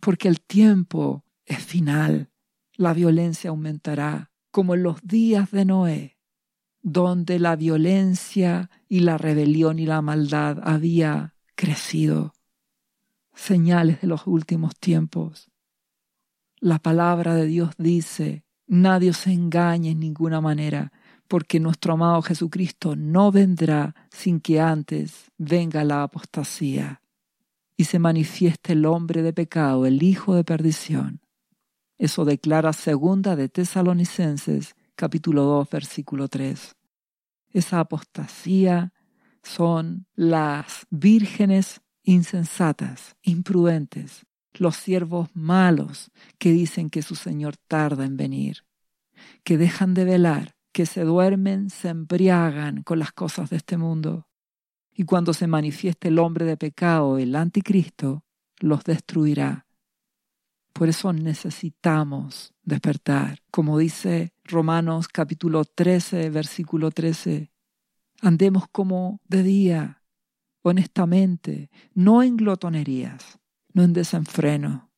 porque 0.00 0.28
el 0.28 0.40
tiempo 0.40 1.23
es 1.46 1.58
final, 1.58 2.30
la 2.76 2.92
violencia 2.92 3.50
aumentará, 3.50 4.30
como 4.50 4.74
en 4.74 4.82
los 4.82 5.02
días 5.02 5.50
de 5.50 5.64
Noé, 5.64 6.18
donde 6.82 7.38
la 7.38 7.56
violencia 7.56 8.70
y 8.88 9.00
la 9.00 9.18
rebelión 9.18 9.78
y 9.78 9.86
la 9.86 10.02
maldad 10.02 10.58
había 10.62 11.34
crecido. 11.54 12.34
Señales 13.34 14.00
de 14.00 14.06
los 14.06 14.26
últimos 14.26 14.76
tiempos. 14.76 15.50
La 16.60 16.78
palabra 16.78 17.34
de 17.34 17.46
Dios 17.46 17.70
dice, 17.78 18.44
nadie 18.66 19.12
se 19.12 19.32
engañe 19.32 19.90
en 19.90 20.00
ninguna 20.00 20.40
manera, 20.40 20.92
porque 21.26 21.58
nuestro 21.58 21.94
amado 21.94 22.22
Jesucristo 22.22 22.96
no 22.96 23.32
vendrá 23.32 23.94
sin 24.10 24.40
que 24.40 24.60
antes 24.60 25.30
venga 25.36 25.84
la 25.84 26.02
apostasía 26.02 27.02
y 27.76 27.84
se 27.84 27.98
manifieste 27.98 28.74
el 28.74 28.86
hombre 28.86 29.22
de 29.22 29.32
pecado, 29.32 29.86
el 29.86 30.02
hijo 30.02 30.34
de 30.34 30.44
perdición. 30.44 31.23
Eso 32.04 32.26
declara 32.26 32.74
segunda 32.74 33.34
de 33.34 33.48
Tesalonicenses 33.48 34.76
capítulo 34.94 35.44
2 35.44 35.70
versículo 35.70 36.28
3. 36.28 36.76
Esa 37.48 37.80
apostasía 37.80 38.92
son 39.42 40.06
las 40.14 40.86
vírgenes 40.90 41.80
insensatas, 42.02 43.16
imprudentes, 43.22 44.26
los 44.52 44.76
siervos 44.76 45.30
malos 45.32 46.10
que 46.36 46.52
dicen 46.52 46.90
que 46.90 47.00
su 47.00 47.14
Señor 47.14 47.56
tarda 47.56 48.04
en 48.04 48.18
venir, 48.18 48.66
que 49.42 49.56
dejan 49.56 49.94
de 49.94 50.04
velar, 50.04 50.56
que 50.72 50.84
se 50.84 51.04
duermen, 51.04 51.70
se 51.70 51.88
embriagan 51.88 52.82
con 52.82 52.98
las 52.98 53.12
cosas 53.12 53.48
de 53.48 53.56
este 53.56 53.78
mundo. 53.78 54.28
Y 54.92 55.04
cuando 55.04 55.32
se 55.32 55.46
manifieste 55.46 56.08
el 56.08 56.18
hombre 56.18 56.44
de 56.44 56.58
pecado, 56.58 57.16
el 57.16 57.34
anticristo, 57.34 58.26
los 58.60 58.84
destruirá. 58.84 59.63
Por 60.74 60.88
eso 60.88 61.12
necesitamos 61.12 62.52
despertar. 62.64 63.38
Como 63.52 63.78
dice 63.78 64.34
Romanos 64.42 65.06
capítulo 65.06 65.64
13, 65.64 66.30
versículo 66.30 66.90
13, 66.90 67.52
andemos 68.20 68.64
como 68.72 69.20
de 69.28 69.44
día, 69.44 70.02
honestamente, 70.62 71.70
no 71.94 72.24
en 72.24 72.36
glotonerías, 72.36 73.38
no 73.72 73.84
en 73.84 73.92
desenfreno, 73.92 74.90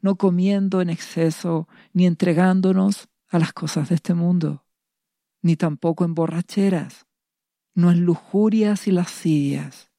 no 0.00 0.14
comiendo 0.14 0.80
en 0.80 0.90
exceso, 0.90 1.66
ni 1.92 2.06
entregándonos 2.06 3.08
a 3.28 3.40
las 3.40 3.52
cosas 3.52 3.88
de 3.88 3.96
este 3.96 4.14
mundo, 4.14 4.64
ni 5.42 5.56
tampoco 5.56 6.04
en 6.04 6.14
borracheras, 6.14 7.08
no 7.74 7.90
en 7.90 8.02
lujurias 8.02 8.86
y 8.86 8.92
lascivias. 8.92 9.90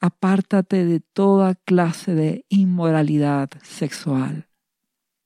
Apártate 0.00 0.84
de 0.84 1.00
toda 1.00 1.54
clase 1.54 2.14
de 2.14 2.44
inmoralidad 2.50 3.48
sexual. 3.62 4.49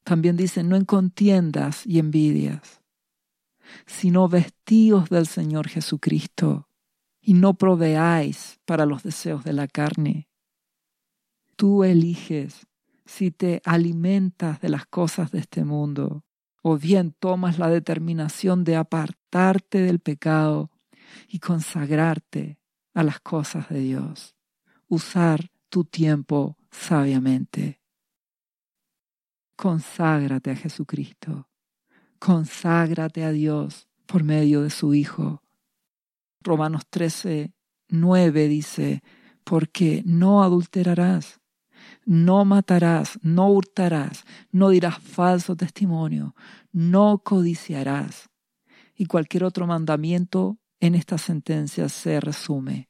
También 0.05 0.37
dice, 0.37 0.63
no 0.63 0.77
en 0.77 0.85
contiendas 0.85 1.87
y 1.87 1.99
envidias, 1.99 2.81
sino 3.87 4.29
vestidos 4.29 5.09
del 5.09 5.27
Señor 5.27 5.69
Jesucristo, 5.69 6.69
y 7.21 7.35
no 7.35 7.55
proveáis 7.55 8.61
para 8.65 8.87
los 8.87 9.03
deseos 9.03 9.45
de 9.45 9.55
la 9.55 9.67
carne 9.67 10.29
Tú 11.57 11.85
eliges 11.85 12.67
si 13.07 13.31
te 13.31 13.63
alimentas 13.65 14.61
de 14.61 14.69
las 14.69 14.87
cosas 14.87 15.31
de 15.31 15.39
este 15.39 15.65
mundo 15.65 16.25
o 16.63 16.79
bien 16.79 17.13
tomas 17.13 17.59
la 17.59 17.69
determinación 17.69 18.65
de 18.65 18.77
apartarte 18.77 19.83
del 19.83 20.01
pecado 20.01 20.71
y 21.29 21.39
consagrarte 21.39 22.59
a 22.95 23.03
las 23.03 23.21
cosas 23.21 23.69
de 23.69 23.81
Dios. 23.81 24.35
Usar 24.89 25.51
tu 25.69 25.85
tiempo 25.85 26.57
sabiamente. 26.71 27.84
Conságrate 29.57 30.51
a 30.51 30.57
Jesucristo. 30.57 31.49
Conságrate 32.19 33.25
a 33.25 33.31
Dios 33.31 33.89
por 34.07 34.25
medio 34.25 34.63
de 34.63 34.71
su 34.71 34.95
Hijo. 34.95 35.43
Romanos 36.41 36.85
13, 36.91 37.53
9 37.89 38.49
dice, 38.49 39.03
porque 39.45 40.03
no 40.05 40.43
adulterarás 40.43 41.41
no 42.05 42.45
matarás, 42.45 43.19
no 43.23 43.49
hurtarás, 43.49 44.25
no 44.51 44.71
dirás 44.71 44.99
falso 44.99 45.57
testimonio, 45.57 46.35
no 46.73 47.19
codiciarás. 47.19 48.31
Y 48.95 49.07
cualquier 49.07 49.45
otro 49.45 49.67
mandamiento 49.67 50.59
en 50.81 50.95
esta 50.95 51.19
sentencia 51.19 51.89
se 51.89 52.21
resume. 52.21 52.89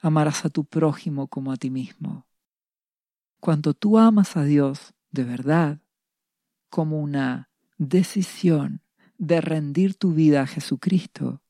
Amarás 0.00 0.44
a 0.44 0.50
tu 0.50 0.64
prójimo 0.64 1.28
como 1.28 1.52
a 1.52 1.56
ti 1.56 1.70
mismo. 1.70 2.26
Cuando 3.40 3.74
tú 3.74 3.98
amas 3.98 4.36
a 4.36 4.44
Dios 4.44 4.94
de 5.10 5.24
verdad, 5.24 5.80
como 6.74 6.98
una 6.98 7.50
decisión 7.78 8.82
de 9.16 9.40
rendir 9.40 9.94
tu 9.94 10.12
vida 10.12 10.42
a 10.42 10.46
Jesucristo, 10.48 11.40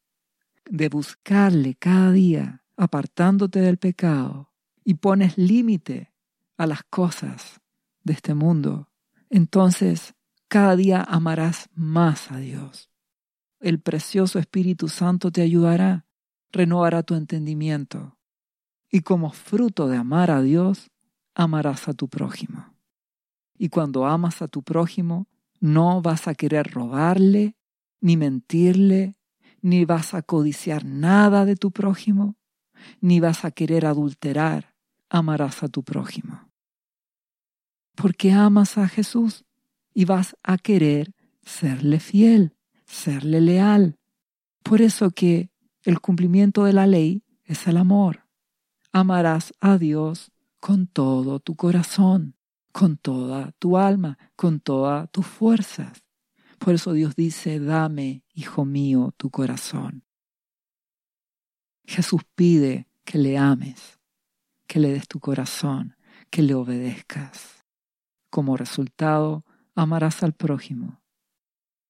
de 0.66 0.90
buscarle 0.90 1.76
cada 1.76 2.12
día, 2.12 2.62
apartándote 2.76 3.62
del 3.62 3.78
pecado, 3.78 4.52
y 4.84 4.94
pones 4.96 5.38
límite 5.38 6.12
a 6.58 6.66
las 6.66 6.82
cosas 6.82 7.62
de 8.02 8.12
este 8.12 8.34
mundo, 8.34 8.90
entonces 9.30 10.14
cada 10.46 10.76
día 10.76 11.02
amarás 11.02 11.70
más 11.72 12.30
a 12.30 12.36
Dios. 12.36 12.90
El 13.60 13.80
precioso 13.80 14.38
Espíritu 14.38 14.88
Santo 14.88 15.30
te 15.30 15.40
ayudará, 15.40 16.04
renovará 16.52 17.02
tu 17.02 17.14
entendimiento. 17.14 18.18
Y 18.90 19.00
como 19.00 19.30
fruto 19.30 19.88
de 19.88 19.96
amar 19.96 20.30
a 20.30 20.42
Dios, 20.42 20.90
amarás 21.34 21.88
a 21.88 21.94
tu 21.94 22.10
prójimo. 22.10 22.73
Y 23.64 23.70
cuando 23.70 24.04
amas 24.04 24.42
a 24.42 24.48
tu 24.48 24.62
prójimo, 24.62 25.26
no 25.58 26.02
vas 26.02 26.28
a 26.28 26.34
querer 26.34 26.70
robarle, 26.70 27.56
ni 28.02 28.18
mentirle, 28.18 29.16
ni 29.62 29.86
vas 29.86 30.12
a 30.12 30.20
codiciar 30.20 30.84
nada 30.84 31.46
de 31.46 31.56
tu 31.56 31.70
prójimo, 31.70 32.36
ni 33.00 33.20
vas 33.20 33.46
a 33.46 33.52
querer 33.52 33.86
adulterar, 33.86 34.74
amarás 35.08 35.62
a 35.62 35.68
tu 35.68 35.82
prójimo. 35.82 36.50
Porque 37.94 38.32
amas 38.32 38.76
a 38.76 38.86
Jesús 38.86 39.46
y 39.94 40.04
vas 40.04 40.36
a 40.42 40.58
querer 40.58 41.14
serle 41.40 42.00
fiel, 42.00 42.54
serle 42.84 43.40
leal. 43.40 43.98
Por 44.62 44.82
eso 44.82 45.10
que 45.10 45.48
el 45.84 46.00
cumplimiento 46.00 46.64
de 46.64 46.74
la 46.74 46.86
ley 46.86 47.24
es 47.44 47.66
el 47.66 47.78
amor. 47.78 48.26
Amarás 48.92 49.54
a 49.58 49.78
Dios 49.78 50.32
con 50.60 50.86
todo 50.86 51.40
tu 51.40 51.56
corazón, 51.56 52.36
con 52.74 52.98
toda 52.98 53.52
tu 53.60 53.78
alma, 53.78 54.18
con 54.36 54.58
todas 54.58 55.08
tus 55.12 55.26
fuerzas. 55.26 56.02
Por 56.58 56.74
eso 56.74 56.92
Dios 56.92 57.14
dice, 57.14 57.60
dame, 57.60 58.24
hijo 58.34 58.64
mío, 58.64 59.14
tu 59.16 59.30
corazón. 59.30 60.04
Jesús 61.86 62.22
pide 62.34 62.88
que 63.04 63.18
le 63.18 63.38
ames 63.38 63.94
que 64.66 64.80
le 64.80 64.92
des 64.92 65.06
tu 65.06 65.20
corazón, 65.20 65.96
que 66.30 66.42
le 66.42 66.54
obedezcas. 66.54 67.64
Como 68.28 68.56
resultado, 68.56 69.44
amarás 69.76 70.24
al 70.24 70.32
prójimo 70.32 71.00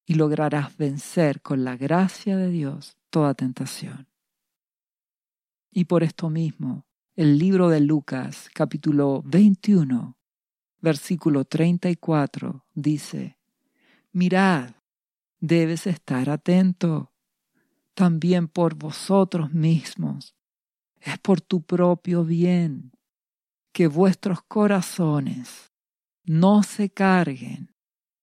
y 0.04 0.14
lograrás 0.14 0.76
vencer 0.76 1.40
con 1.40 1.64
la 1.64 1.78
gracia 1.78 2.36
de 2.36 2.50
Dios 2.50 2.98
toda 3.08 3.32
tentación. 3.32 4.08
Y 5.70 5.86
por 5.86 6.02
esto 6.02 6.28
mismo, 6.28 6.84
el 7.16 7.38
libro 7.38 7.70
de 7.70 7.80
Lucas, 7.80 8.50
capítulo 8.52 9.22
21, 9.24 10.18
versículo 10.84 11.44
34, 11.44 12.64
dice, 12.74 13.38
Mirad, 14.12 14.70
debes 15.40 15.86
estar 15.86 16.30
atento 16.30 17.12
también 17.94 18.48
por 18.48 18.74
vosotros 18.74 19.52
mismos 19.52 20.34
es 21.04 21.18
por 21.18 21.40
tu 21.40 21.62
propio 21.62 22.24
bien 22.24 22.92
que 23.72 23.86
vuestros 23.88 24.42
corazones 24.42 25.72
no 26.24 26.62
se 26.62 26.90
carguen 26.90 27.74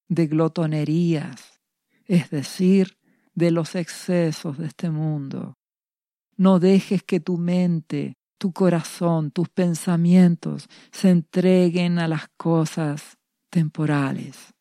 de 0.07 0.27
glotonerías, 0.27 1.61
es 2.05 2.29
decir, 2.31 2.97
de 3.35 3.51
los 3.51 3.75
excesos 3.75 4.57
de 4.57 4.67
este 4.67 4.89
mundo. 4.89 5.53
No 6.35 6.59
dejes 6.59 7.03
que 7.03 7.19
tu 7.19 7.37
mente, 7.37 8.17
tu 8.41 8.53
corazón, 8.53 9.29
tus 9.29 9.49
pensamientos 9.49 10.67
se 10.91 11.11
entreguen 11.11 11.99
a 11.99 12.07
las 12.07 12.27
cosas 12.37 13.19
temporales. 13.51 14.55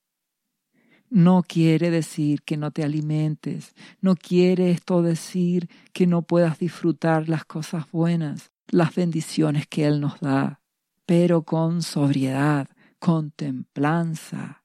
No 1.09 1.43
quiere 1.43 1.91
decir 1.91 2.43
que 2.43 2.59
no 2.59 2.73
te 2.73 2.85
alimentes, 2.85 3.75
no 4.03 4.17
quiere 4.17 4.71
esto 4.71 5.01
decir 5.01 5.71
que 5.95 6.07
no 6.07 6.21
puedas 6.21 6.59
disfrutar 6.59 7.31
las 7.31 7.47
cosas 7.47 7.91
buenas, 7.91 8.53
las 8.69 8.95
bendiciones 8.95 9.67
que 9.67 9.87
Él 9.87 9.99
nos 10.03 10.21
da. 10.21 10.61
pero 11.07 11.43
con 11.43 11.83
sobriedad, 11.83 12.69
con 12.99 13.31
templanza. 13.31 14.63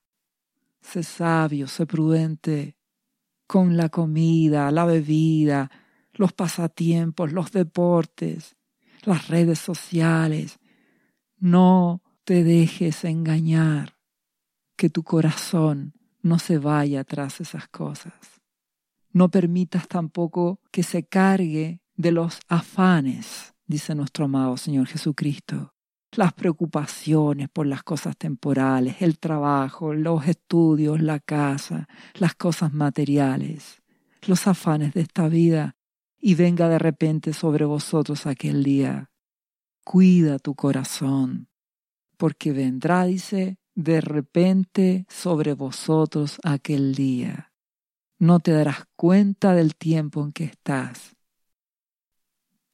Sé 0.82 1.04
sabio, 1.04 1.68
sé 1.68 1.86
prudente 1.86 2.76
con 3.48 3.78
la 3.78 3.88
comida, 3.88 4.70
la 4.72 4.84
bebida, 4.86 5.72
los 6.14 6.34
pasatiempos, 6.34 7.32
los 7.32 7.52
deportes, 7.52 8.56
las 9.08 9.28
redes 9.28 9.60
sociales. 9.60 10.60
No 11.38 12.02
te 12.24 12.44
dejes 12.44 13.04
engañar, 13.04 13.96
que 14.76 14.90
tu 14.90 15.04
corazón 15.04 15.94
no 16.22 16.40
se 16.40 16.58
vaya 16.58 17.04
tras 17.04 17.40
esas 17.40 17.68
cosas. 17.68 18.14
No 19.12 19.30
permitas 19.30 19.88
tampoco 19.88 20.60
que 20.72 20.84
se 20.84 21.06
cargue 21.06 21.82
de 21.96 22.12
los 22.12 22.40
afanes, 22.48 23.54
dice 23.66 23.96
nuestro 23.96 24.26
amado 24.26 24.58
Señor 24.58 24.88
Jesucristo. 24.88 25.74
Las 26.12 26.34
preocupaciones 26.34 27.50
por 27.50 27.68
las 27.68 27.84
cosas 27.84 28.18
temporales, 28.18 29.02
el 29.02 29.20
trabajo, 29.20 29.94
los 29.94 30.28
estudios, 30.28 31.02
la 31.02 31.20
casa, 31.20 31.88
las 32.16 32.36
cosas 32.36 32.74
materiales, 32.74 33.82
los 34.26 34.48
afanes 34.48 34.94
de 34.94 35.02
esta 35.02 35.28
vida, 35.28 35.75
y 36.28 36.34
venga 36.34 36.68
de 36.70 36.80
repente 36.80 37.34
sobre 37.34 37.66
vosotros 37.66 38.26
aquel 38.26 38.64
día. 38.64 39.12
Cuida 39.84 40.40
tu 40.40 40.56
corazón, 40.56 41.50
porque 42.18 42.52
vendrá, 42.52 43.06
dice, 43.06 43.60
de 43.76 44.02
repente 44.02 45.06
sobre 45.08 45.54
vosotros 45.54 46.40
aquel 46.44 46.96
día. 46.96 47.54
No 48.18 48.40
te 48.40 48.54
darás 48.54 48.86
cuenta 48.96 49.54
del 49.54 49.76
tiempo 49.76 50.24
en 50.24 50.32
que 50.32 50.46
estás. 50.46 51.16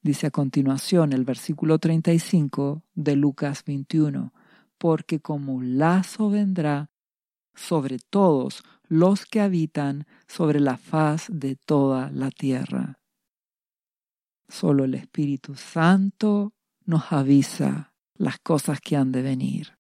Dice 0.02 0.28
a 0.28 0.32
continuación 0.32 1.12
el 1.12 1.26
versículo 1.26 1.78
35 1.78 2.84
de 2.94 3.18
Lucas 3.18 3.66
21, 3.66 4.32
porque 4.78 5.20
como 5.20 5.56
un 5.56 5.78
lazo 5.78 6.30
vendrá 6.30 6.90
sobre 7.54 8.00
todos 8.00 8.64
los 8.88 9.26
que 9.26 9.42
habitan 9.42 10.08
sobre 10.26 10.62
la 10.62 10.78
faz 10.78 11.26
de 11.30 11.58
toda 11.58 12.10
la 12.12 12.32
tierra. 12.32 13.01
Solo 14.52 14.84
el 14.84 14.96
Espíritu 14.96 15.56
Santo 15.56 16.54
nos 16.84 17.14
avisa 17.14 17.94
las 18.16 18.38
cosas 18.40 18.82
que 18.82 18.98
han 18.98 19.14
de 19.14 19.22
venir. 19.22 19.78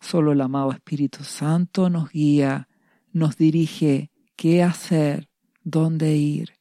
Solo 0.00 0.30
el 0.30 0.40
amado 0.40 0.70
Espíritu 0.70 1.24
Santo 1.24 1.90
nos 1.90 2.10
guía, 2.10 2.68
nos 3.10 3.36
dirige 3.36 4.12
qué 4.36 4.62
hacer, 4.62 5.28
dónde 5.64 6.14
ir. 6.14 6.60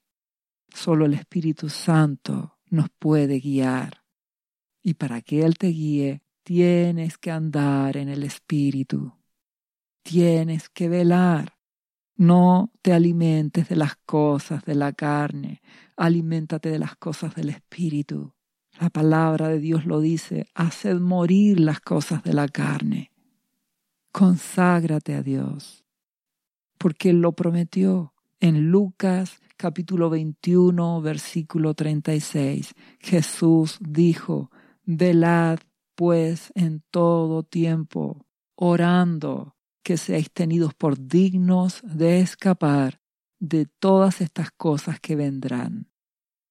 Solo 0.73 1.05
el 1.05 1.13
Espíritu 1.13 1.69
Santo 1.69 2.57
nos 2.71 2.89
puede 2.97 3.39
guiar. 3.39 4.03
Y 4.81 4.95
para 4.95 5.21
que 5.21 5.45
Él 5.45 5.55
te 5.59 5.67
guíe, 5.67 6.23
tienes 6.41 7.19
que 7.19 7.29
andar 7.29 7.97
en 7.97 8.09
el 8.09 8.23
Espíritu. 8.23 9.13
Tienes 10.01 10.69
que 10.69 10.89
velar. 10.89 11.52
No 12.23 12.71
te 12.81 12.93
alimentes 12.93 13.67
de 13.67 13.75
las 13.75 13.95
cosas 14.05 14.63
de 14.63 14.75
la 14.75 14.93
carne, 14.93 15.61
aliméntate 15.97 16.69
de 16.69 16.79
las 16.79 16.95
cosas 16.95 17.35
del 17.35 17.49
Espíritu. 17.49 18.33
La 18.79 18.89
palabra 18.89 19.49
de 19.49 19.59
Dios 19.59 19.85
lo 19.85 19.99
dice, 19.99 20.47
haced 20.55 20.99
morir 20.99 21.59
las 21.59 21.81
cosas 21.81 22.23
de 22.23 22.33
la 22.33 22.47
carne 22.47 23.13
conságrate 24.13 25.15
a 25.15 25.23
Dios, 25.23 25.83
porque 26.77 27.09
Él 27.09 27.19
lo 27.19 27.33
prometió. 27.33 28.13
En 28.39 28.69
Lucas 28.71 29.41
capítulo 29.57 30.09
21, 30.09 31.01
versículo 31.01 31.73
36, 31.73 32.73
Jesús 32.99 33.77
dijo, 33.81 34.51
velad 34.85 35.59
pues 35.95 36.51
en 36.55 36.83
todo 36.91 37.43
tiempo, 37.43 38.25
orando 38.55 39.52
que 39.83 39.97
seáis 39.97 40.31
tenidos 40.31 40.73
por 40.73 40.97
dignos 40.97 41.81
de 41.83 42.19
escapar 42.21 43.01
de 43.39 43.65
todas 43.65 44.21
estas 44.21 44.51
cosas 44.51 44.99
que 44.99 45.15
vendrán 45.15 45.89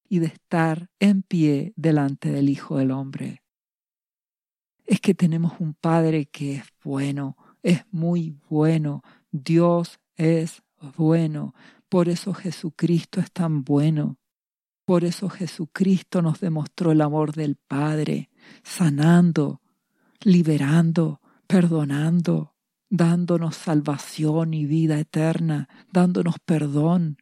y 0.07 0.19
de 0.19 0.27
estar 0.27 0.89
en 0.99 1.23
pie 1.23 1.73
delante 1.75 2.29
del 2.29 2.49
Hijo 2.49 2.77
del 2.77 2.91
Hombre. 2.91 3.41
Es 4.85 5.01
que 5.01 5.13
tenemos 5.13 5.53
un 5.59 5.73
Padre 5.73 6.27
que 6.27 6.57
es 6.57 6.65
bueno, 6.83 7.35
es 7.63 7.83
muy 7.91 8.37
bueno, 8.49 9.01
Dios 9.31 9.99
es 10.15 10.61
bueno, 10.95 11.55
por 11.89 12.09
eso 12.09 12.33
Jesucristo 12.33 13.19
es 13.19 13.31
tan 13.31 13.63
bueno. 13.63 14.17
Por 14.85 15.05
eso 15.05 15.29
Jesucristo 15.29 16.21
nos 16.21 16.41
demostró 16.41 16.91
el 16.91 17.01
amor 17.01 17.33
del 17.33 17.55
Padre, 17.55 18.29
sanando, 18.63 19.61
liberando, 20.21 21.21
perdonando, 21.47 22.52
dándonos 22.93 23.55
salvación 23.55 24.53
y 24.53 24.67
vida 24.67 24.99
eterna, 24.99 25.67
dándonos 25.91 26.35
perdón, 26.45 27.17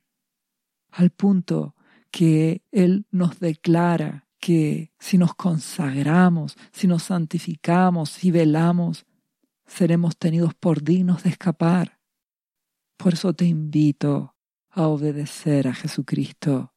al 0.90 1.12
punto 1.12 1.78
que 2.12 2.62
Él 2.74 3.06
nos 3.10 3.40
declara 3.40 4.28
que 4.38 4.92
si 5.00 5.18
nos 5.18 5.34
consagramos, 5.34 6.58
si 6.74 6.88
nos 6.88 7.04
santificamos, 7.04 8.10
si 8.10 8.32
velamos, 8.32 9.06
seremos 9.66 10.18
tenidos 10.18 10.54
por 10.56 10.84
dignos 10.84 11.24
de 11.24 11.30
escapar. 11.30 12.02
Por 12.98 13.14
eso 13.14 13.32
te 13.32 13.46
invito 13.46 14.36
a 14.72 14.88
obedecer 14.88 15.70
a 15.70 15.74
Jesucristo. 15.74 16.74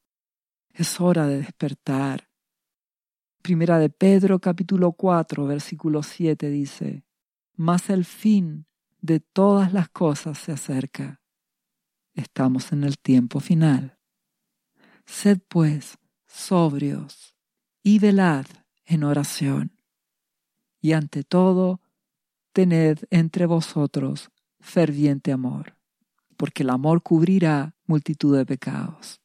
Es 0.72 1.00
hora 1.00 1.26
de 1.26 1.38
despertar. 1.38 2.28
Primera 3.42 3.80
de 3.80 3.90
Pedro 3.90 4.38
capítulo 4.38 4.92
4 4.92 5.46
versículo 5.46 6.04
7 6.04 6.48
dice, 6.48 7.04
Mas 7.56 7.90
el 7.90 8.04
fin 8.04 8.68
de 9.04 9.20
todas 9.20 9.74
las 9.74 9.90
cosas 9.90 10.38
se 10.38 10.52
acerca. 10.52 11.20
Estamos 12.14 12.72
en 12.72 12.84
el 12.84 12.96
tiempo 12.98 13.38
final. 13.38 13.98
Sed 15.04 15.40
pues 15.46 15.98
sobrios 16.26 17.36
y 17.82 17.98
velad 17.98 18.46
en 18.86 19.04
oración. 19.04 19.78
Y 20.80 20.92
ante 20.92 21.22
todo, 21.22 21.82
tened 22.54 23.00
entre 23.10 23.44
vosotros 23.44 24.30
ferviente 24.58 25.32
amor, 25.32 25.76
porque 26.38 26.62
el 26.62 26.70
amor 26.70 27.02
cubrirá 27.02 27.76
multitud 27.84 28.34
de 28.34 28.46
pecados. 28.46 29.20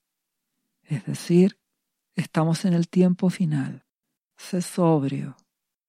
Es 0.83 1.05
decir, 1.05 1.57
estamos 2.15 2.65
en 2.65 2.73
el 2.73 2.89
tiempo 2.89 3.29
final. 3.29 3.85
Sé 4.35 4.61
sobrio, 4.61 5.37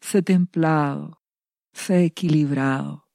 sé 0.00 0.22
templado, 0.22 1.20
sé 1.72 2.04
equilibrado, 2.04 3.09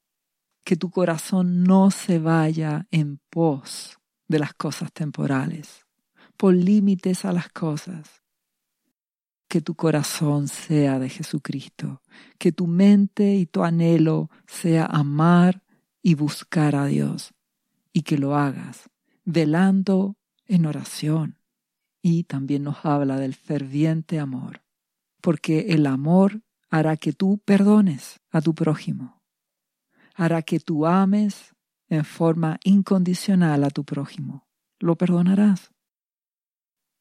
que 0.66 0.76
tu 0.76 0.90
corazón 0.90 1.62
no 1.62 1.92
se 1.92 2.18
vaya 2.18 2.88
en 2.90 3.20
pos 3.30 4.00
de 4.26 4.40
las 4.40 4.52
cosas 4.52 4.92
temporales. 4.92 5.86
Pon 6.36 6.64
límites 6.64 7.24
a 7.24 7.32
las 7.32 7.50
cosas 7.50 8.24
que 9.46 9.60
tu 9.60 9.76
corazón 9.76 10.48
sea 10.48 10.98
de 10.98 11.08
Jesucristo, 11.08 12.02
que 12.36 12.50
tu 12.50 12.66
mente 12.66 13.36
y 13.36 13.46
tu 13.46 13.62
anhelo 13.62 14.28
sea 14.48 14.86
amar 14.86 15.62
y 16.02 16.14
buscar 16.14 16.74
a 16.74 16.86
Dios, 16.86 17.32
y 17.92 18.02
que 18.02 18.18
lo 18.18 18.34
hagas 18.34 18.90
velando 19.24 20.16
en 20.46 20.66
oración. 20.66 21.38
Y 22.02 22.24
también 22.24 22.64
nos 22.64 22.84
habla 22.84 23.20
del 23.20 23.36
ferviente 23.36 24.18
amor, 24.18 24.64
porque 25.20 25.66
el 25.68 25.86
amor 25.86 26.42
hará 26.70 26.96
que 26.96 27.12
tú 27.12 27.38
perdones 27.44 28.20
a 28.32 28.40
tu 28.40 28.52
prójimo, 28.52 29.15
hará 30.16 30.42
que 30.42 30.58
tú 30.58 30.86
ames 30.86 31.54
en 31.88 32.04
forma 32.04 32.58
incondicional 32.64 33.62
a 33.64 33.70
tu 33.70 33.84
prójimo, 33.84 34.46
lo 34.78 34.96
perdonarás. 34.96 35.70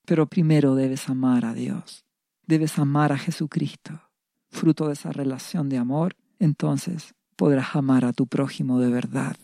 Pero 0.05 0.27
primero 0.27 0.75
debes 0.75 1.09
amar 1.09 1.45
a 1.45 1.53
Dios 1.53 2.05
debes 2.47 2.77
amar 2.79 3.11
a 3.11 3.17
Jesucristo. 3.17 4.01
Fruto 4.49 4.87
de 4.87 4.93
esa 4.93 5.11
relación 5.11 5.69
de 5.69 5.77
amor, 5.77 6.15
entonces 6.39 7.15
podrás 7.35 7.75
amar 7.75 8.05
a 8.05 8.13
tu 8.13 8.27
prójimo 8.27 8.79
de 8.79 8.89
verdad. 8.89 9.35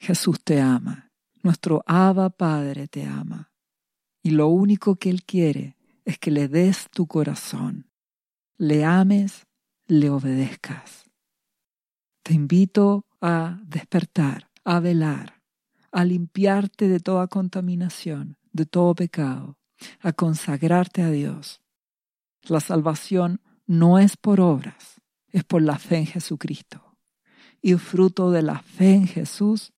Jesús 0.00 0.42
te 0.42 0.60
ama, 0.60 1.10
nuestro 1.42 1.82
Abba 1.86 2.30
Padre 2.30 2.86
te 2.88 3.04
ama, 3.04 3.50
y 4.22 4.30
lo 4.30 4.48
único 4.48 4.96
que 4.96 5.10
Él 5.10 5.24
quiere 5.24 5.76
es 6.04 6.18
que 6.18 6.30
le 6.30 6.48
des 6.48 6.88
tu 6.90 7.06
corazón, 7.06 7.90
le 8.56 8.84
ames, 8.84 9.46
le 9.86 10.08
obedezcas. 10.08 11.07
Te 12.28 12.34
invito 12.34 13.06
a 13.22 13.58
despertar, 13.64 14.50
a 14.62 14.80
velar, 14.80 15.40
a 15.90 16.04
limpiarte 16.04 16.86
de 16.86 17.00
toda 17.00 17.26
contaminación, 17.26 18.36
de 18.52 18.66
todo 18.66 18.94
pecado, 18.94 19.56
a 20.00 20.12
consagrarte 20.12 21.00
a 21.00 21.10
Dios. 21.10 21.62
La 22.42 22.60
salvación 22.60 23.40
no 23.66 23.98
es 23.98 24.18
por 24.18 24.42
obras, 24.42 25.00
es 25.28 25.42
por 25.42 25.62
la 25.62 25.78
fe 25.78 25.96
en 25.96 26.06
Jesucristo. 26.06 26.98
Y 27.62 27.76
fruto 27.76 28.30
de 28.30 28.42
la 28.42 28.58
fe 28.58 28.92
en 28.92 29.06
Jesús, 29.06 29.72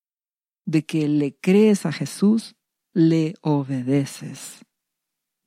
de 0.65 0.83
que 0.85 1.07
le 1.07 1.37
crees 1.37 1.85
a 1.85 1.93
Jesús, 1.93 2.57
le 2.91 3.35
obedeces. 3.39 4.65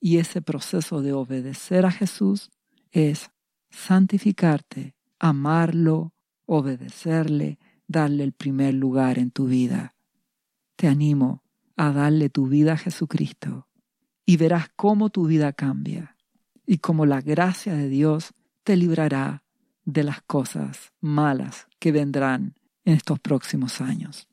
Y 0.00 0.16
ese 0.16 0.40
proceso 0.40 1.02
de 1.02 1.12
obedecer 1.12 1.84
a 1.84 1.90
Jesús 1.90 2.50
es 2.92 3.30
santificarte, 3.68 4.94
amarlo, 5.18 6.13
obedecerle, 6.46 7.58
darle 7.86 8.24
el 8.24 8.32
primer 8.32 8.74
lugar 8.74 9.18
en 9.18 9.30
tu 9.30 9.46
vida. 9.46 9.94
Te 10.76 10.88
animo 10.88 11.42
a 11.76 11.92
darle 11.92 12.28
tu 12.28 12.46
vida 12.46 12.74
a 12.74 12.76
Jesucristo 12.76 13.68
y 14.26 14.36
verás 14.36 14.68
cómo 14.76 15.10
tu 15.10 15.26
vida 15.26 15.52
cambia 15.52 16.16
y 16.66 16.78
cómo 16.78 17.06
la 17.06 17.20
gracia 17.20 17.74
de 17.74 17.88
Dios 17.88 18.32
te 18.62 18.76
librará 18.76 19.44
de 19.84 20.02
las 20.02 20.22
cosas 20.22 20.92
malas 21.00 21.66
que 21.78 21.92
vendrán 21.92 22.54
en 22.84 22.94
estos 22.94 23.20
próximos 23.20 23.80
años. 23.80 24.28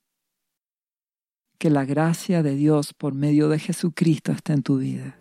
Que 1.57 1.69
la 1.69 1.85
gracia 1.85 2.41
de 2.41 2.55
Dios 2.55 2.93
por 2.93 3.13
medio 3.13 3.49
de 3.49 3.59
Jesucristo 3.59 4.31
esté 4.31 4.53
en 4.53 4.63
tu 4.63 4.77
vida. 4.77 5.20